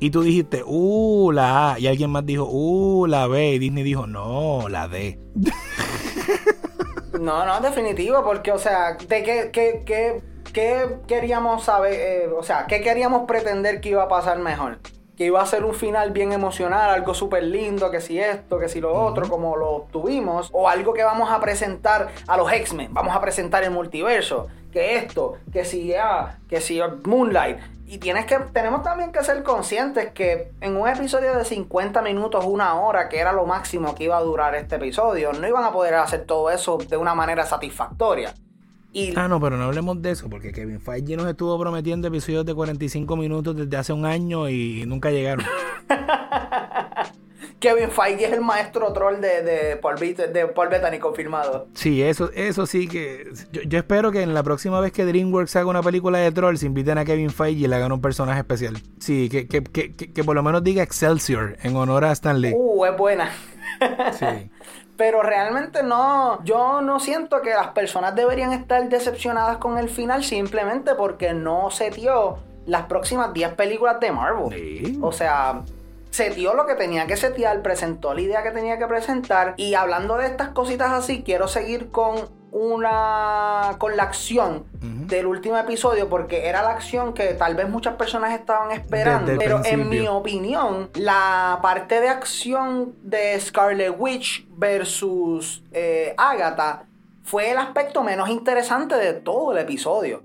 Y 0.00 0.10
tú 0.10 0.22
dijiste, 0.22 0.64
uh, 0.66 1.30
la 1.30 1.74
A. 1.74 1.78
Y 1.78 1.86
alguien 1.86 2.10
más 2.10 2.26
dijo, 2.26 2.48
uh, 2.50 3.06
la 3.06 3.28
B. 3.28 3.54
Y 3.54 3.58
Disney 3.60 3.84
dijo, 3.84 4.08
no, 4.08 4.68
la 4.68 4.88
D. 4.88 5.20
No, 7.20 7.44
no, 7.44 7.60
definitivo, 7.60 8.24
porque, 8.24 8.52
o 8.52 8.58
sea, 8.58 8.94
¿de 8.94 9.22
qué, 9.22 9.50
qué, 9.52 9.82
qué, 9.84 10.22
qué 10.52 10.96
queríamos 11.06 11.64
saber? 11.64 11.92
eh, 11.92 12.28
o 12.36 12.42
sea, 12.42 12.66
¿qué 12.66 12.80
queríamos 12.80 13.26
pretender 13.26 13.80
que 13.80 13.90
iba 13.90 14.04
a 14.04 14.08
pasar 14.08 14.38
mejor? 14.38 14.78
Que 15.16 15.26
iba 15.26 15.42
a 15.42 15.46
ser 15.46 15.64
un 15.64 15.74
final 15.74 16.10
bien 16.10 16.32
emocional, 16.32 16.90
algo 16.90 17.12
súper 17.12 17.42
lindo, 17.42 17.90
que 17.90 18.00
si 18.00 18.18
esto, 18.18 18.58
que 18.58 18.68
si 18.68 18.80
lo 18.80 18.94
otro, 18.94 19.28
como 19.28 19.56
lo 19.56 19.70
obtuvimos, 19.70 20.48
o 20.52 20.68
algo 20.68 20.94
que 20.94 21.04
vamos 21.04 21.30
a 21.30 21.38
presentar 21.40 22.08
a 22.26 22.36
los 22.36 22.50
X-Men, 22.50 22.94
vamos 22.94 23.14
a 23.14 23.20
presentar 23.20 23.62
el 23.62 23.70
multiverso, 23.70 24.48
que 24.72 24.96
esto, 24.96 25.34
que 25.52 25.64
si, 25.66 25.94
ah, 25.94 26.38
que 26.48 26.60
si 26.60 26.80
Moonlight. 27.04 27.58
Y 27.92 27.98
tienes 27.98 28.24
que, 28.24 28.38
tenemos 28.54 28.82
también 28.82 29.12
que 29.12 29.22
ser 29.22 29.42
conscientes 29.42 30.12
que 30.12 30.50
en 30.62 30.78
un 30.78 30.88
episodio 30.88 31.36
de 31.36 31.44
50 31.44 32.00
minutos, 32.00 32.42
una 32.46 32.80
hora, 32.80 33.10
que 33.10 33.18
era 33.18 33.34
lo 33.34 33.44
máximo 33.44 33.94
que 33.94 34.04
iba 34.04 34.16
a 34.16 34.22
durar 34.22 34.54
este 34.54 34.76
episodio, 34.76 35.34
no 35.34 35.46
iban 35.46 35.62
a 35.62 35.72
poder 35.72 35.96
hacer 35.96 36.24
todo 36.24 36.50
eso 36.50 36.78
de 36.78 36.96
una 36.96 37.14
manera 37.14 37.44
satisfactoria. 37.44 38.32
Y 38.94 39.12
Ah, 39.14 39.28
no, 39.28 39.38
pero 39.42 39.58
no 39.58 39.64
hablemos 39.64 40.00
de 40.00 40.12
eso, 40.12 40.30
porque 40.30 40.52
Kevin 40.52 40.80
Feige 40.80 41.18
nos 41.18 41.26
estuvo 41.26 41.58
prometiendo 41.58 42.08
episodios 42.08 42.46
de 42.46 42.54
45 42.54 43.14
minutos 43.14 43.56
desde 43.56 43.76
hace 43.76 43.92
un 43.92 44.06
año 44.06 44.48
y 44.48 44.86
nunca 44.86 45.10
llegaron. 45.10 45.44
Kevin 47.62 47.92
Feige 47.92 48.24
es 48.24 48.32
el 48.32 48.40
maestro 48.40 48.92
troll 48.92 49.20
de, 49.20 49.42
de, 49.42 49.76
Paul, 49.76 49.94
de 49.96 50.46
Paul 50.52 50.68
Bettany 50.68 50.98
confirmado. 50.98 51.68
Sí, 51.74 52.02
eso, 52.02 52.28
eso 52.34 52.66
sí 52.66 52.88
que. 52.88 53.30
Yo, 53.52 53.62
yo 53.62 53.78
espero 53.78 54.10
que 54.10 54.22
en 54.22 54.34
la 54.34 54.42
próxima 54.42 54.80
vez 54.80 54.90
que 54.90 55.04
DreamWorks 55.04 55.54
haga 55.54 55.70
una 55.70 55.80
película 55.80 56.18
de 56.18 56.32
trolls, 56.32 56.64
inviten 56.64 56.98
a 56.98 57.04
Kevin 57.04 57.30
Feige 57.30 57.60
y 57.60 57.68
le 57.68 57.76
hagan 57.76 57.92
un 57.92 58.00
personaje 58.00 58.40
especial. 58.40 58.78
Sí, 58.98 59.28
que, 59.28 59.46
que, 59.46 59.62
que, 59.62 59.94
que, 59.94 60.24
por 60.24 60.34
lo 60.34 60.42
menos 60.42 60.64
diga 60.64 60.82
Excelsior 60.82 61.56
en 61.62 61.76
honor 61.76 62.04
a 62.04 62.10
Stan 62.12 62.40
Lee. 62.40 62.52
Uh, 62.52 62.84
es 62.84 62.96
buena. 62.96 63.30
Sí. 64.18 64.50
Pero 64.96 65.22
realmente 65.22 65.84
no, 65.84 66.44
yo 66.44 66.82
no 66.82 66.98
siento 66.98 67.42
que 67.42 67.50
las 67.50 67.68
personas 67.68 68.16
deberían 68.16 68.52
estar 68.52 68.88
decepcionadas 68.88 69.58
con 69.58 69.78
el 69.78 69.88
final 69.88 70.24
simplemente 70.24 70.96
porque 70.96 71.32
no 71.32 71.70
se 71.70 71.90
dio 71.90 72.38
las 72.66 72.86
próximas 72.86 73.32
10 73.32 73.54
películas 73.54 74.00
de 74.00 74.10
Marvel. 74.12 74.98
O 75.00 75.12
sea, 75.12 75.62
setió 76.12 76.54
lo 76.54 76.66
que 76.66 76.74
tenía 76.74 77.06
que 77.06 77.16
setear, 77.16 77.62
presentó 77.62 78.14
la 78.14 78.20
idea 78.20 78.42
que 78.42 78.50
tenía 78.50 78.78
que 78.78 78.86
presentar. 78.86 79.54
Y 79.56 79.74
hablando 79.74 80.16
de 80.18 80.26
estas 80.26 80.50
cositas 80.50 80.92
así, 80.92 81.22
quiero 81.24 81.48
seguir 81.48 81.90
con 81.90 82.30
una. 82.52 83.76
con 83.78 83.96
la 83.96 84.04
acción 84.04 84.66
del 84.80 85.26
último 85.26 85.56
episodio, 85.56 86.08
porque 86.08 86.48
era 86.48 86.62
la 86.62 86.70
acción 86.70 87.14
que 87.14 87.34
tal 87.34 87.54
vez 87.54 87.68
muchas 87.68 87.96
personas 87.96 88.38
estaban 88.38 88.70
esperando. 88.72 89.32
Pero 89.38 89.62
en 89.64 89.88
mi 89.88 90.06
opinión, 90.06 90.90
la 90.94 91.58
parte 91.62 92.00
de 92.00 92.08
acción 92.08 92.94
de 93.02 93.40
Scarlet 93.40 93.94
Witch 93.98 94.46
versus 94.50 95.64
eh, 95.72 96.14
Agatha 96.18 96.84
fue 97.24 97.50
el 97.50 97.58
aspecto 97.58 98.02
menos 98.02 98.28
interesante 98.28 98.96
de 98.96 99.14
todo 99.14 99.52
el 99.52 99.58
episodio. 99.58 100.22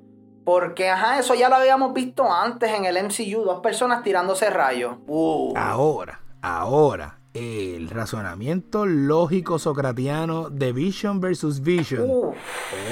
Porque, 0.48 0.90
ajá, 0.90 1.20
eso 1.20 1.36
ya 1.36 1.50
lo 1.50 1.58
habíamos 1.58 1.94
visto 1.94 2.32
antes 2.32 2.72
en 2.72 2.86
el 2.86 2.96
MCU, 3.04 3.44
dos 3.44 3.60
personas 3.60 4.02
tirándose 4.02 4.50
rayos. 4.50 4.96
Uh. 5.06 5.52
Ahora, 5.58 6.22
ahora, 6.42 7.18
el 7.34 7.90
razonamiento 7.90 8.86
lógico 8.86 9.60
socratiano 9.60 10.50
de 10.50 10.72
Vision 10.72 11.20
versus 11.20 11.60
Vision. 11.60 12.34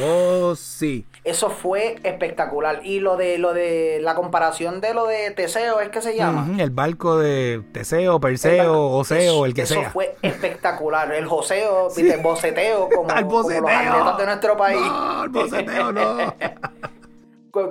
Oh, 0.04 0.54
sí. 0.58 1.06
Eso 1.24 1.50
fue 1.50 1.96
espectacular. 2.04 2.82
Y 2.84 3.00
lo 3.00 3.16
de 3.16 3.38
lo 3.38 3.54
de 3.54 4.00
la 4.02 4.16
comparación 4.16 4.82
de 4.82 4.94
lo 4.94 5.08
de 5.08 5.32
Teseo, 5.32 5.80
¿es 5.80 5.88
que 5.88 6.02
se 6.02 6.14
llama? 6.14 6.62
el 6.62 6.72
barco 6.72 7.18
de 7.18 7.64
Teseo, 7.72 8.20
Perseo, 8.20 8.90
Oseo, 8.92 9.46
el 9.46 9.54
que 9.54 9.66
sea. 9.66 9.84
Eso 9.84 9.92
fue 9.92 10.18
espectacular. 10.22 11.10
El 11.14 11.26
joseo, 11.26 11.88
el 11.96 12.20
boceteo, 12.20 12.90
como, 12.94 13.08
como, 13.30 13.50
los 13.50 13.50
atletas 13.50 14.18
de 14.18 14.26
nuestro 14.26 14.58
país. 14.58 14.82
No, 14.82 15.24
el 15.24 15.30
boceteo 15.30 15.94
no. 15.94 16.36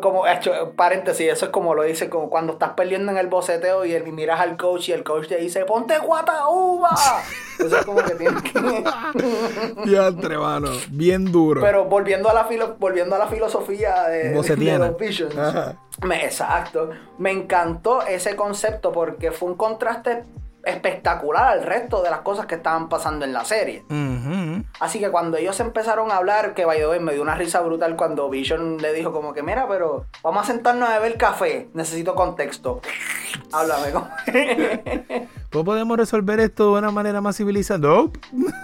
como 0.01 0.27
hecho 0.27 0.73
paréntesis, 0.77 1.33
eso 1.33 1.47
es 1.47 1.51
como 1.51 1.75
lo 1.75 1.83
dice 1.83 2.09
como 2.09 2.31
cuando 2.31 2.55
estás 2.55 2.71
perdiendo 2.71 3.13
en 3.13 3.19
el 3.19 3.29
boceteo 3.29 3.85
y, 3.85 3.93
el, 3.93 4.05
miras 4.13 4.41
al 4.41 4.57
coach 4.57 4.89
y 4.89 4.93
el 4.93 5.05
coach 5.05 5.29
te 5.29 5.37
dice, 5.37 5.65
ponte 5.65 5.99
guatauba. 5.99 6.91
eso 7.59 7.79
es 7.79 7.85
como 7.85 8.03
que 8.03 8.15
tienes 8.15 8.43
que. 8.43 8.85
ya 9.91 10.09
entre 10.09 10.39
mano, 10.39 10.69
bien 10.91 11.31
duro. 11.31 11.61
Pero 11.61 11.85
volviendo 11.85 12.31
a 12.31 12.35
la 12.35 12.45
filo, 12.45 12.77
volviendo 12.79 13.15
a 13.15 13.19
la 13.19 13.27
filosofía 13.27 14.05
de, 14.05 14.31
de 14.31 14.79
los 14.79 14.99
Visions. 14.99 15.35
Me, 16.03 16.25
exacto. 16.25 16.91
Me 17.19 17.31
encantó 17.31 18.03
ese 18.03 18.35
concepto 18.35 18.91
porque 18.93 19.31
fue 19.31 19.51
un 19.51 19.57
contraste 19.57 20.25
espectacular 20.67 21.49
al 21.49 21.63
resto 21.63 22.03
de 22.03 22.11
las 22.11 22.21
cosas 22.21 22.47
que 22.47 22.57
estaban 22.57 22.89
pasando 22.89 23.25
en 23.25 23.33
la 23.33 23.45
serie. 23.45 23.85
Así 24.81 24.99
que 24.99 25.11
cuando 25.11 25.37
ellos 25.37 25.59
empezaron 25.61 26.11
a 26.11 26.17
hablar, 26.17 26.55
que 26.55 26.65
vaya 26.65 26.85
me 27.01 27.13
dio 27.13 27.23
una 27.23 27.35
risa 27.35 27.61
brutal 27.61 27.97
cuando 27.97 28.29
Vision 28.29 28.79
le 28.79 28.93
dijo 28.93 29.13
como 29.13 29.33
que, 29.33 29.43
mira, 29.43 29.67
pero 29.69 30.07
vamos 30.23 30.45
a 30.45 30.53
sentarnos 30.53 30.89
a 30.89 30.99
beber 30.99 31.17
café, 31.17 31.69
necesito 31.75 32.15
contexto. 32.15 32.81
Háblame. 33.53 33.93
¿Cómo 35.55 35.65
podemos 35.65 35.97
resolver 35.97 36.41
esto 36.41 36.73
de 36.73 36.79
una 36.81 36.91
manera 36.91 37.21
más 37.21 37.37
civilizada? 37.37 37.79
No. 37.79 38.13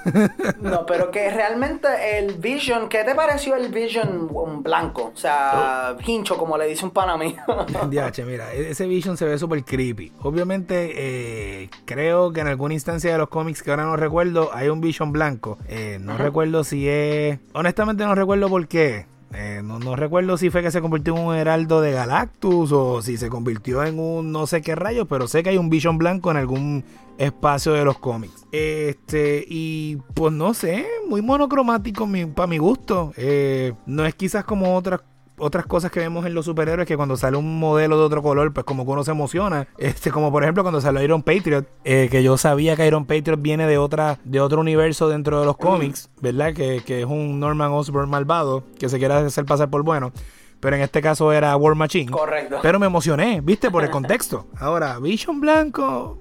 no, 0.61 0.86
pero 0.86 1.11
que 1.11 1.30
realmente 1.30 2.18
el 2.18 2.34
Vision, 2.34 2.88
¿qué 2.88 3.05
te 3.05 3.14
pareció 3.14 3.55
el 3.55 3.68
Vision 3.70 4.28
blanco? 4.62 5.12
O 5.14 5.16
sea, 5.16 5.96
hincho, 6.05 6.36
como 6.36 6.59
le 6.59 6.66
dice 6.66 6.84
un 6.84 6.90
pana 6.90 7.16
mío. 7.16 7.36
mira, 8.26 8.53
e-, 8.53 8.70
ese 8.70 8.86
Vision 8.86 9.16
se 9.16 9.24
ve 9.24 9.38
súper 9.38 9.64
creepy. 9.64 10.12
Obviamente, 10.22 10.92
eh, 10.96 11.70
creo 11.91 12.32
que 12.32 12.41
en 12.41 12.47
alguna 12.47 12.74
instancia 12.74 13.11
de 13.11 13.18
los 13.18 13.28
cómics 13.28 13.64
que 13.64 13.70
ahora 13.72 13.84
no 13.84 13.97
recuerdo, 13.97 14.51
hay 14.55 14.68
un 14.68 14.80
Vision 14.80 15.11
blanco. 15.11 15.59
Eh, 15.66 15.99
no 16.01 16.16
recuerdo 16.16 16.62
si 16.62 16.88
es. 16.88 17.41
Honestamente, 17.53 18.05
no 18.05 18.14
recuerdo 18.14 18.49
por 18.49 18.68
qué. 18.68 19.07
Eh, 19.34 19.61
no, 19.64 19.97
recuerdo 19.97 20.36
si 20.36 20.51
fue 20.51 20.62
que 20.62 20.70
se 20.70 20.80
convirtió 20.80 21.16
en 21.16 21.24
un 21.24 21.34
heraldo 21.34 21.80
de 21.80 21.93
Galactus 21.93 22.72
o 22.72 23.03
si 23.03 23.16
se 23.16 23.28
convirtió 23.28 23.84
en 23.84 23.99
un 23.99 24.32
no 24.32 24.47
sé 24.47 24.61
qué 24.61 24.74
rayos, 24.74 25.07
pero 25.09 25.28
sé 25.28 25.43
que 25.43 25.51
hay 25.51 25.57
un 25.57 25.70
Vision 25.70 25.99
blanco 25.99 26.30
en 26.30 26.36
algún 26.36 26.84
espacio 27.18 27.72
de 27.72 27.84
los 27.84 27.99
cómics. 27.99 28.47
Este, 28.53 29.45
y 29.49 29.97
pues 30.14 30.32
no 30.32 30.55
sé, 30.55 30.86
muy 31.09 31.22
monocromático 31.22 32.09
para 32.34 32.47
mi 32.47 32.59
gusto. 32.59 33.12
Eh, 33.16 33.72
no 33.86 34.07
es 34.07 34.14
quizás 34.14 34.45
como 34.45 34.76
otras 34.76 35.01
otras 35.41 35.66
cosas 35.66 35.91
que 35.91 36.01
vemos 36.01 36.26
en 36.26 36.34
los 36.34 36.45
superhéroes 36.45 36.86
que 36.86 36.97
cuando 36.97 37.16
sale 37.16 37.36
un 37.36 37.59
modelo 37.59 37.99
de 37.99 38.05
otro 38.05 38.22
color, 38.22 38.53
pues 38.53 38.64
como 38.64 38.84
que 38.84 38.93
uno 38.93 39.05
se 39.05 39.11
emociona. 39.11 39.66
Este, 39.78 40.11
como 40.11 40.30
por 40.30 40.43
ejemplo 40.43 40.62
cuando 40.62 40.80
salió 40.80 41.03
Iron 41.03 41.22
Patriot, 41.22 41.66
eh, 41.84 42.09
que 42.11 42.22
yo 42.22 42.36
sabía 42.36 42.76
que 42.76 42.86
Iron 42.86 43.07
Patriot 43.07 43.41
viene 43.41 43.66
de 43.66 43.78
otra, 43.78 44.18
de 44.24 44.41
otro 44.41 44.61
universo 44.61 45.09
dentro 45.09 45.41
de 45.41 45.47
los 45.47 45.57
cómics, 45.57 46.11
¿verdad? 46.20 46.55
Que, 46.55 46.82
que 46.84 47.01
es 47.01 47.07
un 47.07 47.41
Norman 47.41 47.72
Osborn 47.72 48.09
malvado 48.09 48.64
que 48.78 48.88
se 48.88 48.99
quiere 48.99 49.14
hacer 49.14 49.45
pasar 49.45 49.70
por 49.70 49.82
bueno 49.82 50.12
pero 50.61 50.76
en 50.76 50.82
este 50.82 51.01
caso 51.01 51.32
era 51.32 51.57
War 51.57 51.74
Machine. 51.74 52.11
Correcto. 52.11 52.59
Pero 52.62 52.78
me 52.78 52.86
emocioné, 52.86 53.41
viste, 53.43 53.70
por 53.70 53.82
el 53.82 53.91
contexto. 53.91 54.47
Ahora, 54.59 54.99
Vision 54.99 55.41
Blanco, 55.41 56.18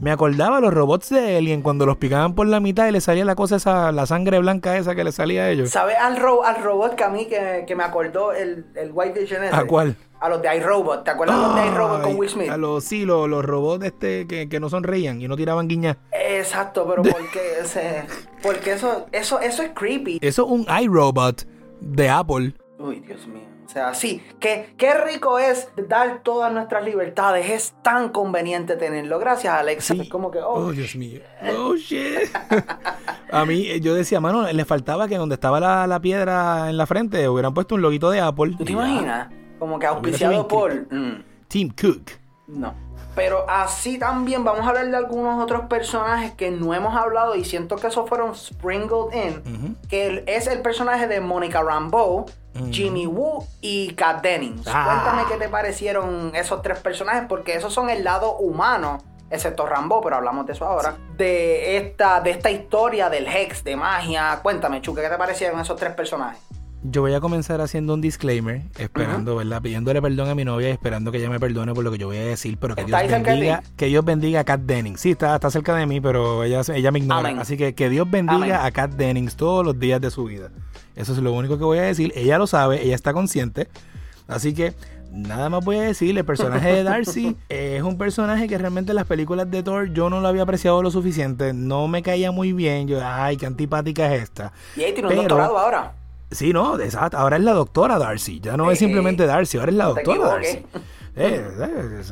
me 0.00 0.10
acordaba 0.10 0.60
los 0.60 0.72
robots 0.72 1.08
de 1.10 1.38
Alien 1.38 1.62
cuando 1.62 1.86
los 1.86 1.96
picaban 1.96 2.34
por 2.34 2.46
la 2.46 2.60
mitad 2.60 2.86
y 2.86 2.92
le 2.92 3.00
salía 3.00 3.24
la 3.24 3.34
cosa 3.34 3.56
esa, 3.56 3.92
la 3.92 4.06
sangre 4.06 4.38
blanca 4.38 4.76
esa 4.76 4.94
que 4.94 5.04
le 5.04 5.12
salía 5.12 5.44
a 5.44 5.50
ellos. 5.50 5.70
¿Sabes 5.70 5.96
al, 5.98 6.16
al 6.16 6.62
robot 6.62 6.94
que 6.94 7.04
a 7.04 7.08
mí 7.08 7.26
que, 7.26 7.74
me 7.76 7.84
acordó 7.84 8.32
el, 8.32 8.66
el 8.74 8.90
White 8.92 9.20
Vision 9.20 9.44
ese? 9.44 9.54
¿A 9.54 9.64
cuál? 9.64 9.96
A 10.18 10.28
los 10.30 10.40
de 10.40 10.56
iRobot, 10.56 11.04
¿te 11.04 11.10
acuerdas 11.10 11.36
de 11.36 11.42
los 11.42 11.54
de 11.54 11.66
iRobot 11.66 12.02
con 12.02 12.16
Will 12.16 12.30
Smith? 12.30 12.50
A 12.50 12.56
los, 12.56 12.84
sí, 12.84 13.04
los, 13.04 13.28
los 13.28 13.44
robots 13.44 13.84
este 13.84 14.26
que, 14.26 14.48
que 14.48 14.60
no 14.60 14.70
sonreían 14.70 15.20
y 15.20 15.28
no 15.28 15.36
tiraban 15.36 15.68
guiñas. 15.68 15.98
Exacto, 16.12 16.86
pero 16.88 17.02
porque 17.02 17.40
ese, 17.60 18.04
porque 18.42 18.72
eso, 18.72 19.06
eso, 19.12 19.40
eso 19.40 19.62
es 19.62 19.70
creepy. 19.74 20.18
Eso 20.22 20.44
es 20.44 20.50
un 20.50 20.66
iRobot 20.82 21.46
de 21.80 22.08
Apple. 22.08 22.54
Uy, 22.78 23.00
Dios 23.00 23.26
mío. 23.26 23.45
O 23.66 23.68
sea, 23.68 23.94
sí, 23.94 24.22
que, 24.38 24.74
qué 24.76 24.94
rico 24.94 25.40
es 25.40 25.68
dar 25.88 26.20
todas 26.22 26.52
nuestras 26.52 26.84
libertades. 26.84 27.50
Es 27.50 27.74
tan 27.82 28.10
conveniente 28.10 28.76
tenerlo. 28.76 29.18
Gracias, 29.18 29.52
Alexa. 29.52 29.94
como 30.08 30.30
que, 30.30 30.38
oh, 30.38 30.66
oh 30.66 30.72
Dios 30.72 30.94
mío. 30.94 31.20
Oh, 31.58 31.74
shit. 31.74 32.30
a 33.32 33.44
mí, 33.44 33.66
eh, 33.66 33.80
yo 33.80 33.94
decía, 33.94 34.20
mano, 34.20 34.50
le 34.50 34.64
faltaba 34.64 35.08
que 35.08 35.16
donde 35.16 35.34
estaba 35.34 35.86
la, 35.86 36.00
piedra 36.00 36.70
en 36.70 36.76
la 36.76 36.86
frente 36.86 37.28
hubieran 37.28 37.54
puesto 37.54 37.74
un 37.74 37.82
loguito 37.82 38.08
de 38.10 38.20
Apple. 38.20 38.54
¿Tú 38.56 38.64
te 38.64 38.72
imaginas? 38.72 39.30
Como 39.58 39.80
que 39.80 39.86
auspiciado 39.86 40.46
por... 40.46 40.72
Mm. 40.92 41.24
Tim 41.48 41.70
Cook. 41.70 42.12
No. 42.46 42.85
Pero 43.16 43.46
así 43.48 43.98
también 43.98 44.44
vamos 44.44 44.66
a 44.66 44.68
hablar 44.68 44.88
de 44.88 44.96
algunos 44.96 45.42
otros 45.42 45.62
personajes 45.62 46.32
que 46.32 46.50
no 46.50 46.74
hemos 46.74 46.94
hablado 46.94 47.34
y 47.34 47.46
siento 47.46 47.76
que 47.76 47.86
esos 47.86 48.06
fueron 48.08 48.36
sprinkled 48.36 49.12
in. 49.14 49.76
Que 49.88 50.22
es 50.26 50.46
el 50.46 50.60
personaje 50.60 51.08
de 51.08 51.20
Monica 51.22 51.62
Rambeau, 51.62 52.26
Jimmy 52.70 53.06
Woo 53.06 53.46
y 53.62 53.94
Kat 53.94 54.22
Dennings. 54.22 54.66
Ah. 54.66 54.84
Cuéntame 54.84 55.28
qué 55.30 55.42
te 55.42 55.48
parecieron 55.48 56.32
esos 56.34 56.60
tres 56.60 56.78
personajes, 56.80 57.24
porque 57.26 57.54
esos 57.54 57.72
son 57.72 57.88
el 57.88 58.04
lado 58.04 58.36
humano, 58.36 58.98
excepto 59.30 59.64
Rambo, 59.64 60.02
pero 60.02 60.16
hablamos 60.16 60.46
de 60.46 60.52
eso 60.52 60.66
ahora. 60.66 60.96
De 61.16 61.78
esta, 61.78 62.20
de 62.20 62.32
esta 62.32 62.50
historia 62.50 63.08
del 63.08 63.26
Hex, 63.26 63.64
de 63.64 63.76
magia. 63.76 64.40
Cuéntame, 64.42 64.82
Chuque, 64.82 65.00
¿qué 65.00 65.08
te 65.08 65.16
parecieron 65.16 65.58
esos 65.58 65.76
tres 65.76 65.94
personajes? 65.94 66.38
Yo 66.82 67.00
voy 67.00 67.14
a 67.14 67.20
comenzar 67.20 67.60
haciendo 67.60 67.94
un 67.94 68.00
disclaimer, 68.00 68.62
esperando, 68.78 69.36
¿verdad? 69.36 69.60
Pidiéndole 69.60 70.00
perdón 70.00 70.28
a 70.28 70.34
mi 70.34 70.44
novia 70.44 70.68
y 70.68 70.72
esperando 70.72 71.10
que 71.10 71.18
ella 71.18 71.30
me 71.30 71.40
perdone 71.40 71.74
por 71.74 71.82
lo 71.82 71.90
que 71.90 71.98
yo 71.98 72.06
voy 72.06 72.18
a 72.18 72.24
decir, 72.24 72.58
pero 72.60 72.76
que 72.76 72.84
Dios 72.84 73.00
bendiga, 73.10 73.62
que 73.76 73.86
Dios 73.86 74.04
bendiga 74.04 74.40
a 74.40 74.44
Kat 74.44 74.60
Dennings. 74.60 75.00
Sí, 75.00 75.12
está, 75.12 75.34
está 75.34 75.50
cerca 75.50 75.74
de 75.74 75.86
mí, 75.86 76.00
pero 76.00 76.44
ella, 76.44 76.60
ella 76.74 76.92
me 76.92 77.00
ignora. 77.00 77.40
Así 77.40 77.56
que 77.56 77.74
que 77.74 77.88
Dios 77.88 78.08
bendiga 78.08 78.64
a 78.64 78.70
Kat 78.70 78.92
Dennings 78.92 79.36
todos 79.36 79.64
los 79.64 79.78
días 79.78 80.00
de 80.00 80.10
su 80.10 80.24
vida. 80.24 80.50
Eso 80.94 81.12
es 81.12 81.18
lo 81.18 81.32
único 81.32 81.58
que 81.58 81.64
voy 81.64 81.78
a 81.78 81.82
decir. 81.82 82.12
Ella 82.14 82.38
lo 82.38 82.46
sabe, 82.46 82.82
ella 82.84 82.94
está 82.94 83.12
consciente. 83.12 83.68
Así 84.28 84.54
que 84.54 84.74
nada 85.10 85.48
más 85.48 85.64
voy 85.64 85.76
a 85.76 85.82
decir, 85.82 86.16
el 86.16 86.24
personaje 86.24 86.72
de 86.72 86.82
Darcy 86.82 87.36
es 87.48 87.82
un 87.82 87.98
personaje 87.98 88.48
que 88.48 88.58
realmente 88.58 88.92
en 88.92 88.96
las 88.96 89.06
películas 89.06 89.50
de 89.50 89.62
Thor 89.62 89.92
yo 89.92 90.10
no 90.10 90.20
lo 90.20 90.28
había 90.28 90.42
apreciado 90.42 90.82
lo 90.82 90.90
suficiente, 90.90 91.52
no 91.52 91.88
me 91.88 92.02
caía 92.02 92.32
muy 92.32 92.52
bien, 92.52 92.88
yo, 92.88 93.00
ay, 93.02 93.36
qué 93.36 93.46
antipática 93.46 94.14
es 94.14 94.24
esta. 94.24 94.52
Y 94.76 94.82
ahí 94.82 94.92
tiene 94.92 95.08
un 95.08 95.16
doctorado 95.16 95.58
ahora. 95.58 95.94
Sí, 96.36 96.52
no, 96.52 96.78
exacto, 96.78 97.16
ahora 97.16 97.38
es 97.38 97.42
la 97.42 97.54
doctora 97.54 97.98
Darcy, 97.98 98.40
ya 98.40 98.58
no 98.58 98.70
es 98.70 98.78
simplemente 98.78 99.24
Darcy, 99.24 99.56
ahora 99.56 99.70
es 99.70 99.78
la 99.78 99.86
doctora 99.86 100.28
Darcy. 100.28 100.58
Eh, 101.16 101.48
eh, 101.62 102.02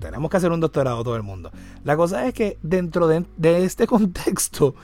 tenemos 0.00 0.30
que 0.30 0.36
hacer 0.38 0.50
un 0.52 0.60
doctorado 0.60 1.04
todo 1.04 1.16
el 1.16 1.22
mundo. 1.22 1.50
La 1.84 1.94
cosa 1.94 2.26
es 2.26 2.32
que 2.32 2.56
dentro 2.62 3.06
de 3.06 3.26
este 3.62 3.86
contexto, 3.86 4.74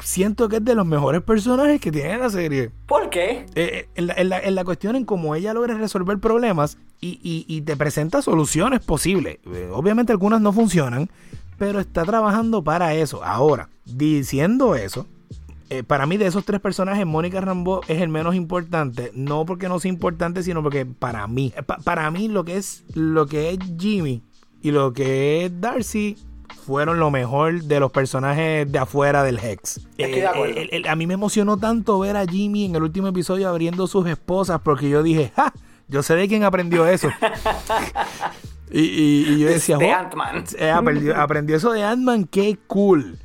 siento 0.00 0.48
que 0.48 0.56
es 0.56 0.64
de 0.64 0.74
los 0.74 0.84
mejores 0.84 1.22
personajes 1.22 1.80
que 1.80 1.92
tiene 1.92 2.18
la 2.18 2.28
serie. 2.28 2.72
¿Por 2.86 3.10
qué? 3.10 3.46
Eh, 3.54 3.88
en, 3.94 4.54
la, 4.56 4.64
cuestión 4.64 4.96
en 4.96 5.04
cómo 5.04 5.36
ella 5.36 5.54
logra 5.54 5.74
resolver 5.74 6.18
problemas 6.18 6.78
y, 7.00 7.60
te 7.60 7.76
presenta 7.76 8.22
soluciones 8.22 8.80
posibles. 8.80 9.38
Obviamente 9.72 10.10
algunas 10.10 10.40
no 10.40 10.52
funcionan, 10.52 11.08
pero 11.58 11.78
está 11.78 12.04
trabajando 12.04 12.64
para 12.64 12.92
eso. 12.92 13.22
Ahora, 13.22 13.68
diciendo 13.84 14.74
eso, 14.74 15.06
para 15.86 16.06
mí 16.06 16.16
de 16.16 16.26
esos 16.26 16.44
tres 16.44 16.60
personajes, 16.60 17.04
Mónica 17.06 17.40
Rambo 17.40 17.80
es 17.88 18.00
el 18.00 18.08
menos 18.08 18.34
importante. 18.34 19.10
No 19.14 19.44
porque 19.46 19.68
no 19.68 19.78
sea 19.80 19.88
importante, 19.88 20.42
sino 20.42 20.62
porque 20.62 20.86
para 20.86 21.26
mí, 21.26 21.52
para 21.84 22.10
mí 22.10 22.28
lo 22.28 22.44
que 22.44 22.56
es 22.56 22.84
lo 22.94 23.26
que 23.26 23.50
es 23.50 23.58
Jimmy 23.78 24.22
y 24.62 24.70
lo 24.70 24.92
que 24.92 25.44
es 25.46 25.60
Darcy 25.60 26.16
fueron 26.64 26.98
lo 26.98 27.10
mejor 27.10 27.62
de 27.62 27.78
los 27.80 27.92
personajes 27.92 28.70
de 28.70 28.78
afuera 28.78 29.22
del 29.22 29.38
Hex. 29.38 29.80
Estoy 29.98 30.20
de 30.20 30.26
acuerdo. 30.26 30.54
Eh, 30.56 30.68
el- 30.72 30.88
a 30.88 30.96
mí 30.96 31.06
me 31.06 31.14
emocionó 31.14 31.56
tanto 31.56 31.98
ver 32.00 32.16
a 32.16 32.26
Jimmy 32.26 32.64
en 32.64 32.74
el 32.76 32.82
último 32.82 33.06
episodio 33.08 33.48
abriendo 33.48 33.86
sus 33.86 34.06
esposas 34.08 34.60
porque 34.62 34.88
yo 34.88 35.02
dije, 35.02 35.32
¡ja! 35.36 35.52
Yo 35.88 36.02
sé 36.02 36.14
de 36.16 36.26
quién 36.26 36.42
aprendió 36.42 36.86
eso. 36.88 37.08
y, 38.70 38.80
y- 38.80 39.24
y 39.34 39.38
yo 39.38 39.48
decía, 39.48 39.76
De 39.78 39.92
"Oh, 39.92 39.96
Ant-Man. 39.96 40.44
eh, 40.58 40.70
aprendió, 40.70 41.16
aprendió 41.16 41.56
eso 41.56 41.70
de 41.72 41.84
Ant-Man, 41.84 42.24
qué 42.24 42.58
cool. 42.66 43.18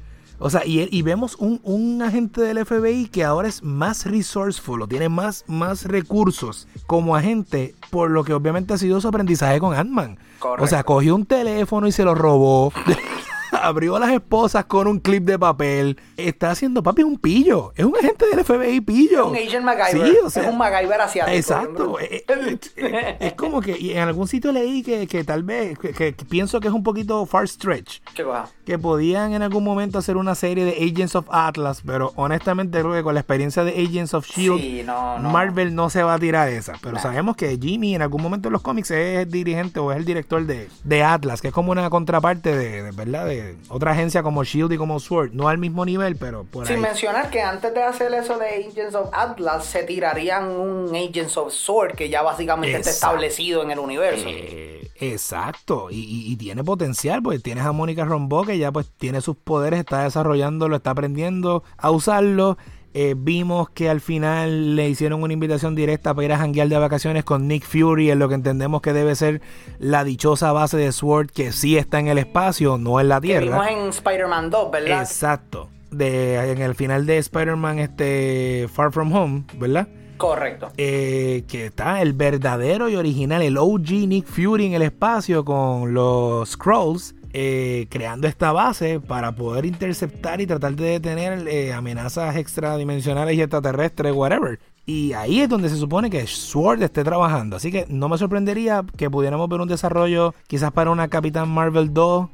O 0.44 0.50
sea, 0.50 0.66
y, 0.66 0.88
y 0.92 1.04
vemos 1.04 1.36
un, 1.36 1.62
un 1.64 2.02
agente 2.02 2.42
del 2.42 2.66
FBI 2.66 3.10
que 3.10 3.24
ahora 3.24 3.48
es 3.48 3.62
más 3.62 4.08
resourceful, 4.08 4.82
o 4.82 4.88
tiene 4.88 5.08
más, 5.08 5.46
más 5.48 5.86
recursos 5.86 6.68
como 6.88 7.16
agente, 7.16 7.76
por 7.92 8.10
lo 8.10 8.24
que 8.24 8.34
obviamente 8.34 8.74
ha 8.74 8.78
sido 8.80 9.00
su 9.00 9.08
aprendizaje 9.08 9.60
con 9.60 9.76
Ant-Man. 9.76 10.18
O 10.58 10.66
sea, 10.66 10.84
cogió 10.84 11.16
un 11.16 11.28
teléfono 11.28 11.88
y 11.88 11.92
se 11.92 12.04
lo 12.04 12.16
robó. 12.16 12.74
Abrió 13.62 13.96
a 13.96 14.00
las 14.00 14.12
esposas 14.12 14.66
con 14.66 14.88
un 14.88 15.00
clip 15.00 15.24
de 15.24 15.38
papel. 15.38 16.00
Está 16.18 16.52
haciendo, 16.52 16.84
papi, 16.84 17.04
un 17.04 17.18
pillo. 17.18 17.74
Es 17.76 17.86
un 17.86 17.96
agente 17.96 18.26
del 18.28 18.44
FBI 18.44 18.82
pillo. 18.82 19.28
Un 19.28 19.36
Agent 19.36 19.64
MacGyver. 19.64 20.08
Sí, 20.08 20.18
o 20.24 20.30
sea, 20.30 20.44
es 20.44 20.50
un 20.50 20.58
MacGyver 20.58 21.02
asiático. 21.02 21.36
Exacto. 21.36 22.00
eh, 22.00 22.24
eh, 22.28 22.60
eh, 22.78 23.18
es 23.20 23.34
como 23.34 23.62
que 23.62 23.78
y 23.78 23.92
en 23.92 24.00
algún 24.00 24.28
sitio 24.28 24.52
leí 24.52 24.84
que, 24.84 25.08
que 25.08 25.24
tal 25.24 25.44
vez, 25.44 25.78
que, 25.80 25.94
que 25.94 26.14
pienso 26.14 26.60
que 26.60 26.68
es 26.68 26.74
un 26.74 26.84
poquito 26.84 27.26
far 27.26 27.48
stretch, 27.48 28.02
¿Qué 28.14 28.24
cosa? 28.24 28.48
que 28.66 28.78
podían 28.78 29.34
en 29.34 29.42
algún 29.42 29.64
momento 29.64 29.98
hacer 29.98 30.18
una 30.18 30.36
serie 30.36 30.66
de 30.66 30.72
Agents 30.72 31.16
of 31.16 31.28
Atlas, 31.32 31.82
pero 31.86 32.14
honestamente 32.16 32.80
creo 32.80 32.94
que 32.94 33.04
con 33.04 33.14
la 33.14 33.20
experiencia 33.22 33.64
de 33.64 33.72
Agents 33.72 34.14
of 34.14 34.26
Shield, 34.28 34.60
Sí, 34.62 34.84
no, 34.86 35.20
no. 35.20 35.30
Marvel 35.30 35.76
no 35.76 35.90
se 35.90 36.04
va 36.04 36.16
a 36.16 36.20
tirar 36.20 36.50
esa. 36.50 36.74
Pero 36.82 37.00
sabemos 37.00 37.36
que 37.36 37.58
Jimmy 37.62 37.96
en 37.96 38.02
algún 38.02 38.22
momento 38.22 38.50
en 38.50 38.54
los 38.54 38.62
cómics 38.62 38.92
es 38.92 39.20
el 39.20 39.32
dirigente 39.32 39.80
o 39.80 39.92
es 39.92 39.98
el 39.98 40.06
director 40.06 40.46
de, 40.46 40.70
de 40.84 41.04
Atlas, 41.04 41.42
que 41.42 41.50
es 41.50 41.54
como 41.54 41.72
una 41.72 41.90
contraparte 41.90 42.56
de, 42.56 42.84
de, 42.84 42.92
¿verdad? 42.92 43.26
De 43.26 43.51
otra 43.70 43.92
agencia 43.92 44.24
como 44.24 44.44
Shield 44.44 44.74
y 44.74 44.78
como 44.78 45.00
Sword. 45.00 45.32
No 45.34 45.48
al 45.48 45.58
mismo 45.58 45.86
nivel, 45.86 46.16
pero 46.16 46.44
por 46.44 46.66
Sin 46.68 46.78
ahí. 46.78 46.82
mencionar 46.82 47.30
que 47.30 47.42
antes 47.42 47.74
de 47.74 47.84
hacer 47.84 48.14
eso 48.14 48.38
de 48.38 48.48
Agents 48.68 48.96
of 48.96 49.10
Atlas, 49.14 49.66
se 49.66 49.84
tirarían 49.84 50.48
un 50.50 50.96
Agents 50.96 51.38
of 51.38 51.54
Sword 51.54 51.96
que 51.96 52.10
ya 52.10 52.22
básicamente 52.22 52.78
está 52.78 52.90
establecido 52.90 53.64
en 53.64 53.72
el 53.72 53.80
universo. 53.80 54.26
Eh, 54.28 54.90
exacto, 55.00 55.90
y, 55.90 55.96
y- 56.00 56.32
y 56.32 56.36
tiene 56.36 56.64
potencial, 56.64 57.22
pues 57.22 57.42
tienes 57.44 57.66
a 57.66 57.72
Mónica 57.72 58.06
Rombo 58.06 58.44
que 58.44 58.58
ya 58.58 58.72
pues 58.72 58.90
tiene 58.98 59.22
sus 59.22 59.36
poderes, 59.36 59.80
está 59.80 60.04
desarrollándolo, 60.04 60.76
está 60.76 60.92
aprendiendo 60.92 61.64
a 61.78 61.92
usarlo. 61.92 62.58
Eh, 62.94 63.16
vimos 63.18 63.70
que 63.70 63.90
al 63.90 64.02
final 64.02 64.76
le 64.76 64.90
hicieron 64.90 65.24
una 65.24 65.32
invitación 65.32 65.76
directa 65.76 66.14
para 66.14 66.26
ir 66.26 66.34
a 66.34 66.38
janguear 66.38 66.68
de 66.68 66.78
vacaciones 66.78 67.24
con 67.24 67.48
Nick 67.48 67.64
Fury 67.64 68.12
en 68.12 68.20
lo 68.20 68.28
que 68.28 68.36
entendemos 68.36 68.82
que 68.82 68.92
debe 68.92 69.16
ser 69.16 69.42
la 69.80 70.04
dichosa 70.04 70.52
base 70.52 70.76
de 70.76 70.92
Sword 70.92 71.30
que 71.32 71.54
sí 71.54 71.78
está 71.78 72.00
en 72.00 72.08
el 72.10 72.18
espacio, 72.18 72.78
no 72.78 73.00
en 73.00 73.08
la 73.08 73.22
que 73.22 73.28
Tierra. 73.28 73.46
vimos 73.46 73.68
en 73.68 73.90
Spider-Man 73.90 74.50
2, 74.50 74.72
¿verdad? 74.72 75.02
Exacto. 75.02 75.70
De, 75.90 76.52
en 76.52 76.62
el 76.62 76.76
final 76.76 77.06
de 77.06 77.18
Spider-Man 77.18 77.80
este 77.80 78.68
Far 78.74 78.92
From 78.92 79.14
Home, 79.14 79.44
¿verdad? 79.58 79.88
Correcto. 80.18 80.70
eh, 80.78 81.44
que 81.48 81.66
está 81.66 82.02
el 82.02 82.14
verdadero 82.14 82.90
y 82.90 82.96
original, 82.96 83.42
el 83.42 83.58
OG 83.58 84.08
Nick 84.08 84.26
Fury 84.28 84.68
en 84.68 84.74
el 84.74 84.84
espacio 84.84 85.44
con 85.44 85.94
los 85.96 86.48
Scrolls, 86.50 87.16
eh, 87.34 87.88
creando 87.90 88.28
esta 88.28 88.52
base 88.52 89.00
para 89.00 89.34
poder 89.34 89.66
interceptar 89.66 90.42
y 90.42 90.48
tratar 90.48 90.76
de 90.76 91.00
detener 91.00 91.48
eh, 91.48 91.74
amenazas 91.74 92.36
extradimensionales 92.36 93.36
y 93.36 93.42
extraterrestres, 93.42 94.14
whatever. 94.14 94.60
Y 94.86 95.14
ahí 95.14 95.42
es 95.42 95.50
donde 95.50 95.70
se 95.70 95.78
supone 95.78 96.10
que 96.10 96.26
Sword 96.28 96.84
esté 96.84 97.04
trabajando. 97.04 97.56
Así 97.56 97.72
que 97.72 97.86
no 97.88 98.10
me 98.10 98.18
sorprendería 98.18 98.84
que 98.98 99.10
pudiéramos 99.10 99.48
ver 99.48 99.62
un 99.62 99.68
desarrollo 99.68 100.34
quizás 100.48 100.72
para 100.72 100.92
una 100.92 101.08
Capitán 101.08 101.50
Marvel 101.50 101.94
2 101.94 102.30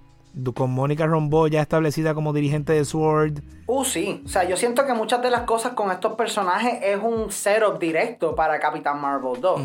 con 0.56 0.72
Mónica 0.72 1.06
Rambeau 1.08 1.48
ya 1.48 1.62
establecida 1.62 2.14
como 2.14 2.34
dirigente 2.34 2.74
de 2.74 2.86
Sword. 2.86 3.40
Uh, 3.66 3.84
sí. 3.84 4.22
O 4.26 4.30
sea, 4.30 4.44
yo 4.48 4.56
siento 4.56 4.86
que 4.86 4.94
muchas 4.94 5.22
de 5.22 5.30
las 5.30 5.42
cosas 5.42 5.74
con 5.74 5.92
estos 5.92 6.14
personajes 6.14 6.80
es 6.84 6.98
un 7.02 7.32
setup 7.32 7.80
directo 7.80 8.36
para 8.36 8.60
Capitán 8.60 9.02
Marvel 9.02 9.42
2. 9.42 9.62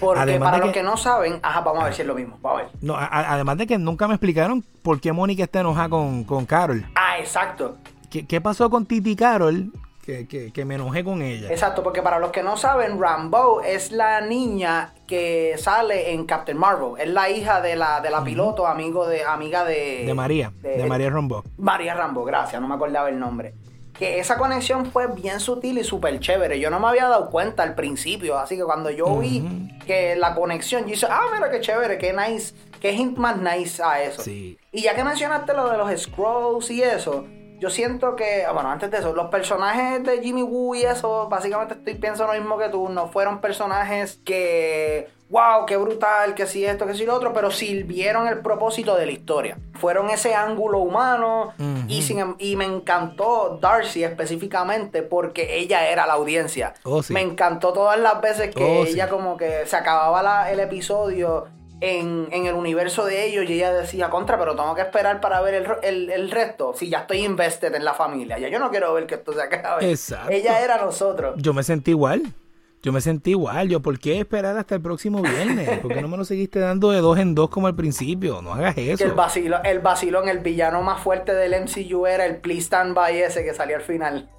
Porque 0.00 0.20
Además 0.20 0.50
para 0.50 0.58
los 0.58 0.68
que- 0.74 0.80
que... 0.80 0.82
no 0.82 0.96
saben, 0.96 1.38
ajá, 1.42 1.60
vamos 1.60 1.82
a 1.82 1.84
ver 1.86 1.94
si 1.94 2.02
es 2.02 2.08
lo 2.08 2.14
mismo. 2.14 2.36
Vamos 2.42 2.60
a 2.60 2.64
ver. 2.64 2.72
No, 2.82 2.96
a- 2.96 3.06
además 3.34 3.56
de 3.58 3.66
que 3.66 3.78
nunca 3.78 4.06
me 4.08 4.14
explicaron 4.14 4.64
por 4.82 5.00
qué 5.00 5.12
Mónica 5.12 5.44
está 5.44 5.60
enojada 5.60 5.88
con, 5.88 6.24
con 6.24 6.44
Carol. 6.46 6.84
Ah, 6.94 7.18
exacto. 7.18 7.76
¿Qué, 8.10 8.26
qué 8.26 8.40
pasó 8.40 8.68
con 8.68 8.86
Titi 8.86 9.14
Carol? 9.16 9.72
Que, 10.04 10.26
que- 10.26 10.50
que 10.52 10.64
me 10.64 10.76
enojé 10.76 11.04
con 11.04 11.20
ella. 11.22 11.48
Exacto, 11.50 11.82
porque 11.82 12.00
para 12.02 12.18
los 12.18 12.30
que 12.30 12.42
no 12.42 12.56
saben, 12.56 12.98
Rambo 13.00 13.60
es 13.62 13.92
la 13.92 14.20
niña 14.22 14.94
que 15.06 15.54
sale 15.58 16.12
en 16.12 16.24
Captain 16.24 16.56
Marvel. 16.56 16.94
Es 16.98 17.08
la 17.08 17.28
hija 17.28 17.60
de 17.60 17.76
la, 17.76 18.00
de 18.00 18.10
la 18.10 18.24
piloto, 18.24 18.66
amigo 18.66 19.06
de, 19.06 19.22
amiga 19.24 19.64
de... 19.64 20.04
De 20.06 20.14
María, 20.14 20.52
de, 20.62 20.84
María 20.86 21.10
Rombo. 21.10 21.44
María 21.58 21.94
Rambo, 21.94 22.24
gracias, 22.24 22.60
no 22.62 22.66
me 22.66 22.74
acordaba 22.74 23.08
el 23.10 23.18
nombre. 23.18 23.54
Que 23.92 24.18
esa 24.18 24.38
conexión 24.38 24.86
fue 24.86 25.08
bien 25.08 25.38
sutil 25.40 25.76
y 25.76 25.84
súper 25.84 26.18
chévere. 26.20 26.58
Yo 26.58 26.70
no 26.70 26.80
me 26.80 26.88
había 26.88 27.06
dado 27.06 27.28
cuenta 27.28 27.62
al 27.62 27.74
principio. 27.74 28.38
Así 28.38 28.56
que 28.56 28.64
cuando 28.64 28.88
yo 28.90 29.18
vi 29.18 29.44
que 29.86 30.16
la 30.16 30.34
conexión, 30.34 30.84
yo 30.84 30.88
dije, 30.92 31.06
ah, 31.10 31.26
mira 31.34 31.50
qué 31.50 31.60
chévere, 31.60 31.98
qué 31.98 32.14
nice, 32.14 32.54
qué 32.80 32.92
hint 32.92 33.18
más 33.18 33.36
nice 33.36 33.82
a 33.82 34.02
eso. 34.02 34.22
Sí. 34.22 34.56
Y 34.72 34.80
ya 34.80 34.94
que 34.94 35.04
mencionaste 35.04 35.52
lo 35.52 35.68
de 35.70 35.76
los 35.76 36.00
scrolls 36.00 36.70
y 36.70 36.82
eso, 36.82 37.26
yo 37.60 37.70
siento 37.70 38.16
que, 38.16 38.44
ah, 38.44 38.52
bueno, 38.52 38.70
antes 38.70 38.90
de 38.90 38.98
eso, 38.98 39.12
los 39.14 39.28
personajes 39.30 40.02
de 40.02 40.20
Jimmy 40.22 40.42
Woo 40.42 40.74
y 40.74 40.82
eso, 40.82 41.28
básicamente 41.28 41.74
estoy 41.74 41.94
pienso 41.94 42.26
lo 42.26 42.32
mismo 42.32 42.58
que 42.58 42.68
tú, 42.70 42.88
no 42.88 43.08
fueron 43.08 43.40
personajes 43.40 44.18
que, 44.24 45.08
wow, 45.28 45.64
qué 45.66 45.76
brutal, 45.76 46.34
que 46.34 46.46
sí 46.46 46.64
esto, 46.64 46.86
que 46.86 46.94
sí 46.94 47.04
lo 47.06 47.14
otro, 47.14 47.32
pero 47.32 47.50
sirvieron 47.50 48.26
el 48.26 48.38
propósito 48.40 48.96
de 48.96 49.06
la 49.06 49.12
historia. 49.12 49.58
Fueron 49.74 50.10
ese 50.10 50.34
ángulo 50.34 50.78
humano 50.78 51.52
y, 51.86 52.02
sin, 52.02 52.18
em- 52.18 52.34
y 52.38 52.56
me 52.56 52.64
encantó 52.64 53.58
Darcy 53.60 54.02
específicamente 54.04 55.02
porque 55.02 55.58
ella 55.58 55.88
era 55.88 56.06
la 56.06 56.14
audiencia. 56.14 56.74
Oh, 56.84 57.02
sí. 57.02 57.12
Me 57.12 57.20
encantó 57.20 57.72
todas 57.72 57.98
las 57.98 58.20
veces 58.20 58.54
que 58.54 58.64
Oh, 58.80 58.84
sí. 58.86 58.92
ella 58.92 59.08
como 59.08 59.36
que 59.36 59.66
se 59.66 59.76
acababa 59.76 60.22
la- 60.22 60.50
el 60.50 60.58
episodio 60.60 61.46
en, 61.80 62.28
en 62.30 62.46
el 62.46 62.54
universo 62.54 63.04
de 63.04 63.24
ellos 63.26 63.44
y 63.48 63.54
ella 63.54 63.72
decía 63.72 64.10
contra, 64.10 64.38
pero 64.38 64.54
tengo 64.54 64.74
que 64.74 64.82
esperar 64.82 65.20
para 65.20 65.40
ver 65.40 65.54
el, 65.54 65.66
el, 65.82 66.10
el 66.10 66.30
resto. 66.30 66.72
Si 66.76 66.88
ya 66.88 67.00
estoy 67.00 67.24
invested 67.24 67.74
en 67.74 67.84
la 67.84 67.94
familia, 67.94 68.38
ya 68.38 68.48
yo 68.48 68.58
no 68.58 68.70
quiero 68.70 68.92
ver 68.94 69.06
que 69.06 69.14
esto 69.16 69.32
se 69.32 69.42
acabe. 69.42 69.90
Exacto. 69.90 70.30
Ella 70.30 70.60
era 70.62 70.76
nosotros. 70.84 71.34
Yo 71.38 71.54
me 71.54 71.62
sentí 71.62 71.92
igual. 71.92 72.22
Yo 72.82 72.92
me 72.92 73.00
sentí 73.02 73.32
igual. 73.32 73.68
Yo, 73.68 73.80
¿por 73.80 73.98
qué 73.98 74.18
esperar 74.20 74.56
hasta 74.56 74.74
el 74.74 74.80
próximo 74.80 75.20
viernes? 75.20 75.80
¿Por 75.80 75.92
qué 75.92 76.00
no 76.00 76.08
me 76.08 76.16
lo 76.16 76.24
seguiste 76.24 76.58
dando 76.60 76.90
de 76.90 77.00
dos 77.00 77.18
en 77.18 77.34
dos 77.34 77.50
como 77.50 77.66
al 77.66 77.76
principio? 77.76 78.40
No 78.40 78.54
hagas 78.54 78.76
eso. 78.78 79.04
el 79.04 79.12
vacilo, 79.12 79.62
el 79.64 79.80
vacilón, 79.80 80.28
el 80.30 80.38
villano 80.38 80.80
más 80.82 81.00
fuerte 81.02 81.34
del 81.34 81.52
MCU 81.62 82.06
era 82.06 82.24
el 82.24 82.36
Please 82.36 82.62
Stand 82.62 82.94
By 82.94 83.18
ese 83.20 83.44
que 83.44 83.52
salió 83.52 83.76
al 83.76 83.82
final. 83.82 84.30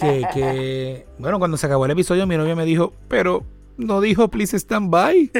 Que, 0.00 0.24
que- 0.32 1.06
bueno, 1.18 1.38
cuando 1.40 1.56
se 1.56 1.66
acabó 1.66 1.84
el 1.84 1.90
episodio, 1.90 2.26
mi 2.28 2.36
novia 2.36 2.54
me 2.54 2.64
dijo, 2.64 2.92
pero 3.08 3.42
no 3.80 4.00
dijo 4.00 4.28
please 4.28 4.56
stand 4.58 4.90
by. 4.90 5.30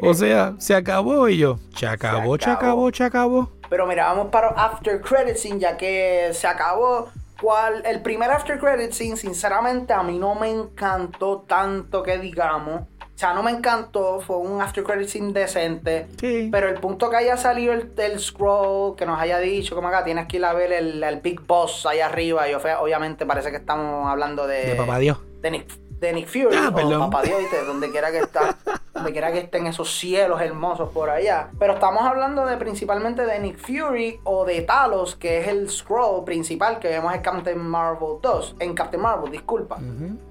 o 0.02 0.14
sea, 0.14 0.54
se 0.58 0.74
acabó 0.74 1.28
y 1.28 1.38
yo, 1.38 1.58
se 1.76 1.86
acabó, 1.86 2.38
se 2.38 2.50
acabó. 2.50 2.92
se 2.92 3.04
acabó. 3.04 3.50
Pero 3.68 3.86
mira, 3.86 4.06
vamos 4.06 4.28
para 4.28 4.48
After 4.48 5.00
Credit 5.00 5.36
Scene, 5.36 5.58
ya 5.58 5.76
que 5.76 6.30
se 6.32 6.46
acabó. 6.46 7.08
¿Cuál? 7.40 7.82
El 7.86 8.02
primer 8.02 8.30
After 8.30 8.58
Credit 8.58 8.92
Scene, 8.92 9.16
sinceramente, 9.16 9.92
a 9.92 10.02
mí 10.02 10.18
no 10.18 10.34
me 10.34 10.50
encantó 10.50 11.44
tanto 11.46 12.02
que 12.02 12.18
digamos. 12.18 12.82
O 12.82 13.20
sea, 13.20 13.34
no 13.34 13.42
me 13.42 13.50
encantó, 13.50 14.20
fue 14.20 14.36
un 14.36 14.62
After 14.62 14.84
Credit 14.84 15.08
Scene 15.08 15.32
decente. 15.32 16.06
Sí. 16.20 16.48
Pero 16.50 16.68
el 16.68 16.76
punto 16.76 17.10
que 17.10 17.16
haya 17.16 17.36
salido 17.36 17.72
el, 17.72 17.92
el 17.96 18.20
scroll, 18.20 18.96
que 18.96 19.06
nos 19.06 19.20
haya 19.20 19.38
dicho, 19.38 19.74
como 19.74 19.88
acá 19.88 20.04
tienes 20.04 20.26
que 20.26 20.36
ir 20.36 20.44
a 20.44 20.52
ver 20.52 20.72
el, 20.72 21.02
el 21.02 21.20
Big 21.20 21.40
Boss 21.40 21.84
ahí 21.86 22.00
arriba. 22.00 22.48
Y 22.48 22.54
obviamente 22.54 23.26
parece 23.26 23.50
que 23.50 23.56
estamos 23.56 24.08
hablando 24.08 24.46
de. 24.46 24.66
De 24.66 24.74
papá 24.76 24.98
Dios. 24.98 25.18
De 25.40 25.50
Nick, 25.50 25.66
de 26.00 26.12
Nick 26.12 26.28
Fury, 26.28 26.56
Ah, 26.56 26.70
o. 26.72 27.10
Papá 27.10 27.22
Dios, 27.22 27.40
donde 27.66 27.90
quiera 27.90 28.10
que 28.10 28.18
está, 28.18 28.56
donde 28.94 29.12
quiera 29.12 29.32
que 29.32 29.38
estén 29.38 29.66
esos 29.66 29.90
cielos 29.98 30.40
hermosos 30.40 30.90
por 30.90 31.10
allá. 31.10 31.48
Pero 31.58 31.74
estamos 31.74 32.02
hablando 32.04 32.46
de 32.46 32.56
principalmente 32.56 33.26
de 33.26 33.38
Nick 33.40 33.58
Fury 33.58 34.20
o 34.24 34.44
de 34.44 34.62
Talos, 34.62 35.16
que 35.16 35.40
es 35.40 35.48
el 35.48 35.68
scroll 35.70 36.24
principal 36.24 36.78
que 36.78 36.88
vemos 36.88 37.12
en 37.14 37.20
Captain 37.20 37.58
Marvel 37.58 38.18
2, 38.22 38.56
en 38.60 38.74
Captain 38.74 39.02
Marvel, 39.02 39.30
disculpa. 39.30 39.78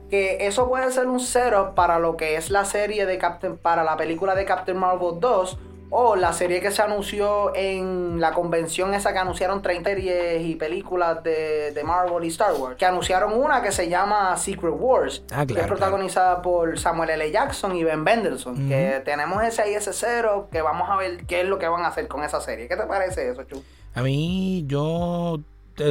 Que 0.10 0.48
eso 0.48 0.70
puede 0.70 0.90
ser 0.92 1.08
un 1.08 1.20
setup 1.20 1.74
para 1.76 2.00
lo 2.00 2.16
que 2.16 2.38
es 2.38 2.50
la 2.50 2.64
serie 2.64 3.06
de 3.06 3.18
Captain, 3.18 3.58
para 3.58 3.84
la 3.84 3.98
película 3.98 4.36
de 4.36 4.46
Captain 4.46 4.78
Marvel 4.78 5.20
2. 5.20 5.60
O 5.90 6.16
la 6.18 6.34
serie 6.34 6.60
que 6.60 6.70
se 6.72 6.82
anunció 6.82 7.56
en 7.56 8.20
la 8.20 8.34
convención 8.34 8.94
esa 8.94 9.14
que 9.14 9.20
anunciaron 9.20 9.62
30 9.62 9.90
series 9.90 10.46
y 10.46 10.56
películas 10.56 11.24
de, 11.24 11.72
de 11.72 11.84
Marvel 11.84 12.26
y 12.26 12.28
Star 12.28 12.54
Wars. 12.56 12.76
Que 12.76 12.86
anunciaron 12.86 13.34
una 13.34 13.62
que 13.62 13.72
se 13.72 13.88
llama 13.88 14.36
Secret 14.36 14.74
Wars. 14.78 15.24
Ah, 15.32 15.46
que 15.46 15.54
es 15.54 15.66
protagonizada 15.66 16.42
por 16.42 16.78
Samuel 16.78 17.12
L. 17.12 17.32
Jackson 17.32 17.76
y 17.76 17.84
Ben 17.86 18.04
Bendelson. 18.04 18.68
Que 18.68 19.02
tenemos 19.06 19.42
ese 19.44 19.62
ahí, 19.62 19.74
ese 19.76 19.94
cero, 19.94 20.50
que 20.52 20.62
vamos 20.62 20.90
a 20.90 20.98
ver 20.98 21.26
qué 21.26 21.42
es 21.42 21.48
lo 21.48 21.58
que 21.58 21.68
van 21.70 21.84
a 21.84 21.88
hacer 21.88 22.08
con 22.10 22.24
esa 22.24 22.42
serie. 22.42 22.68
¿Qué 22.68 22.76
te 22.76 22.84
parece 22.84 23.30
eso, 23.30 23.44
Chu? 23.44 23.64
A 23.96 24.02
mí, 24.02 24.66
yo 24.68 25.40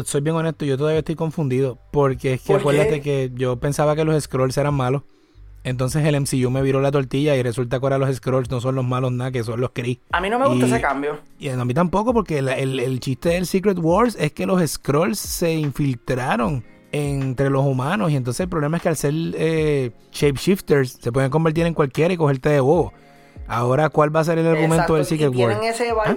soy 0.05 0.21
bien 0.21 0.37
honesto, 0.37 0.65
yo 0.65 0.77
todavía 0.77 0.99
estoy 0.99 1.15
confundido. 1.15 1.79
Porque 1.91 2.35
es 2.35 2.43
que 2.43 2.53
¿Por 2.53 2.61
acuérdate 2.61 3.01
qué? 3.01 3.31
que 3.31 3.31
yo 3.35 3.57
pensaba 3.57 3.97
que 3.97 4.05
los 4.05 4.23
scrolls 4.23 4.59
eran 4.59 4.75
malos. 4.75 5.03
Entonces 5.67 6.05
el 6.05 6.21
MCU 6.21 6.49
me 6.49 6.63
viró 6.63 6.81
la 6.81 6.93
tortilla 6.93 7.35
y 7.35 7.43
resulta 7.43 7.81
que 7.81 7.87
ahora 7.87 7.99
los 7.99 8.15
Scrolls 8.15 8.49
no 8.53 8.61
son 8.61 8.77
los 8.77 8.85
malos 8.85 9.11
nada, 9.11 9.33
que 9.33 9.43
son 9.43 9.61
los 9.61 9.71
Kree. 9.71 9.99
A 10.13 10.21
mí 10.21 10.31
no 10.31 10.39
me 10.39 10.47
gusta 10.47 10.67
ese 10.67 10.81
cambio. 10.81 11.19
Y 11.41 11.49
a 11.49 11.65
mí 11.65 11.75
tampoco, 11.75 12.15
porque 12.15 12.39
el, 12.39 12.49
el, 12.79 13.01
chiste 13.01 13.31
del 13.31 13.47
Secret 13.47 13.77
Wars 13.81 14.17
es 14.21 14.33
que 14.33 14.47
los 14.47 14.65
Scrolls 14.65 15.19
se 15.19 15.55
infiltraron 15.55 16.65
entre 16.93 17.51
los 17.51 17.65
humanos 17.65 18.13
y 18.13 18.17
entonces 18.17 18.43
el 18.43 18.49
problema 18.49 18.77
es 18.77 18.83
que 18.85 18.89
al 18.91 18.97
ser 18.97 19.13
eh, 19.35 19.91
shapeshifters 20.13 20.99
se 21.01 21.11
pueden 21.11 21.31
convertir 21.31 21.67
en 21.67 21.75
cualquiera 21.75 22.15
y 22.15 22.17
cogerte 22.17 22.49
de 22.49 22.61
bobo. 22.61 22.93
Ahora, 23.49 23.89
¿cuál 23.89 24.15
va 24.15 24.21
a 24.21 24.25
ser 24.25 24.39
el 24.39 24.47
argumento 24.47 24.95
del 24.95 25.05
Secret 25.05 25.35
Wars? 25.35 25.59
Ese 25.65 25.91
¿Ah? 25.91 26.17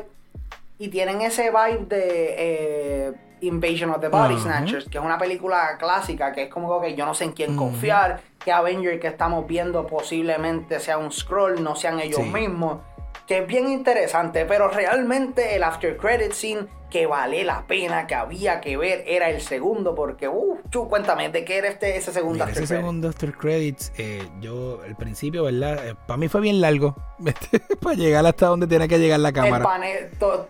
Y 0.78 0.90
tienen 0.90 1.22
ese 1.22 1.50
vibe 1.50 1.86
de... 1.88 2.36
Eh, 2.38 3.14
Invasion 3.42 3.90
of 3.92 4.02
the 4.02 4.10
Body 4.10 4.38
Snatchers, 4.38 4.90
que 4.90 4.98
es 4.98 5.04
una 5.04 5.18
película 5.18 5.78
clásica, 5.80 6.34
que 6.34 6.44
es 6.44 6.50
como 6.50 6.82
que 6.82 6.96
yo 6.96 7.06
no 7.06 7.14
sé 7.14 7.24
en 7.24 7.32
quién 7.32 7.56
confiar, 7.56 8.22
que 8.44 8.52
Avenger 8.52 9.00
que 9.00 9.08
estamos 9.08 9.46
viendo 9.48 9.86
posiblemente 9.86 10.80
sea 10.80 10.98
un 10.98 11.12
scroll, 11.12 11.64
no 11.64 11.76
sean 11.76 12.00
ellos 12.00 12.26
mismos, 12.26 12.80
que 13.28 13.40
es 13.40 13.48
bien 13.48 13.70
interesante, 13.70 14.46
pero 14.46 14.70
realmente 14.70 15.56
el 15.56 15.64
after 15.64 15.98
credit 15.98 16.32
scene 16.32 16.68
que 16.90 17.06
vale 17.06 17.44
la 17.44 17.68
pena, 17.68 18.08
que 18.08 18.16
había 18.16 18.62
que 18.62 18.76
ver, 18.76 19.04
era 19.06 19.30
el 19.30 19.42
segundo, 19.42 19.94
porque, 19.94 20.28
uh, 20.28 20.58
cuéntame, 20.90 21.30
¿de 21.30 21.46
qué 21.46 21.58
era 21.60 21.68
este, 21.68 21.96
ese 21.96 22.12
segundo 22.12 22.44
after 22.44 22.64
Ese 22.64 22.76
segundo 22.76 23.10
after 23.10 23.32
credits, 23.32 23.92
eh, 23.98 24.28
yo, 24.42 24.82
al 24.84 24.96
principio, 24.96 25.44
¿verdad? 25.44 25.90
Eh, 25.90 25.96
para 26.08 26.18
mí 26.18 26.28
fue 26.28 26.42
bien 26.42 26.60
largo, 26.62 26.96
para 27.82 27.96
llegar 27.96 28.26
hasta 28.26 28.48
donde 28.48 28.66
tiene 28.66 28.88
que 28.88 28.98
llegar 28.98 29.20
la 29.20 29.32
cámara. 29.32 29.58
El 29.58 29.64
panel, 29.64 30.10
todo. 30.18 30.48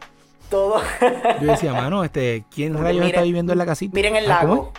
Yo 1.42 1.48
decía, 1.48 1.74
mano, 1.74 2.04
este, 2.04 2.46
¿quién 2.54 2.78
rayos 2.82 3.06
está 3.06 3.22
viviendo 3.22 3.52
en 3.52 3.58
la 3.58 3.66
casita? 3.66 3.94
Miren 3.94 4.16
el 4.16 4.32
ah, 4.32 4.72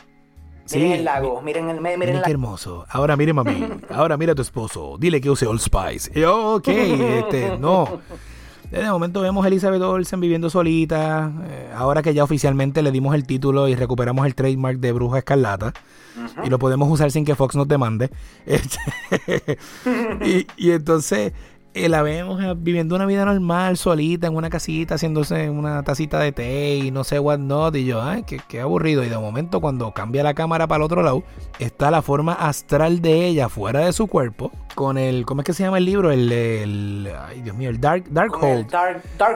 lago. 0.67 0.79
Miren 0.79 0.93
el 0.93 1.05
lago, 1.05 1.43
miren 1.43 1.71
el 1.71 1.81
miren, 1.81 1.99
miren 2.01 2.23
qué 2.23 2.31
hermoso. 2.31 2.87
Ahora 2.89 3.17
mire 3.17 3.33
mami, 3.33 3.67
ahora 3.91 4.17
mira 4.17 4.33
a 4.33 4.35
tu 4.35 4.43
esposo, 4.43 4.97
dile 4.99 5.21
que 5.21 5.31
use 5.31 5.47
Old 5.47 5.61
Spice. 5.61 6.11
Y 6.15 6.21
yo, 6.21 6.57
ok, 6.57 6.69
este, 6.69 7.59
no. 7.59 8.01
De 8.71 8.89
momento 8.89 9.21
vemos 9.21 9.45
a 9.45 9.49
Elizabeth 9.49 9.83
Olsen 9.83 10.21
viviendo 10.21 10.49
solita. 10.49 11.33
Eh, 11.49 11.73
ahora 11.75 12.03
que 12.03 12.15
ya 12.15 12.23
oficialmente 12.23 12.83
le 12.83 12.93
dimos 12.93 13.17
el 13.17 13.27
título 13.27 13.67
y 13.67 13.75
recuperamos 13.75 14.27
el 14.27 14.37
trademark 14.37 14.79
de 14.79 14.93
Bruja 14.93 15.19
Escarlata. 15.19 15.73
Y 16.45 16.51
lo 16.51 16.59
podemos 16.59 16.89
usar 16.89 17.11
sin 17.11 17.25
que 17.25 17.35
Fox 17.35 17.57
nos 17.57 17.67
demande. 17.67 18.11
Este, 18.47 19.59
y, 20.25 20.47
y 20.57 20.71
entonces 20.71 21.33
eh, 21.73 21.89
la 21.89 22.03
vemos 22.03 22.41
viviendo 22.59 22.97
una 22.97 23.07
vida 23.07 23.25
normal, 23.25 23.77
solita, 23.77 24.27
en 24.27 24.35
una 24.35 24.51
casita, 24.51 24.97
haciéndose 24.97 25.51
una 25.51 25.85
tacita 25.85 26.19
de 26.19 26.33
té 26.33 26.77
y 26.77 26.91
no 26.91 27.05
sé 27.05 27.21
what 27.21 27.39
not. 27.39 27.77
Y 27.77 27.85
yo, 27.85 28.03
ay, 28.03 28.25
qué, 28.25 28.61
aburrido. 28.61 29.05
Y 29.05 29.09
de 29.09 29.17
momento, 29.17 29.61
cuando 29.61 29.93
cambia 29.93 30.25
la 30.25 30.35
cámara 30.35 30.67
para 30.67 30.79
el 30.79 30.83
otro 30.83 31.03
lado, 31.03 31.23
está 31.61 31.93
la 31.93 32.03
forma 32.03 32.33
astral 32.33 33.01
de 33.01 33.27
ella 33.27 33.49
fuera 33.49 33.81
de 33.81 33.93
su 33.93 34.09
cuerpo, 34.09 34.51
con 34.75 34.99
el, 34.99 35.25
¿cómo 35.25 35.43
es 35.43 35.47
que 35.47 35.53
se 35.53 35.63
llama 35.63 35.79
el 35.79 35.85
libro? 35.85 36.11
El, 36.11 36.33
el 36.33 37.09
ay 37.29 37.43
Dios 37.43 37.57
mío, 37.57 37.71
el 37.71 37.81
Dark, 37.81 38.05
Darkhold. 38.11 38.67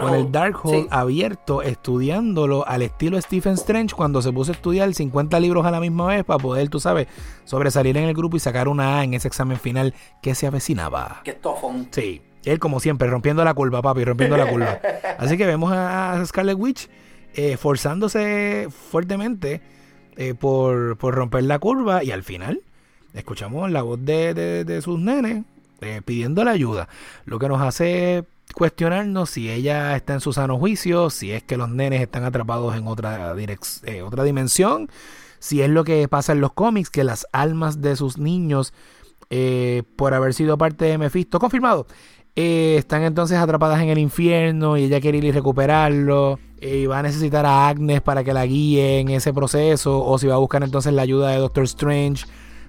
con 0.00 0.14
el 0.14 0.32
Darkhold 0.32 0.88
abierto, 0.90 1.62
estudiándolo 1.62 2.66
al 2.66 2.82
estilo 2.82 3.20
Stephen 3.20 3.54
Strange 3.54 3.94
cuando 3.94 4.22
se 4.22 4.32
puso 4.32 4.50
a 4.50 4.54
estudiar 4.54 4.92
50 4.92 5.38
libros 5.38 5.64
a 5.66 5.70
la 5.70 5.78
misma 5.78 6.06
vez 6.06 6.24
para 6.24 6.38
poder, 6.38 6.68
tú 6.68 6.80
sabes, 6.80 7.06
sobresalir 7.44 7.96
en 7.96 8.04
el 8.04 8.14
grupo 8.14 8.36
y 8.36 8.40
sacar 8.40 8.68
una 8.68 8.98
A 8.98 9.04
en 9.04 9.14
ese 9.14 9.28
examen 9.28 9.58
final 9.58 9.94
que 10.22 10.34
se 10.34 10.46
avecinaba. 10.46 11.20
Qué 11.24 11.32
tofón. 11.32 11.88
Sí. 11.90 12.22
Él, 12.44 12.58
como 12.58 12.80
siempre, 12.80 13.08
rompiendo 13.08 13.44
la 13.44 13.54
curva, 13.54 13.80
papi, 13.80 14.04
rompiendo 14.04 14.36
la 14.36 14.48
curva. 14.48 14.78
Así 15.18 15.36
que 15.36 15.46
vemos 15.46 15.72
a 15.72 16.22
Scarlet 16.26 16.56
Witch 16.58 16.88
eh, 17.36 17.56
forzándose 17.56 18.68
fuertemente 18.90 19.60
eh, 20.16 20.34
por, 20.34 20.96
romper 21.00 21.42
la 21.42 21.58
curva 21.58 22.04
y 22.04 22.12
al 22.12 22.22
final 22.22 22.60
escuchamos 23.12 23.68
la 23.72 23.82
voz 23.82 24.04
de, 24.04 24.80
sus 24.84 25.00
nenes 25.00 25.44
eh, 25.80 26.00
pidiendo 26.04 26.44
la 26.44 26.52
ayuda. 26.52 26.88
Lo 27.24 27.40
que 27.40 27.48
nos 27.48 27.60
hace 27.60 28.24
cuestionarnos 28.54 29.30
si 29.30 29.50
ella 29.50 29.96
está 29.96 30.14
en 30.14 30.20
su 30.20 30.32
sano 30.32 30.58
juicio, 30.58 31.10
si 31.10 31.32
es 31.32 31.42
que 31.42 31.56
los 31.56 31.70
nenes 31.70 32.02
están 32.02 32.22
atrapados 32.22 32.76
en 32.76 32.86
otra, 32.86 33.34
otra 34.04 34.22
dimensión, 34.22 34.88
si 35.44 35.60
es 35.60 35.68
lo 35.68 35.84
que 35.84 36.08
pasa 36.08 36.32
en 36.32 36.40
los 36.40 36.52
cómics, 36.52 36.88
que 36.88 37.04
las 37.04 37.26
almas 37.32 37.82
de 37.82 37.96
sus 37.96 38.16
niños, 38.16 38.72
por 39.96 40.14
haber 40.14 40.32
sido 40.32 40.56
parte 40.56 40.86
de 40.86 40.96
Mephisto, 40.96 41.38
confirmado, 41.38 41.86
eh, 42.36 42.74
están 42.78 43.02
entonces 43.02 43.38
atrapadas 43.38 43.80
en 43.80 43.90
el 43.90 43.98
infierno 43.98 44.76
y 44.76 44.84
ella 44.84 45.00
quiere 45.00 45.18
ir 45.18 45.24
y 45.24 45.32
recuperarlo. 45.32 46.38
Eh, 46.60 46.78
y 46.78 46.86
va 46.86 46.98
a 46.98 47.02
necesitar 47.02 47.46
a 47.46 47.68
Agnes 47.68 48.00
para 48.00 48.24
que 48.24 48.32
la 48.32 48.46
guíe 48.46 49.00
en 49.00 49.08
ese 49.10 49.32
proceso. 49.32 50.04
O 50.04 50.18
si 50.18 50.26
va 50.26 50.34
a 50.34 50.38
buscar 50.38 50.62
entonces 50.62 50.92
la 50.92 51.02
ayuda 51.02 51.30
de 51.30 51.38
Doctor 51.38 51.64
Strange 51.64 52.24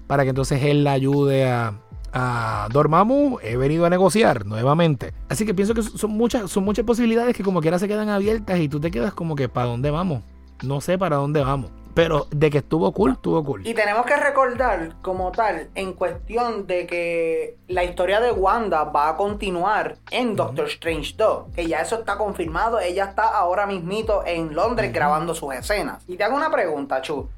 para 0.06 0.22
que 0.22 0.30
entonces 0.30 0.62
él 0.62 0.84
la 0.84 0.92
ayude 0.92 1.48
a, 1.48 1.80
a 2.12 2.68
Dormammu. 2.72 3.38
He 3.42 3.56
venido 3.56 3.86
a 3.86 3.90
negociar 3.90 4.46
nuevamente. 4.46 5.12
Así 5.28 5.44
que 5.44 5.54
pienso 5.54 5.74
que 5.74 5.82
son 5.82 6.12
muchas, 6.12 6.50
son 6.50 6.64
muchas 6.64 6.84
posibilidades 6.84 7.34
que 7.34 7.42
como 7.42 7.60
quiera 7.60 7.78
se 7.78 7.88
quedan 7.88 8.08
abiertas 8.08 8.60
y 8.60 8.68
tú 8.68 8.80
te 8.80 8.90
quedas 8.90 9.14
como 9.14 9.34
que 9.34 9.48
¿para 9.48 9.66
dónde 9.66 9.90
vamos? 9.90 10.22
No 10.62 10.80
sé 10.80 10.96
para 10.96 11.16
dónde 11.16 11.40
vamos. 11.40 11.70
Pero 11.96 12.26
de 12.30 12.50
que 12.50 12.58
estuvo 12.58 12.92
cool, 12.92 13.12
estuvo 13.12 13.42
cool. 13.42 13.66
Y 13.66 13.72
tenemos 13.72 14.04
que 14.04 14.18
recordar, 14.18 14.96
como 15.00 15.32
tal, 15.32 15.70
en 15.74 15.94
cuestión 15.94 16.66
de 16.66 16.86
que 16.86 17.56
la 17.68 17.84
historia 17.84 18.20
de 18.20 18.32
Wanda 18.32 18.84
va 18.84 19.08
a 19.08 19.16
continuar 19.16 19.96
en 20.10 20.36
Doctor 20.36 20.66
Strange 20.66 21.14
2. 21.16 21.54
Que 21.54 21.66
ya 21.66 21.80
eso 21.80 22.00
está 22.00 22.18
confirmado. 22.18 22.80
Ella 22.80 23.06
está 23.06 23.26
ahora 23.28 23.66
mismito 23.66 24.22
en 24.26 24.54
Londres 24.54 24.92
grabando 24.92 25.34
sus 25.34 25.54
escenas. 25.54 26.04
Y 26.06 26.18
te 26.18 26.24
hago 26.24 26.36
una 26.36 26.50
pregunta, 26.50 27.00
Chu. 27.00 27.30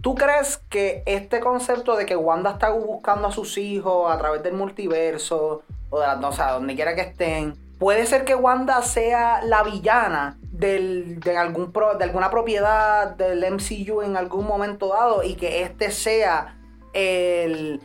¿Tú 0.00 0.14
crees 0.14 0.62
que 0.70 1.02
este 1.04 1.38
concepto 1.40 1.94
de 1.94 2.06
que 2.06 2.16
Wanda 2.16 2.52
está 2.52 2.70
buscando 2.70 3.28
a 3.28 3.32
sus 3.32 3.58
hijos 3.58 4.10
a 4.10 4.16
través 4.16 4.42
del 4.42 4.54
multiverso, 4.54 5.60
o 5.90 6.00
de 6.00 6.06
las, 6.06 6.24
o 6.24 6.32
sea, 6.32 6.52
donde 6.52 6.74
quiera 6.74 6.94
que 6.94 7.02
estén, 7.02 7.54
puede 7.78 8.06
ser 8.06 8.24
que 8.24 8.34
Wanda 8.34 8.80
sea 8.80 9.42
la 9.42 9.62
villana 9.62 10.38
de, 10.58 11.36
algún 11.36 11.72
de 11.72 12.04
alguna 12.04 12.30
propiedad 12.30 13.14
del 13.16 13.44
MCU 13.52 14.02
en 14.02 14.16
algún 14.16 14.46
momento 14.46 14.88
dado 14.88 15.22
y 15.22 15.34
que 15.34 15.62
este 15.62 15.90
sea 15.90 16.52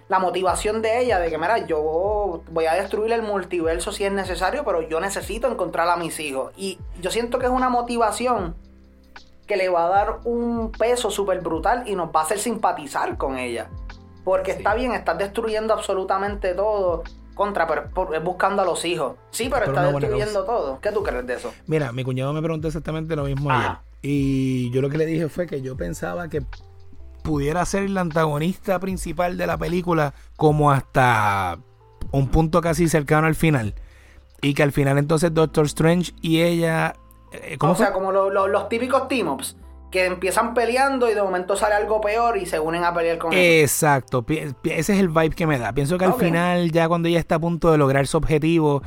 la 0.07 0.19
motivación 0.19 0.81
de 0.81 1.01
ella 1.01 1.19
de 1.19 1.29
que, 1.29 1.37
mira, 1.37 1.65
yo 1.65 2.43
voy 2.49 2.65
a 2.65 2.75
destruir 2.75 3.11
el 3.11 3.21
multiverso 3.21 3.91
si 3.91 4.05
es 4.05 4.11
necesario, 4.11 4.63
pero 4.63 4.81
yo 4.83 5.01
necesito 5.01 5.51
encontrar 5.51 5.89
a 5.89 5.97
mis 5.97 6.17
hijos. 6.21 6.53
Y 6.55 6.79
yo 7.01 7.11
siento 7.11 7.37
que 7.37 7.47
es 7.47 7.51
una 7.51 7.67
motivación 7.67 8.55
que 9.47 9.57
le 9.57 9.67
va 9.67 9.87
a 9.87 9.89
dar 9.89 10.19
un 10.23 10.71
peso 10.71 11.11
súper 11.11 11.41
brutal 11.41 11.83
y 11.87 11.95
nos 11.95 12.07
va 12.07 12.21
a 12.21 12.23
hacer 12.23 12.39
simpatizar 12.39 13.17
con 13.17 13.37
ella. 13.37 13.69
Porque 14.23 14.51
está 14.51 14.75
bien, 14.75 14.93
estás 14.93 15.17
destruyendo 15.17 15.73
absolutamente 15.73 16.53
todo 16.53 17.03
contra, 17.41 17.65
pero 17.65 18.13
es 18.13 18.23
buscando 18.23 18.61
a 18.61 18.65
los 18.65 18.85
hijos. 18.85 19.15
Sí, 19.31 19.49
pero, 19.51 19.65
está 19.65 19.91
destruyendo 19.91 20.43
todo. 20.43 20.79
¿Qué 20.79 20.91
tú 20.91 21.01
crees 21.01 21.25
de 21.25 21.33
eso? 21.33 21.51
Mira, 21.65 21.91
mi 21.91 22.03
cuñado 22.03 22.33
me 22.33 22.41
preguntó 22.41 22.67
exactamente 22.67 23.15
lo 23.15 23.23
mismo 23.23 23.49
ayer. 23.49 23.77
Y 24.03 24.69
yo 24.71 24.81
lo 24.81 24.89
que 24.89 24.97
le 24.97 25.07
dije 25.07 25.27
fue 25.27 25.47
que 25.47 25.61
yo 25.61 25.75
pensaba 25.75 26.29
que 26.29 26.43
pudiera 27.23 27.65
ser 27.65 27.83
el 27.83 27.97
antagonista 27.97 28.79
principal 28.79 29.37
de 29.37 29.47
la 29.47 29.57
película 29.57 30.13
como 30.35 30.71
hasta 30.71 31.57
un 32.11 32.27
punto 32.27 32.61
casi 32.61 32.87
cercano 32.87 33.25
al 33.25 33.35
final. 33.35 33.73
Y 34.41 34.53
que 34.53 34.61
al 34.61 34.71
final 34.71 34.99
entonces 34.99 35.33
Doctor 35.33 35.65
Strange 35.65 36.13
y 36.21 36.41
ella... 36.41 36.93
Eh, 37.31 37.57
o 37.59 37.75
sea, 37.75 37.91
como 37.91 38.11
los 38.11 38.69
típicos 38.69 39.07
team-ups 39.07 39.55
que 39.91 40.05
empiezan 40.05 40.53
peleando 40.53 41.11
y 41.11 41.13
de 41.13 41.21
momento 41.21 41.55
sale 41.55 41.75
algo 41.75 42.01
peor 42.01 42.37
y 42.37 42.45
se 42.45 42.59
unen 42.59 42.83
a 42.83 42.93
pelear 42.93 43.17
con 43.17 43.33
Exacto, 43.33 44.25
ese 44.27 44.53
es 44.63 44.89
el 44.89 45.09
vibe 45.09 45.31
que 45.31 45.45
me 45.45 45.59
da. 45.59 45.73
Pienso 45.73 45.97
que 45.97 46.05
al 46.05 46.13
final, 46.13 46.71
ya 46.71 46.87
cuando 46.87 47.09
ella 47.09 47.19
está 47.19 47.35
a 47.35 47.39
punto 47.39 47.71
de 47.71 47.77
lograr 47.77 48.07
su 48.07 48.17
objetivo, 48.17 48.81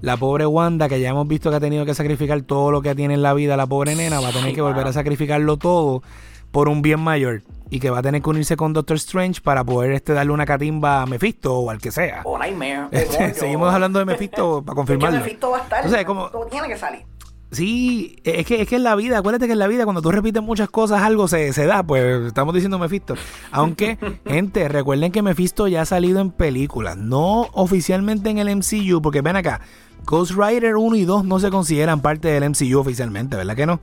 la 0.00 0.16
pobre 0.16 0.46
Wanda, 0.46 0.88
que 0.88 1.00
ya 1.00 1.10
hemos 1.10 1.26
visto 1.26 1.50
que 1.50 1.56
ha 1.56 1.60
tenido 1.60 1.86
que 1.86 1.94
sacrificar 1.94 2.42
todo 2.42 2.70
lo 2.70 2.82
que 2.82 2.94
tiene 2.94 3.14
en 3.14 3.22
la 3.22 3.34
vida, 3.34 3.56
la 3.56 3.66
pobre 3.66 3.94
nena, 3.94 4.20
va 4.20 4.28
a 4.28 4.32
tener 4.32 4.54
que 4.54 4.60
volver 4.60 4.86
a 4.86 4.92
sacrificarlo 4.92 5.56
todo 5.56 6.02
por 6.50 6.68
un 6.68 6.82
bien 6.82 7.00
mayor. 7.00 7.42
Y 7.70 7.80
que 7.80 7.90
va 7.90 7.98
a 7.98 8.02
tener 8.02 8.22
que 8.22 8.30
unirse 8.30 8.56
con 8.56 8.72
Doctor 8.72 8.96
Strange 8.96 9.42
para 9.42 9.62
poder 9.62 9.92
este, 9.92 10.14
darle 10.14 10.32
una 10.32 10.46
catimba 10.46 11.02
a 11.02 11.06
Mephisto 11.06 11.54
o 11.54 11.70
al 11.70 11.78
que 11.78 11.90
sea. 11.90 12.22
O 12.24 12.38
Nightmare. 12.38 12.88
Seguimos 13.34 13.72
hablando 13.72 13.98
de 13.98 14.06
Mephisto 14.06 14.62
para 14.66 14.74
confirmarlo. 14.74 15.18
Mephisto 15.18 15.50
va 15.50 15.58
a 15.58 15.62
estar. 15.62 15.86
O 15.86 15.88
sea, 15.90 16.04
como, 16.06 16.30
tiene 16.50 16.66
que 16.68 16.78
salir. 16.78 17.04
Sí, 17.50 18.16
es 18.24 18.44
que, 18.44 18.60
es 18.60 18.68
que 18.68 18.76
en 18.76 18.82
la 18.82 18.94
vida, 18.94 19.18
acuérdate 19.18 19.46
que 19.46 19.54
en 19.54 19.58
la 19.58 19.66
vida 19.66 19.84
cuando 19.84 20.02
tú 20.02 20.10
repites 20.10 20.42
muchas 20.42 20.68
cosas 20.68 21.02
algo 21.02 21.28
se, 21.28 21.52
se 21.54 21.64
da, 21.64 21.82
pues 21.82 22.26
estamos 22.26 22.52
diciendo 22.52 22.78
Mephisto. 22.78 23.14
Aunque, 23.50 23.98
gente, 24.26 24.68
recuerden 24.68 25.12
que 25.12 25.22
Mephisto 25.22 25.66
ya 25.66 25.82
ha 25.82 25.86
salido 25.86 26.20
en 26.20 26.30
películas, 26.30 26.98
no 26.98 27.48
oficialmente 27.52 28.28
en 28.28 28.38
el 28.38 28.54
MCU, 28.54 29.00
porque 29.00 29.22
ven 29.22 29.36
acá, 29.36 29.62
Ghost 30.04 30.32
Rider 30.32 30.76
1 30.76 30.96
y 30.96 31.04
2 31.04 31.24
no 31.24 31.38
se 31.40 31.50
consideran 31.50 32.02
parte 32.02 32.28
del 32.28 32.50
MCU 32.50 32.78
oficialmente, 32.78 33.36
¿verdad 33.36 33.56
que 33.56 33.66
no? 33.66 33.80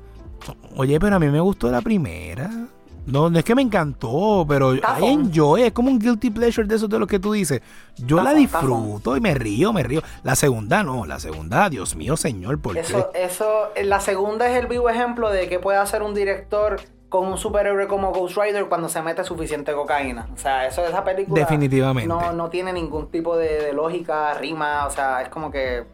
Oye, 0.76 1.00
pero 1.00 1.16
a 1.16 1.20
mí 1.20 1.28
me 1.28 1.40
gustó 1.40 1.72
la 1.72 1.82
primera. 1.82 2.68
No, 3.06 3.30
no 3.30 3.38
es 3.38 3.46
que 3.46 3.56
me 3.56 3.62
encantó, 3.62 4.46
pero 4.48 4.74
hay 4.84 5.06
enjoy, 5.06 5.64
es 5.64 5.72
como 5.72 5.90
un 5.90 6.00
guilty 6.00 6.32
pleasure 6.32 6.68
de 6.68 6.76
eso 6.76 6.88
de 6.88 7.00
lo 7.00 7.08
que 7.08 7.20
tú 7.20 7.34
dices. 7.34 7.62
Yo 7.98 8.22
la 8.22 8.34
disfruto 8.34 9.16
y 9.16 9.22
me 9.22 9.34
río, 9.34 9.72
me 9.74 9.84
río. 9.84 10.02
La 10.24 10.36
segunda 10.36 10.84
no, 10.84 11.06
la 11.06 11.20
segunda, 11.20 11.70
Dios 11.70 11.96
mío, 11.96 12.18
señor, 12.18 12.60
¿por 12.60 12.78
eso, 12.78 13.12
Eso, 13.14 13.70
la 13.84 14.00
segunda 14.00 14.50
es 14.50 14.58
el 14.58 14.68
vivo 14.68 14.90
ejemplo 14.90 15.30
de 15.30 15.48
que 15.48 15.60
puede 15.60 15.78
hacer 15.78 16.02
un 16.02 16.14
director 16.14 16.82
con 17.10 17.28
un 17.28 17.38
superhéroe 17.38 17.88
como 17.88 18.12
Ghost 18.12 18.38
Rider 18.38 18.66
cuando 18.66 18.90
se 18.90 19.02
mete 19.02 19.24
suficiente 19.24 19.74
cocaína. 19.74 20.28
O 20.34 20.38
sea, 20.38 20.68
eso 20.68 20.86
esa 20.86 21.04
película. 21.04 21.40
Definitivamente. 21.40 22.08
No, 22.08 22.34
no 22.34 22.50
tiene 22.50 22.74
ningún 22.74 23.10
tipo 23.10 23.38
de, 23.38 23.72
lógica, 23.74 24.34
rima. 24.34 24.86
O 24.86 24.90
sea, 24.90 25.22
es 25.22 25.30
como 25.30 25.52
que. 25.52 25.86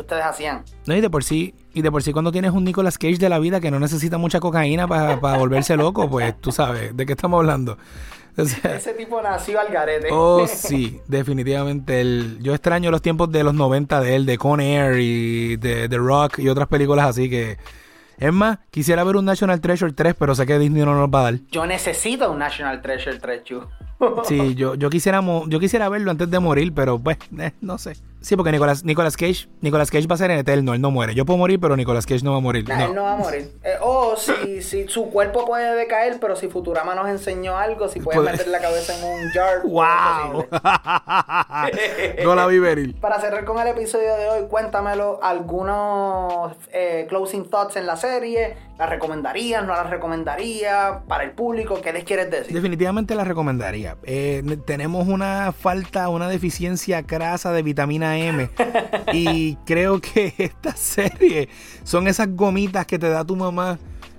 Ustedes 0.00 0.24
hacían? 0.24 0.64
No, 0.86 0.96
y 0.96 1.00
de 1.00 1.10
por 1.10 1.24
sí, 1.24 1.54
y 1.74 1.82
de 1.82 1.90
por 1.90 2.02
sí 2.02 2.12
cuando 2.12 2.32
tienes 2.32 2.52
un 2.52 2.64
Nicolas 2.64 2.98
Cage 2.98 3.18
de 3.18 3.28
la 3.28 3.38
vida 3.38 3.60
que 3.60 3.70
no 3.70 3.78
necesita 3.78 4.18
mucha 4.18 4.40
cocaína 4.40 4.86
para 4.88 5.16
volverse 5.38 5.76
loco, 5.76 6.08
pues 6.08 6.40
tú 6.40 6.52
sabes 6.52 6.96
de 6.96 7.06
qué 7.06 7.12
estamos 7.12 7.38
hablando. 7.38 7.78
Ese 8.36 8.92
tipo 8.92 9.22
nació 9.22 9.58
al 9.60 9.68
garete. 9.68 10.08
Oh, 10.12 10.46
sí, 10.48 11.00
definitivamente. 11.08 12.00
El, 12.00 12.38
yo 12.42 12.52
extraño 12.52 12.90
los 12.90 13.00
tiempos 13.00 13.32
de 13.32 13.42
los 13.42 13.54
90 13.54 14.00
de 14.00 14.14
él, 14.14 14.26
de 14.26 14.36
Con 14.36 14.60
Air 14.60 14.98
y 15.00 15.56
de 15.56 15.88
The 15.88 15.96
Rock 15.96 16.38
y 16.40 16.48
otras 16.48 16.68
películas 16.68 17.06
así 17.06 17.30
que 17.30 17.56
es 18.18 18.32
más, 18.32 18.58
quisiera 18.70 19.04
ver 19.04 19.16
un 19.16 19.26
National 19.26 19.60
Treasure 19.60 19.92
3, 19.92 20.14
pero 20.18 20.34
sé 20.34 20.46
que 20.46 20.58
Disney 20.58 20.84
no 20.84 20.94
nos 20.94 21.08
va 21.08 21.20
a 21.20 21.22
dar. 21.24 21.40
Yo 21.50 21.66
necesito 21.66 22.30
un 22.30 22.38
National 22.38 22.80
Treasure 22.80 23.18
3, 23.18 23.44
Chu. 23.44 23.60
sí, 24.24 24.54
yo, 24.56 24.74
yo, 24.74 24.88
quisiera, 24.88 25.22
yo 25.46 25.60
quisiera 25.60 25.88
verlo 25.88 26.10
antes 26.10 26.30
de 26.30 26.38
morir, 26.38 26.72
pero 26.74 26.98
pues, 26.98 27.18
eh, 27.38 27.52
no 27.60 27.76
sé. 27.76 27.96
Sí, 28.26 28.34
porque 28.34 28.50
Nicolas, 28.50 28.82
Nicolas 28.82 29.16
Cage 29.16 29.48
Nicolas 29.60 29.88
Cage 29.88 30.08
va 30.08 30.16
a 30.16 30.18
ser 30.18 30.32
en 30.32 30.38
eterno, 30.38 30.74
él 30.74 30.80
no 30.80 30.90
muere. 30.90 31.14
Yo 31.14 31.24
puedo 31.24 31.38
morir, 31.38 31.60
pero 31.60 31.76
Nicolas 31.76 32.06
Cage 32.06 32.24
no 32.24 32.32
va 32.32 32.38
a 32.38 32.40
morir. 32.40 32.64
Él 32.68 32.92
no 32.92 33.04
va 33.04 33.12
a 33.12 33.16
morir. 33.16 33.52
Eh, 33.62 33.76
o 33.80 34.14
oh, 34.14 34.16
si, 34.16 34.62
si 34.62 34.88
su 34.88 35.10
cuerpo 35.10 35.46
puede 35.46 35.76
decaer, 35.76 36.18
pero 36.20 36.34
si 36.34 36.48
Futurama 36.48 36.96
nos 36.96 37.08
enseñó 37.08 37.56
algo, 37.56 37.88
si 37.88 38.00
puede 38.00 38.18
meter 38.18 38.48
la 38.48 38.58
cabeza 38.58 38.98
en 38.98 39.04
un 39.04 39.30
jar. 39.30 39.62
¡Wow! 39.64 40.46
no 42.24 42.34
la 42.34 42.48
vi 42.48 42.58
venir. 42.58 42.96
Para 43.00 43.20
cerrar 43.20 43.44
con 43.44 43.60
el 43.60 43.68
episodio 43.68 44.16
de 44.16 44.28
hoy, 44.28 44.48
cuéntamelo 44.48 45.20
algunos 45.22 46.56
eh, 46.72 47.06
closing 47.08 47.48
thoughts 47.48 47.76
en 47.76 47.86
la 47.86 47.94
serie. 47.94 48.56
¿La 48.78 48.86
recomendarías? 48.86 49.66
¿No 49.66 49.72
la 49.72 49.84
recomendaría? 49.84 51.02
Para 51.08 51.24
el 51.24 51.30
público, 51.30 51.80
¿qué 51.80 51.94
les 51.94 52.04
quieres 52.04 52.30
decir? 52.30 52.52
Definitivamente 52.52 53.14
la 53.14 53.24
recomendaría. 53.24 53.96
Eh, 54.02 54.42
tenemos 54.66 55.08
una 55.08 55.52
falta, 55.52 56.10
una 56.10 56.28
deficiencia 56.28 57.02
crasa 57.02 57.52
de 57.52 57.62
vitamina 57.62 58.18
M. 58.18 58.50
y 59.14 59.56
creo 59.64 60.00
que 60.00 60.34
esta 60.36 60.76
serie 60.76 61.48
son 61.84 62.06
esas 62.06 62.28
gomitas 62.36 62.84
que 62.84 62.98
te 62.98 63.08
da 63.08 63.24
tu 63.24 63.34
mamá 63.34 63.78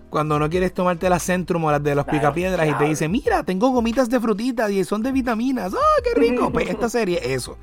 cuando 0.10 0.40
no 0.40 0.50
quieres 0.50 0.74
tomarte 0.74 1.10
las 1.10 1.24
Centrum 1.24 1.64
o 1.66 1.72
las 1.72 1.84
de 1.84 1.94
los 1.94 2.06
picapiedras 2.06 2.68
y 2.68 2.74
te 2.74 2.86
dice, 2.86 3.08
mira, 3.08 3.44
tengo 3.44 3.70
gomitas 3.70 4.10
de 4.10 4.20
frutitas 4.20 4.72
y 4.72 4.84
son 4.84 5.04
de 5.04 5.12
vitaminas. 5.12 5.74
¡Ah, 5.74 6.02
qué 6.04 6.20
rico! 6.20 6.52
Pues 6.58 6.70
esta 6.70 6.90
serie, 6.90 7.20
eso. 7.24 7.58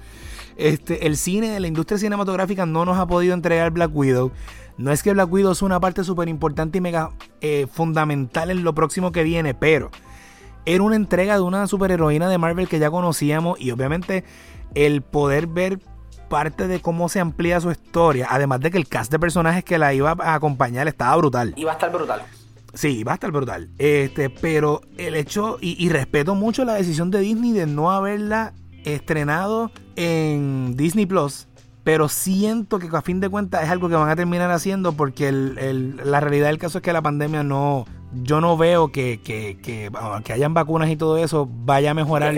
Este, 0.57 1.07
el 1.07 1.16
cine, 1.16 1.59
la 1.59 1.66
industria 1.66 1.99
cinematográfica 1.99 2.64
no 2.66 2.84
nos 2.84 2.99
ha 2.99 3.07
podido 3.07 3.34
entregar 3.34 3.72
Black 3.72 3.90
Widow. 3.92 4.30
No 4.77 4.91
es 4.91 5.03
que 5.03 5.12
Black 5.12 5.33
Widow 5.33 5.53
es 5.53 5.62
una 5.62 5.79
parte 5.79 6.03
súper 6.03 6.29
importante 6.29 6.79
y 6.79 6.81
mega 6.81 7.11
eh, 7.41 7.66
fundamental 7.70 8.51
en 8.51 8.64
lo 8.64 8.75
próximo 8.75 9.12
que 9.12 9.22
viene, 9.22 9.55
pero 9.55 9.91
era 10.66 10.83
una 10.83 10.97
entrega 10.97 11.35
de 11.35 11.43
una 11.43 11.66
superheroína 11.66 12.29
de 12.29 12.39
Marvel 12.39 12.68
que 12.68 12.79
ya 12.79 12.91
conocíamos 12.91 13.61
y 13.61 13.70
obviamente 13.70 14.25
el 14.75 15.03
poder 15.03 15.47
ver 15.47 15.79
parte 16.29 16.66
de 16.66 16.81
cómo 16.81 17.09
se 17.09 17.20
amplía 17.20 17.61
su 17.61 17.70
historia, 17.70 18.27
además 18.31 18.61
de 18.61 18.70
que 18.70 18.79
el 18.79 18.89
cast 18.89 19.12
de 19.12 19.18
personajes 19.18 19.62
que 19.62 19.79
la 19.79 19.95
iba 19.95 20.16
a 20.18 20.35
acompañar 20.35 20.89
estaba 20.89 21.14
brutal. 21.16 21.55
Iba 21.57 21.72
a 21.72 21.75
estar 21.75 21.93
brutal. 21.93 22.22
Sí, 22.72 22.99
iba 22.99 23.12
a 23.12 23.14
estar 23.14 23.31
brutal. 23.31 23.70
Este, 23.79 24.31
pero 24.31 24.81
el 24.97 25.14
hecho, 25.14 25.59
y, 25.61 25.77
y 25.85 25.91
respeto 25.91 26.35
mucho 26.35 26.64
la 26.64 26.75
decisión 26.75 27.12
de 27.12 27.20
Disney 27.20 27.53
de 27.53 27.66
no 27.66 27.93
haberla 27.93 28.53
estrenado 28.85 29.70
en 29.95 30.77
Disney 30.77 31.07
Plus 31.07 31.47
pero 31.85 32.09
siento 32.09 32.78
que 32.78 32.89
a 32.93 33.03
fin 33.03 33.20
de 33.20 33.28
cuentas 33.28 33.62
es 33.62 33.70
algo 33.70 33.89
que 33.89 33.95
van 33.95 34.09
a 34.09 34.16
terminar 34.16 34.51
haciendo 34.51 34.93
porque 34.93 35.30
la 35.30 36.20
realidad 36.20 36.49
del 36.49 36.59
caso 36.59 36.78
es 36.78 36.82
que 36.82 36.93
la 36.93 37.03
pandemia 37.03 37.43
no, 37.43 37.85
yo 38.22 38.41
no 38.41 38.57
veo 38.57 38.91
que, 38.91 39.20
que, 39.22 39.59
que, 39.62 39.91
que 40.24 40.32
hayan 40.32 40.55
vacunas 40.55 40.91
y 40.91 40.97
todo 40.97 41.18
eso 41.18 41.49
vaya 41.64 41.91
a 41.91 41.95
mejorar 41.95 42.35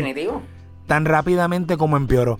tan 0.87 1.05
rápidamente 1.05 1.77
como 1.77 1.97
empeoró. 1.97 2.39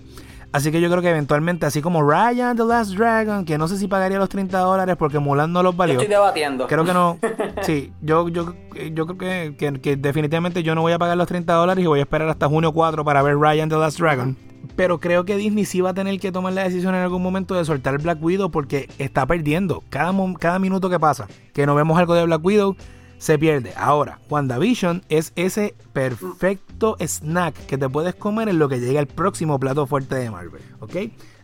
Así 0.53 0.71
que 0.71 0.79
yo 0.79 0.89
creo 0.89 1.01
que 1.01 1.09
eventualmente, 1.09 1.65
así 1.65 1.81
como 1.81 2.01
Ryan 2.01 2.55
The 2.55 2.63
Last 2.63 2.91
Dragon, 2.93 3.43
que 3.43 3.57
no 3.57 3.67
sé 3.67 3.77
si 3.77 3.87
pagaría 3.87 4.17
los 4.17 4.29
30 4.29 4.57
dólares 4.57 4.95
porque 4.97 5.19
Mulan 5.19 5.51
no 5.51 5.61
los 5.61 5.75
valió. 5.75 5.95
estoy 5.95 6.07
debatiendo. 6.07 6.67
Creo 6.67 6.85
que 6.85 6.93
no. 6.93 7.19
Sí, 7.61 7.91
yo, 8.01 8.29
yo, 8.29 8.53
yo 8.93 9.05
creo 9.05 9.17
que, 9.17 9.79
que, 9.81 9.97
definitivamente 9.97 10.63
yo 10.63 10.73
no 10.73 10.81
voy 10.81 10.93
a 10.93 10.99
pagar 10.99 11.17
los 11.17 11.27
30 11.27 11.53
dólares 11.53 11.83
y 11.83 11.87
voy 11.87 11.99
a 11.99 12.03
esperar 12.03 12.29
hasta 12.29 12.47
junio 12.47 12.71
4 12.71 13.03
para 13.03 13.21
ver 13.21 13.37
Ryan 13.37 13.69
The 13.69 13.75
Last 13.75 13.99
Dragon. 13.99 14.37
Pero 14.77 14.99
creo 14.99 15.25
que 15.25 15.35
Disney 15.37 15.65
sí 15.65 15.81
va 15.81 15.89
a 15.89 15.93
tener 15.95 16.19
que 16.19 16.31
tomar 16.31 16.53
la 16.53 16.63
decisión 16.63 16.93
en 16.93 17.01
algún 17.01 17.23
momento 17.23 17.55
de 17.55 17.65
soltar 17.65 17.99
Black 17.99 18.23
Widow 18.23 18.51
porque 18.51 18.87
está 18.99 19.25
perdiendo. 19.25 19.83
Cada, 19.89 20.59
minuto 20.59 20.87
que 20.87 20.99
pasa 20.99 21.27
que 21.51 21.65
no 21.65 21.73
vemos 21.73 21.97
algo 21.97 22.13
de 22.13 22.23
Black 22.23 22.45
Widow, 22.45 22.75
se 23.17 23.39
pierde. 23.39 23.73
Ahora, 23.75 24.19
WandaVision 24.29 25.01
es 25.09 25.33
ese 25.35 25.73
perfecto 25.93 26.95
snack 26.99 27.55
que 27.65 27.79
te 27.79 27.89
puedes 27.89 28.13
comer 28.13 28.49
en 28.49 28.59
lo 28.59 28.69
que 28.69 28.79
llega 28.79 28.99
el 28.99 29.07
próximo 29.07 29.59
plato 29.59 29.87
fuerte 29.87 30.13
de 30.13 30.29
Marvel. 30.29 30.61
¿Ok? 30.79 30.95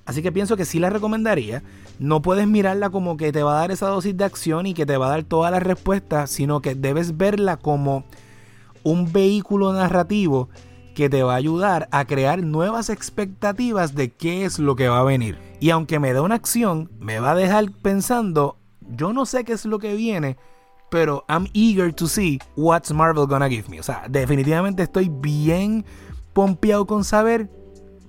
Así 0.05 0.21
que 0.21 0.31
pienso 0.31 0.55
que 0.55 0.65
sí 0.65 0.77
la 0.77 0.91
recomendaría. 0.91 1.63
No 1.97 2.21
puedes 2.21 2.47
mirarla 2.47 2.91
como 2.91 3.17
que 3.17 3.31
te 3.31 3.41
va 3.41 3.53
a 3.57 3.61
dar 3.61 3.71
esa 3.71 3.88
dosis 3.88 4.15
de 4.15 4.25
acción 4.25 4.67
y 4.67 4.75
que 4.75 4.86
te 4.86 4.97
va 4.97 5.07
a 5.07 5.09
dar 5.09 5.23
todas 5.23 5.51
las 5.51 5.63
respuestas, 5.63 6.29
sino 6.29 6.61
que 6.61 6.75
debes 6.75 7.17
verla 7.17 7.57
como 7.57 8.03
un 8.84 9.11
vehículo 9.11 9.73
narrativo 9.73 10.49
que 10.94 11.10
te 11.10 11.24
va 11.24 11.34
a 11.34 11.38
ayudar 11.38 11.88
a 11.91 12.06
crear 12.06 12.44
nuevas 12.44 12.89
expectativas 12.89 13.96
de 13.96 14.12
qué 14.12 14.46
es 14.46 14.60
lo 14.60 14.76
que 14.76 14.89
va 14.89 15.00
a 15.00 15.04
venir. 15.04 15.38
Y 15.60 15.70
aunque 15.70 16.00
me 16.00 16.14
da 16.14 16.22
una 16.22 16.36
acción, 16.36 16.91
me 17.00 17.20
va 17.20 17.32
a 17.32 17.36
dejar 17.36 17.72
pensando, 17.72 18.58
yo 18.82 19.14
no 19.14 19.26
sé 19.26 19.44
qué 19.44 19.54
es 19.54 19.66
lo 19.66 19.80
que 19.80 19.96
viene, 19.96 20.38
pero 20.89 21.26
I'm 21.28 21.48
eager 21.54 21.94
to 21.94 22.08
see 22.08 22.39
what's 22.56 22.91
Marvel 22.91 23.26
gonna 23.26 23.50
give 23.50 23.70
me. 23.70 23.80
O 23.80 23.84
sea, 23.84 24.06
definitivamente 24.10 24.84
estoy 24.84 25.10
bien 25.10 25.86
pompeado 26.34 26.86
con 26.86 27.04
saber 27.04 27.50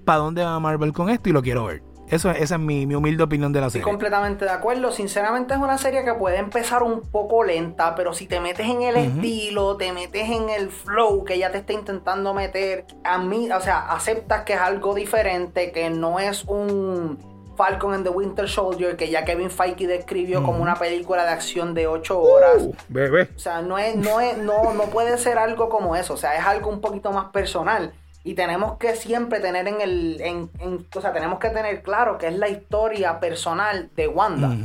para 0.04 0.18
dónde 0.18 0.44
va 0.44 0.60
Marvel 0.60 0.92
con 0.92 1.08
esto 1.08 1.28
y 1.28 1.32
lo 1.32 1.42
quiero 1.42 1.64
ver. 1.64 1.93
Eso, 2.14 2.30
esa 2.30 2.54
es 2.54 2.60
mi, 2.60 2.94
humilde 2.94 3.24
opinión 3.24 3.52
de 3.52 3.60
la 3.60 3.70
serie. 3.70 3.80
Estoy 3.80 3.90
completamente 3.90 4.44
de 4.44 4.52
acuerdo. 4.52 4.92
Sinceramente 4.92 5.54
es 5.54 5.58
una 5.58 5.78
serie 5.78 6.04
que 6.04 6.14
puede 6.14 6.36
empezar 6.36 6.84
un 6.84 7.00
poco 7.00 7.42
lenta, 7.42 7.96
pero 7.96 8.12
si 8.12 8.28
te 8.28 8.38
metes 8.38 8.66
en 8.66 8.82
el 8.82 8.96
estilo, 8.96 9.76
te 9.76 9.92
metes 9.92 10.30
en 10.30 10.48
el 10.48 10.70
flow 10.70 11.24
que 11.24 11.34
ella 11.34 11.50
te 11.50 11.58
está 11.58 11.72
intentando 11.72 12.32
meter, 12.32 12.84
a 13.02 13.18
mí, 13.18 13.50
o 13.50 13.60
sea, 13.60 13.90
aceptas 13.90 14.44
que 14.44 14.52
es 14.52 14.60
algo 14.60 14.94
diferente, 14.94 15.72
que 15.72 15.90
no 15.90 16.20
es 16.20 16.44
un 16.44 17.18
Falcon 17.56 17.94
and 17.94 18.04
the 18.04 18.10
Winter 18.10 18.48
Soldier, 18.48 18.96
que 18.96 19.10
ya 19.10 19.24
Kevin 19.24 19.50
Feige 19.50 19.88
describió 19.88 20.44
como 20.44 20.62
una 20.62 20.76
película 20.76 21.24
de 21.24 21.30
acción 21.30 21.74
de 21.74 21.88
8 21.88 22.20
horas. 22.20 22.62
Uh, 22.62 22.74
bebé. 22.88 23.28
O 23.34 23.38
sea, 23.40 23.60
no 23.60 23.76
es, 23.76 23.96
no 23.96 24.20
es, 24.20 24.38
no, 24.38 24.72
no 24.72 24.84
puede 24.84 25.18
ser 25.18 25.38
algo 25.38 25.68
como 25.68 25.96
eso. 25.96 26.14
O 26.14 26.16
sea, 26.16 26.36
es 26.36 26.46
algo 26.46 26.70
un 26.70 26.80
poquito 26.80 27.10
más 27.10 27.26
personal. 27.32 27.92
Y 28.26 28.34
tenemos 28.34 28.78
que 28.78 28.96
siempre 28.96 29.38
tener 29.40 29.68
en 29.68 29.82
el. 29.82 30.20
En, 30.22 30.50
o 30.96 31.00
sea, 31.00 31.12
tenemos 31.12 31.38
que 31.38 31.50
tener 31.50 31.82
claro 31.82 32.16
que 32.16 32.28
es 32.28 32.38
la 32.38 32.48
historia 32.48 33.20
personal 33.20 33.90
de 33.94 34.08
Wanda. 34.08 34.56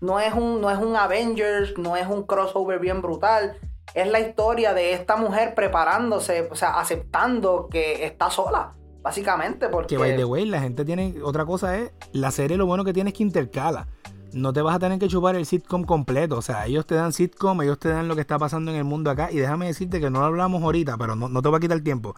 no, 0.00 0.18
es 0.18 0.34
un, 0.34 0.60
no 0.60 0.70
es 0.72 0.78
un 0.78 0.96
Avengers, 0.96 1.78
no 1.78 1.96
es 1.96 2.08
un 2.08 2.24
crossover 2.24 2.80
bien 2.80 3.02
brutal. 3.02 3.56
Es 3.94 4.08
la 4.08 4.18
historia 4.18 4.74
de 4.74 4.92
esta 4.92 5.16
mujer 5.16 5.54
preparándose, 5.54 6.48
o 6.50 6.56
sea, 6.56 6.80
aceptando 6.80 7.68
que 7.70 8.04
está 8.04 8.28
sola. 8.28 8.72
Básicamente, 9.02 9.68
porque. 9.68 9.94
Que 9.94 9.98
by 10.00 10.16
the 10.16 10.24
way, 10.24 10.44
la 10.44 10.60
gente 10.60 10.84
tiene. 10.84 11.14
Otra 11.22 11.46
cosa 11.46 11.78
es. 11.78 11.92
La 12.10 12.32
serie 12.32 12.56
lo 12.56 12.66
bueno 12.66 12.84
que 12.84 12.92
tiene 12.92 13.10
es 13.10 13.16
que 13.16 13.22
intercala. 13.22 13.86
No 14.32 14.52
te 14.52 14.60
vas 14.62 14.74
a 14.74 14.78
tener 14.80 14.98
que 14.98 15.06
chupar 15.06 15.36
el 15.36 15.46
sitcom 15.46 15.84
completo. 15.84 16.36
O 16.36 16.42
sea, 16.42 16.66
ellos 16.66 16.84
te 16.86 16.96
dan 16.96 17.12
sitcom, 17.12 17.62
ellos 17.62 17.78
te 17.78 17.88
dan 17.88 18.08
lo 18.08 18.16
que 18.16 18.22
está 18.22 18.36
pasando 18.36 18.72
en 18.72 18.78
el 18.78 18.84
mundo 18.84 19.12
acá. 19.12 19.30
Y 19.30 19.36
déjame 19.36 19.66
decirte 19.66 20.00
que 20.00 20.10
no 20.10 20.18
lo 20.18 20.26
hablamos 20.26 20.60
ahorita, 20.60 20.96
pero 20.98 21.14
no, 21.14 21.28
no 21.28 21.40
te 21.40 21.48
va 21.48 21.58
a 21.58 21.60
quitar 21.60 21.80
tiempo. 21.82 22.16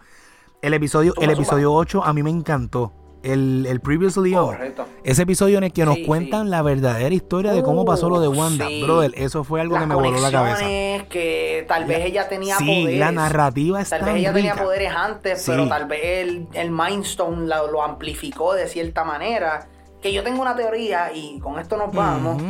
El 0.61 0.73
episodio, 0.73 1.13
el 1.21 1.29
episodio 1.29 1.73
8 1.73 2.03
a 2.03 2.13
mí 2.13 2.21
me 2.21 2.29
encantó. 2.29 2.91
El, 3.23 3.65
el 3.67 3.81
Previously 3.81 4.33
On. 4.35 4.57
Ese 5.03 5.23
episodio 5.23 5.57
en 5.57 5.65
el 5.65 5.73
que 5.73 5.85
nos 5.85 5.97
cuentan 6.05 6.49
la 6.49 6.61
verdadera 6.61 7.13
historia 7.13 7.51
de 7.51 7.63
cómo 7.63 7.83
pasó 7.83 8.09
lo 8.09 8.19
de 8.21 8.29
Wanda. 8.29 8.67
Brother, 8.81 9.11
eso 9.15 9.43
fue 9.43 9.59
algo 9.61 9.77
que 9.77 9.85
me 9.85 9.95
voló 9.95 10.19
la 10.19 10.31
cabeza. 10.31 11.05
que 11.09 11.65
tal 11.67 11.85
vez 11.85 12.05
ella 12.05 12.29
tenía 12.29 12.57
sí, 12.57 12.97
la 12.97 13.11
narrativa 13.11 13.81
está 13.81 13.99
Tal 13.99 14.13
vez 14.13 14.15
ella 14.15 14.33
tenía 14.33 14.55
poderes 14.55 14.93
antes, 14.93 15.43
pero 15.45 15.67
tal 15.67 15.85
vez 15.85 16.01
el, 16.03 16.47
el 16.53 16.71
Mindstone 16.71 17.47
lo, 17.47 17.83
amplificó 17.83 18.53
de 18.53 18.67
cierta 18.67 19.03
manera. 19.03 19.67
Que 20.01 20.13
yo 20.13 20.23
tengo 20.23 20.41
una 20.41 20.55
teoría 20.55 21.11
y 21.13 21.39
con 21.39 21.59
esto 21.59 21.75
nos 21.75 21.93
vamos. 21.93 22.41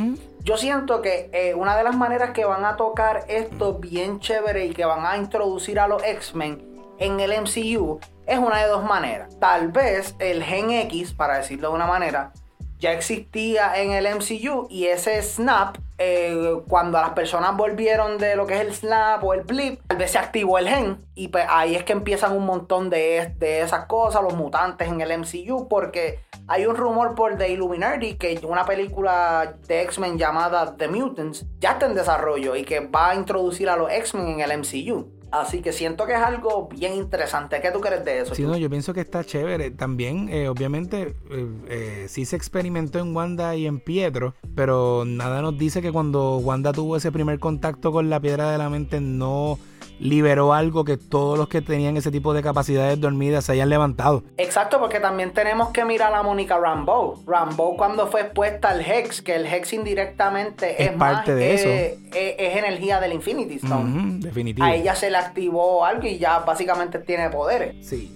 Yo 0.43 0.57
siento 0.57 1.01
que 1.01 1.29
eh, 1.33 1.53
una 1.53 1.75
de 1.75 1.83
las 1.83 1.95
maneras 1.95 2.31
que 2.31 2.45
van 2.45 2.63
a 2.63 2.77
tocar 2.77 3.25
esto 3.27 3.75
bien 3.75 4.19
chévere 4.19 4.67
y 4.67 4.69
que 4.71 4.85
van 4.85 5.05
a 5.05 5.17
introducir 5.17 5.79
a 5.79 5.87
los 5.87 6.01
X-Men 6.03 6.68
en 6.99 7.19
el 7.19 7.31
MCU 7.41 7.99
es 8.27 8.37
una 8.37 8.61
de 8.61 8.67
dos 8.67 8.83
maneras. 8.83 9.37
Tal 9.39 9.71
vez 9.71 10.15
el 10.19 10.43
Gen 10.43 10.69
X, 10.71 11.13
para 11.13 11.37
decirlo 11.37 11.69
de 11.69 11.75
una 11.75 11.87
manera, 11.87 12.31
ya 12.79 12.93
existía 12.93 13.81
en 13.81 13.91
el 13.91 14.07
MCU 14.15 14.67
y 14.69 14.85
ese 14.85 15.21
snap, 15.21 15.77
eh, 15.97 16.61
cuando 16.69 16.99
las 16.99 17.09
personas 17.09 17.57
volvieron 17.57 18.17
de 18.17 18.37
lo 18.37 18.47
que 18.47 18.55
es 18.55 18.61
el 18.61 18.73
snap 18.73 19.21
o 19.23 19.33
el 19.33 19.41
blip, 19.41 19.81
tal 19.87 19.97
vez 19.97 20.11
se 20.11 20.17
activó 20.17 20.57
el 20.57 20.69
gen 20.69 21.05
y 21.13 21.27
pues 21.27 21.45
ahí 21.49 21.75
es 21.75 21.83
que 21.83 21.91
empiezan 21.91 22.37
un 22.37 22.45
montón 22.45 22.89
de, 22.89 23.33
de 23.37 23.61
esas 23.61 23.85
cosas, 23.85 24.23
los 24.23 24.35
mutantes 24.35 24.87
en 24.87 25.01
el 25.01 25.17
MCU, 25.17 25.67
porque 25.67 26.19
hay 26.47 26.65
un 26.67 26.77
rumor 26.77 27.15
por 27.15 27.37
The 27.37 27.49
Illuminati 27.49 28.15
que 28.15 28.39
una 28.43 28.65
película 28.65 29.55
de 29.67 29.81
X-Men 29.81 30.17
llamada 30.17 30.77
The 30.77 30.87
Mutants 30.87 31.45
ya 31.59 31.71
está 31.71 31.85
en 31.85 31.95
desarrollo 31.95 32.55
y 32.55 32.63
que 32.63 32.79
va 32.79 33.09
a 33.09 33.15
introducir 33.15 33.69
a 33.69 33.75
los 33.75 33.91
X-Men 33.91 34.27
en 34.27 34.39
el 34.39 34.57
MCU. 34.57 35.18
Así 35.31 35.61
que 35.61 35.71
siento 35.71 36.05
que 36.05 36.13
es 36.13 36.19
algo 36.19 36.67
bien 36.67 36.95
interesante. 36.95 37.61
¿Qué 37.61 37.71
tú 37.71 37.79
crees 37.79 38.03
de 38.03 38.21
eso? 38.21 38.35
Sí, 38.35 38.43
no, 38.43 38.57
yo 38.57 38.69
pienso 38.69 38.93
que 38.93 39.01
está 39.01 39.23
chévere. 39.23 39.71
También, 39.71 40.29
eh, 40.29 40.49
obviamente, 40.49 41.15
eh, 41.29 41.47
eh, 41.67 42.05
sí 42.09 42.25
se 42.25 42.35
experimentó 42.35 42.99
en 42.99 43.15
Wanda 43.15 43.55
y 43.55 43.67
en 43.67 43.79
Pietro, 43.79 44.33
pero 44.55 45.03
nada 45.05 45.41
nos 45.41 45.57
dice 45.57 45.81
que 45.81 45.91
cuando 45.91 46.37
Wanda 46.37 46.73
tuvo 46.73 46.97
ese 46.97 47.11
primer 47.11 47.39
contacto 47.39 47.91
con 47.91 48.09
la 48.09 48.19
piedra 48.19 48.51
de 48.51 48.57
la 48.57 48.69
mente 48.69 48.99
no 49.01 49.59
liberó 49.99 50.53
algo 50.53 50.85
que 50.85 50.97
todos 50.97 51.37
los 51.37 51.47
que 51.47 51.61
tenían 51.61 51.97
ese 51.97 52.11
tipo 52.11 52.33
de 52.33 52.41
capacidades 52.41 52.99
dormidas 52.99 53.45
se 53.45 53.53
hayan 53.53 53.69
levantado. 53.69 54.23
Exacto, 54.37 54.79
porque 54.79 54.99
también 54.99 55.33
tenemos 55.33 55.69
que 55.69 55.85
mirar 55.85 56.13
a 56.13 56.23
Mónica 56.23 56.57
Rambeau. 56.57 57.23
Rambeau 57.27 57.75
cuando 57.75 58.07
fue 58.07 58.21
expuesta 58.21 58.69
al 58.69 58.81
Hex, 58.81 59.21
que 59.21 59.35
el 59.35 59.45
Hex 59.45 59.73
indirectamente 59.73 60.83
es, 60.83 60.91
parte 60.93 61.35
de 61.35 61.53
eso. 61.53 61.69
Es, 61.69 62.57
energía 62.57 62.99
del 62.99 63.13
Infinity 63.13 63.55
Stone. 63.55 64.19
definitivo. 64.19 64.65
A 64.65 64.75
ella 64.75 64.95
se 64.95 65.09
le 65.09 65.17
activó 65.17 65.85
algo 65.85 66.07
y 66.07 66.17
ya 66.17 66.39
básicamente 66.39 66.99
tiene 66.99 67.29
poderes. 67.29 67.75
Sí. 67.85 68.15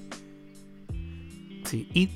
Sí, 1.66 1.90
y, 1.94 2.10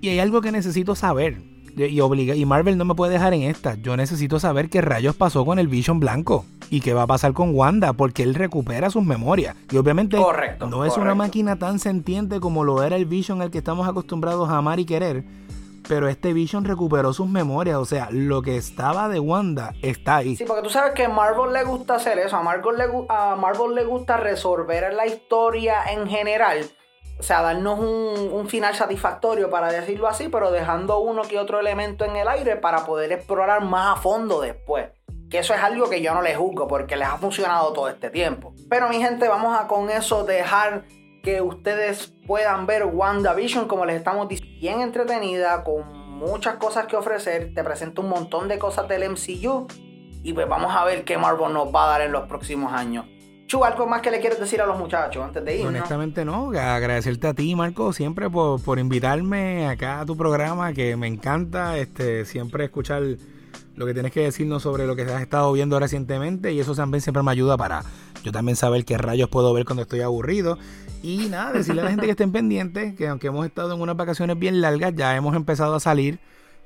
y 0.00 0.08
hay 0.08 0.20
algo 0.20 0.40
que 0.40 0.52
necesito 0.52 0.94
saber. 0.94 1.49
Y, 1.76 2.00
obliga, 2.00 2.34
y 2.34 2.44
Marvel 2.44 2.76
no 2.78 2.84
me 2.84 2.94
puede 2.94 3.12
dejar 3.12 3.34
en 3.34 3.42
esta. 3.42 3.74
Yo 3.74 3.96
necesito 3.96 4.38
saber 4.40 4.68
qué 4.68 4.80
rayos 4.80 5.14
pasó 5.16 5.44
con 5.44 5.58
el 5.58 5.68
Vision 5.68 6.00
blanco 6.00 6.44
y 6.70 6.80
qué 6.80 6.94
va 6.94 7.02
a 7.02 7.06
pasar 7.06 7.32
con 7.32 7.54
Wanda, 7.54 7.92
porque 7.92 8.22
él 8.22 8.34
recupera 8.34 8.90
sus 8.90 9.04
memorias. 9.04 9.56
Y 9.70 9.76
obviamente 9.76 10.18
no 10.60 10.84
es 10.84 10.96
una 10.96 11.14
máquina 11.14 11.58
tan 11.58 11.78
sentiente 11.78 12.40
como 12.40 12.64
lo 12.64 12.82
era 12.82 12.96
el 12.96 13.06
Vision 13.06 13.42
al 13.42 13.50
que 13.50 13.58
estamos 13.58 13.88
acostumbrados 13.88 14.48
a 14.48 14.56
amar 14.56 14.80
y 14.80 14.84
querer. 14.84 15.24
Pero 15.88 16.08
este 16.08 16.32
Vision 16.32 16.64
recuperó 16.64 17.12
sus 17.12 17.28
memorias, 17.28 17.76
o 17.76 17.84
sea, 17.84 18.08
lo 18.12 18.42
que 18.42 18.56
estaba 18.56 19.08
de 19.08 19.18
Wanda 19.18 19.74
está 19.82 20.16
ahí. 20.16 20.36
Sí, 20.36 20.44
porque 20.44 20.62
tú 20.62 20.70
sabes 20.70 20.92
que 20.94 21.06
a 21.06 21.08
Marvel 21.08 21.52
le 21.52 21.64
gusta 21.64 21.96
hacer 21.96 22.18
eso, 22.18 22.36
a 22.36 22.42
Marvel 22.42 22.76
le, 22.76 22.84
a 23.08 23.34
Marvel 23.34 23.74
le 23.74 23.84
gusta 23.84 24.16
resolver 24.16 24.92
la 24.92 25.06
historia 25.06 25.82
en 25.90 26.06
general 26.06 26.70
o 27.20 27.22
sea, 27.22 27.42
darnos 27.42 27.78
un, 27.78 28.48
final 28.48 28.74
satisfactorio, 28.74 29.50
para 29.50 29.70
decirlo 29.70 30.08
así, 30.08 30.28
pero 30.28 30.50
dejando 30.50 30.98
uno 31.00 31.20
que 31.22 31.38
otro 31.38 31.60
elemento 31.60 32.06
en 32.06 32.16
el 32.16 32.26
aire 32.26 32.56
para 32.56 32.86
poder 32.86 33.12
explorar 33.12 33.62
más 33.62 33.98
a 33.98 34.00
fondo 34.00 34.40
después. 34.40 34.88
Que 35.28 35.38
eso 35.38 35.52
es 35.52 35.60
algo 35.60 35.90
que 35.90 36.00
yo 36.00 36.14
no 36.14 36.22
les 36.22 36.38
juzgo 36.38 36.66
porque 36.66 36.96
les 36.96 37.06
ha 37.06 37.18
funcionado 37.18 37.74
todo 37.74 37.90
este 37.90 38.08
tiempo. 38.08 38.54
Pero 38.70 38.88
mi 38.88 39.02
gente, 39.02 39.28
vamos 39.28 39.56
a 39.56 39.66
con 39.66 39.90
eso 39.90 40.24
dejar 40.24 40.84
que 41.22 41.42
ustedes 41.42 42.14
puedan 42.26 42.66
ver 42.66 42.86
WandaVision, 42.86 43.68
como 43.68 43.84
les 43.84 43.96
estamos 43.96 44.26
diciendo, 44.26 44.58
bien 44.58 44.80
entretenida, 44.80 45.62
con 45.62 45.92
muchas 46.08 46.54
cosas 46.54 46.86
que 46.86 46.96
ofrecer. 46.96 47.52
Te 47.54 47.62
presento 47.62 48.00
un 48.00 48.08
montón 48.08 48.48
de 48.48 48.58
cosas 48.58 48.88
del 48.88 49.08
MCU. 49.10 49.68
Y 50.22 50.32
pues 50.32 50.48
vamos 50.48 50.74
a 50.74 50.84
ver 50.84 51.04
qué 51.04 51.18
Marvel 51.18 51.52
nos 51.52 51.72
va 51.72 51.84
a 51.84 51.88
dar 51.90 52.00
en 52.00 52.12
los 52.12 52.26
próximos 52.26 52.72
años. 52.72 53.04
Chu, 53.50 53.64
¿algo 53.64 53.84
más 53.84 54.00
que 54.00 54.12
le 54.12 54.20
quieres 54.20 54.38
decir 54.38 54.60
a 54.62 54.66
los 54.66 54.78
muchachos 54.78 55.24
antes 55.24 55.44
de 55.44 55.58
ir? 55.58 55.66
Honestamente 55.66 56.24
no, 56.24 56.52
agradecerte 56.52 57.26
a 57.26 57.34
ti, 57.34 57.56
Marco, 57.56 57.92
siempre 57.92 58.30
por, 58.30 58.78
invitarme 58.78 59.66
acá 59.66 59.98
a 59.98 60.06
tu 60.06 60.16
programa, 60.16 60.72
que 60.72 60.94
me 60.94 61.08
encanta 61.08 61.76
este 61.76 62.24
siempre 62.26 62.66
escuchar 62.66 63.02
lo 63.74 63.86
que 63.86 63.92
tienes 63.92 64.12
que 64.12 64.20
decirnos 64.20 64.62
sobre 64.62 64.86
lo 64.86 64.94
que 64.94 65.02
has 65.02 65.20
estado 65.20 65.52
viendo 65.52 65.80
recientemente 65.80 66.52
y 66.52 66.60
eso 66.60 66.76
también 66.76 67.00
siempre 67.00 67.24
me 67.24 67.32
ayuda 67.32 67.56
para 67.56 67.82
yo 68.22 68.30
también 68.30 68.54
saber 68.54 68.84
qué 68.84 68.96
rayos 68.96 69.28
puedo 69.28 69.52
ver 69.52 69.64
cuando 69.64 69.82
estoy 69.82 70.02
aburrido. 70.02 70.56
Y 71.02 71.26
nada, 71.28 71.50
decirle 71.50 71.80
a 71.80 71.86
la 71.86 71.90
gente 71.90 72.04
que 72.04 72.12
estén 72.12 72.30
pendientes 72.30 72.94
que 72.94 73.08
aunque 73.08 73.26
hemos 73.26 73.44
estado 73.44 73.74
en 73.74 73.80
unas 73.80 73.96
vacaciones 73.96 74.38
bien 74.38 74.60
largas, 74.60 74.94
ya 74.94 75.16
hemos 75.16 75.34
empezado 75.34 75.74
a 75.74 75.80
salir, 75.80 76.20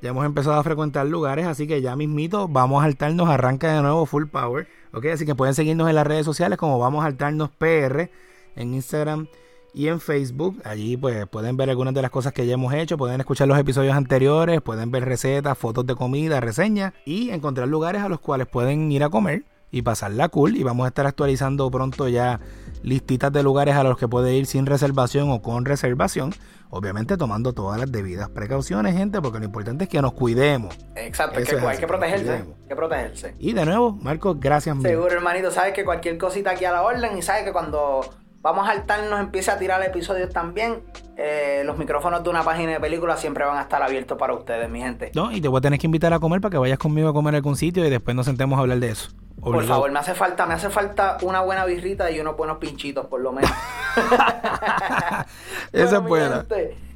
ya 0.05 0.11
hemos 0.11 0.27
empezado 0.27 0.57
a 0.57 0.63
frecuentar 0.63 1.07
lugares, 1.07 1.47
así 1.47 1.67
que 1.67 1.81
ya 1.81 1.97
mismito 1.97 2.47
vamos 2.47 2.83
a 2.83 2.85
saltarnos, 2.85 3.27
arranca 3.27 3.75
de 3.75 3.81
nuevo 3.81 4.05
full 4.05 4.27
power. 4.27 4.69
Ok, 4.93 5.07
así 5.07 5.25
que 5.25 5.35
pueden 5.35 5.55
seguirnos 5.55 5.89
en 5.89 5.95
las 5.95 6.07
redes 6.07 6.27
sociales 6.27 6.59
como 6.59 6.79
Vamos 6.79 7.03
a 7.03 7.07
Altarnos 7.07 7.49
PR 7.49 8.11
en 8.55 8.75
Instagram 8.75 9.29
y 9.73 9.89
en 9.89 10.01
Facebook. 10.01 10.61
Allí 10.63 10.99
pues 10.99 11.27
pueden 11.29 11.57
ver 11.57 11.71
algunas 11.71 11.95
de 11.95 12.03
las 12.03 12.11
cosas 12.11 12.35
que 12.35 12.47
ya 12.47 12.53
hemos 12.53 12.75
hecho, 12.75 12.99
pueden 12.99 13.19
escuchar 13.19 13.49
los 13.49 13.59
episodios 13.59 13.97
anteriores, 13.97 14.61
pueden 14.61 14.91
ver 14.91 15.07
recetas, 15.07 15.57
fotos 15.57 15.87
de 15.87 15.95
comida, 15.95 16.39
reseñas 16.39 16.93
y 17.07 17.31
encontrar 17.31 17.69
lugares 17.69 18.03
a 18.03 18.11
los 18.11 18.21
cuales 18.21 18.47
pueden 18.47 18.93
ir 18.93 19.05
a 19.05 19.09
comer 19.09 19.45
y 19.71 19.81
pasarla 19.81 20.29
cool. 20.29 20.55
Y 20.59 20.65
vamos 20.65 20.85
a 20.85 20.89
estar 20.89 21.07
actualizando 21.07 21.71
pronto 21.71 22.09
ya 22.09 22.41
listitas 22.83 23.33
de 23.33 23.43
lugares 23.43 23.75
a 23.75 23.83
los 23.83 23.97
que 23.97 24.07
puede 24.07 24.37
ir 24.37 24.45
sin 24.45 24.67
reservación 24.67 25.31
o 25.31 25.41
con 25.41 25.65
reservación. 25.65 26.35
Obviamente 26.77 27.17
tomando 27.17 27.53
todas 27.53 27.79
las 27.79 27.93
debidas 27.93 28.29
precauciones, 28.31 28.97
gente, 28.97 29.23
porque 29.23 29.39
lo 29.39 29.45
importante 29.45 29.85
es 29.85 29.91
que 29.91 30.03
nos 30.03 30.13
cuidemos. 30.13 30.77
Exacto, 30.97 31.41
que 31.41 31.57
hay 31.57 31.79
que 31.79 31.87
protegerse. 31.87 32.33
Hay 32.33 32.69
que 32.69 32.75
protegerse. 32.75 33.35
Y 33.39 33.53
de 33.53 33.65
nuevo, 33.65 33.93
Marco, 33.93 34.35
gracias. 34.35 34.83
Seguro, 34.83 35.15
hermanito, 35.15 35.53
sabes 35.53 35.73
que 35.73 35.85
cualquier 35.85 36.19
cosita 36.19 36.51
aquí 36.51 36.65
a 36.65 36.73
la 36.73 36.83
orden 36.83 37.17
y 37.17 37.23
sabes 37.23 37.45
que 37.45 37.53
cuando 37.53 38.01
vamos 38.45 38.69
a 38.69 38.73
altar 38.73 39.03
nos 39.09 39.19
empiece 39.19 39.51
a 39.51 39.59
tirar 39.59 39.83
episodios 39.83 40.31
también, 40.31 40.83
eh, 41.17 41.63
los 41.65 41.79
micrófonos 41.79 42.23
de 42.23 42.29
una 42.29 42.45
página 42.45 42.73
de 42.73 42.81
película 42.81 43.17
siempre 43.17 43.43
van 43.43 43.57
a 43.57 43.63
estar 43.63 43.83
abiertos 43.83 44.19
para 44.19 44.35
ustedes, 44.35 44.69
mi 44.69 44.81
gente. 44.81 45.11
No, 45.15 45.33
y 45.33 45.41
te 45.41 45.49
voy 45.49 45.59
a 45.59 45.61
tener 45.63 45.81
que 45.81 45.87
invitar 45.87 46.13
a 46.13 46.21
comer 46.21 46.43
para 46.43 46.53
que 46.53 46.59
vayas 46.59 46.79
conmigo 46.79 47.09
a 47.09 47.15
comer 47.15 47.35
a 47.35 47.39
algún 47.39 47.57
sitio 47.57 47.87
y 47.87 47.91
después 47.91 48.15
nos 48.15 48.27
sentemos 48.27 48.59
a 48.59 48.61
hablar 48.61 48.79
de 48.81 48.91
eso. 48.91 49.09
Por 49.41 49.65
favor, 49.65 49.91
me 49.91 49.99
hace 49.99 50.15
falta, 50.15 50.47
me 50.47 50.55
hace 50.55 50.69
falta 50.69 51.17
una 51.23 51.41
buena 51.41 51.65
birrita 51.65 52.11
y 52.11 52.21
unos 52.21 52.37
buenos 52.37 52.59
pinchitos, 52.59 53.07
por 53.07 53.21
lo 53.21 53.33
menos. 53.33 53.51
Esa 55.73 55.97
es 55.97 56.03
buena. 56.03 56.45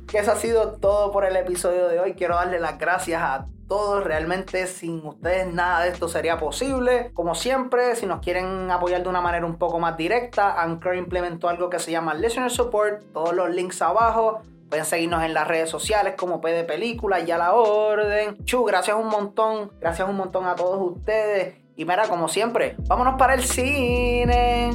Que 0.09 0.19
eso 0.19 0.33
ha 0.33 0.37
sido 0.37 0.73
todo 0.73 1.13
por 1.13 1.25
el 1.25 1.37
episodio 1.37 1.87
de 1.87 2.01
hoy. 2.01 2.15
Quiero 2.15 2.35
darle 2.35 2.59
las 2.59 2.79
gracias 2.79 3.23
a 3.23 3.47
todos. 3.69 4.03
Realmente 4.03 4.67
sin 4.67 5.07
ustedes 5.07 5.53
nada 5.53 5.83
de 5.83 5.91
esto 5.91 6.09
sería 6.09 6.39
posible. 6.39 7.11
Como 7.13 7.35
siempre, 7.35 7.95
si 7.95 8.07
nos 8.07 8.21
quieren 8.21 8.71
apoyar 8.71 9.03
de 9.03 9.09
una 9.09 9.21
manera 9.21 9.45
un 9.45 9.59
poco 9.59 9.79
más 9.79 9.97
directa, 9.97 10.61
Anchor 10.61 10.97
implementó 10.97 11.49
algo 11.49 11.69
que 11.69 11.79
se 11.79 11.93
llama 11.93 12.15
Listener 12.15 12.51
Support. 12.51 13.13
Todos 13.13 13.35
los 13.35 13.51
links 13.51 13.83
abajo. 13.83 14.41
Pueden 14.71 14.85
seguirnos 14.85 15.23
en 15.23 15.35
las 15.35 15.47
redes 15.47 15.71
sociales 15.71 16.15
como 16.17 16.41
P 16.41 16.53
de 16.53 16.65
Película, 16.65 17.21
ya 17.21 17.39
la 17.39 17.55
orden. 17.55 18.43
Chu, 18.45 18.65
gracias 18.65 18.97
un 18.97 19.09
montón. 19.09 19.73
Gracias 19.81 20.09
un 20.09 20.17
montón 20.17 20.47
a 20.47 20.57
todos 20.57 20.81
ustedes. 20.97 21.57
Y 21.77 21.85
mira, 21.85 22.09
como 22.09 22.29
siempre, 22.29 22.77
vámonos 22.87 23.15
para 23.19 23.35
el 23.35 23.45
cine. 23.45 24.71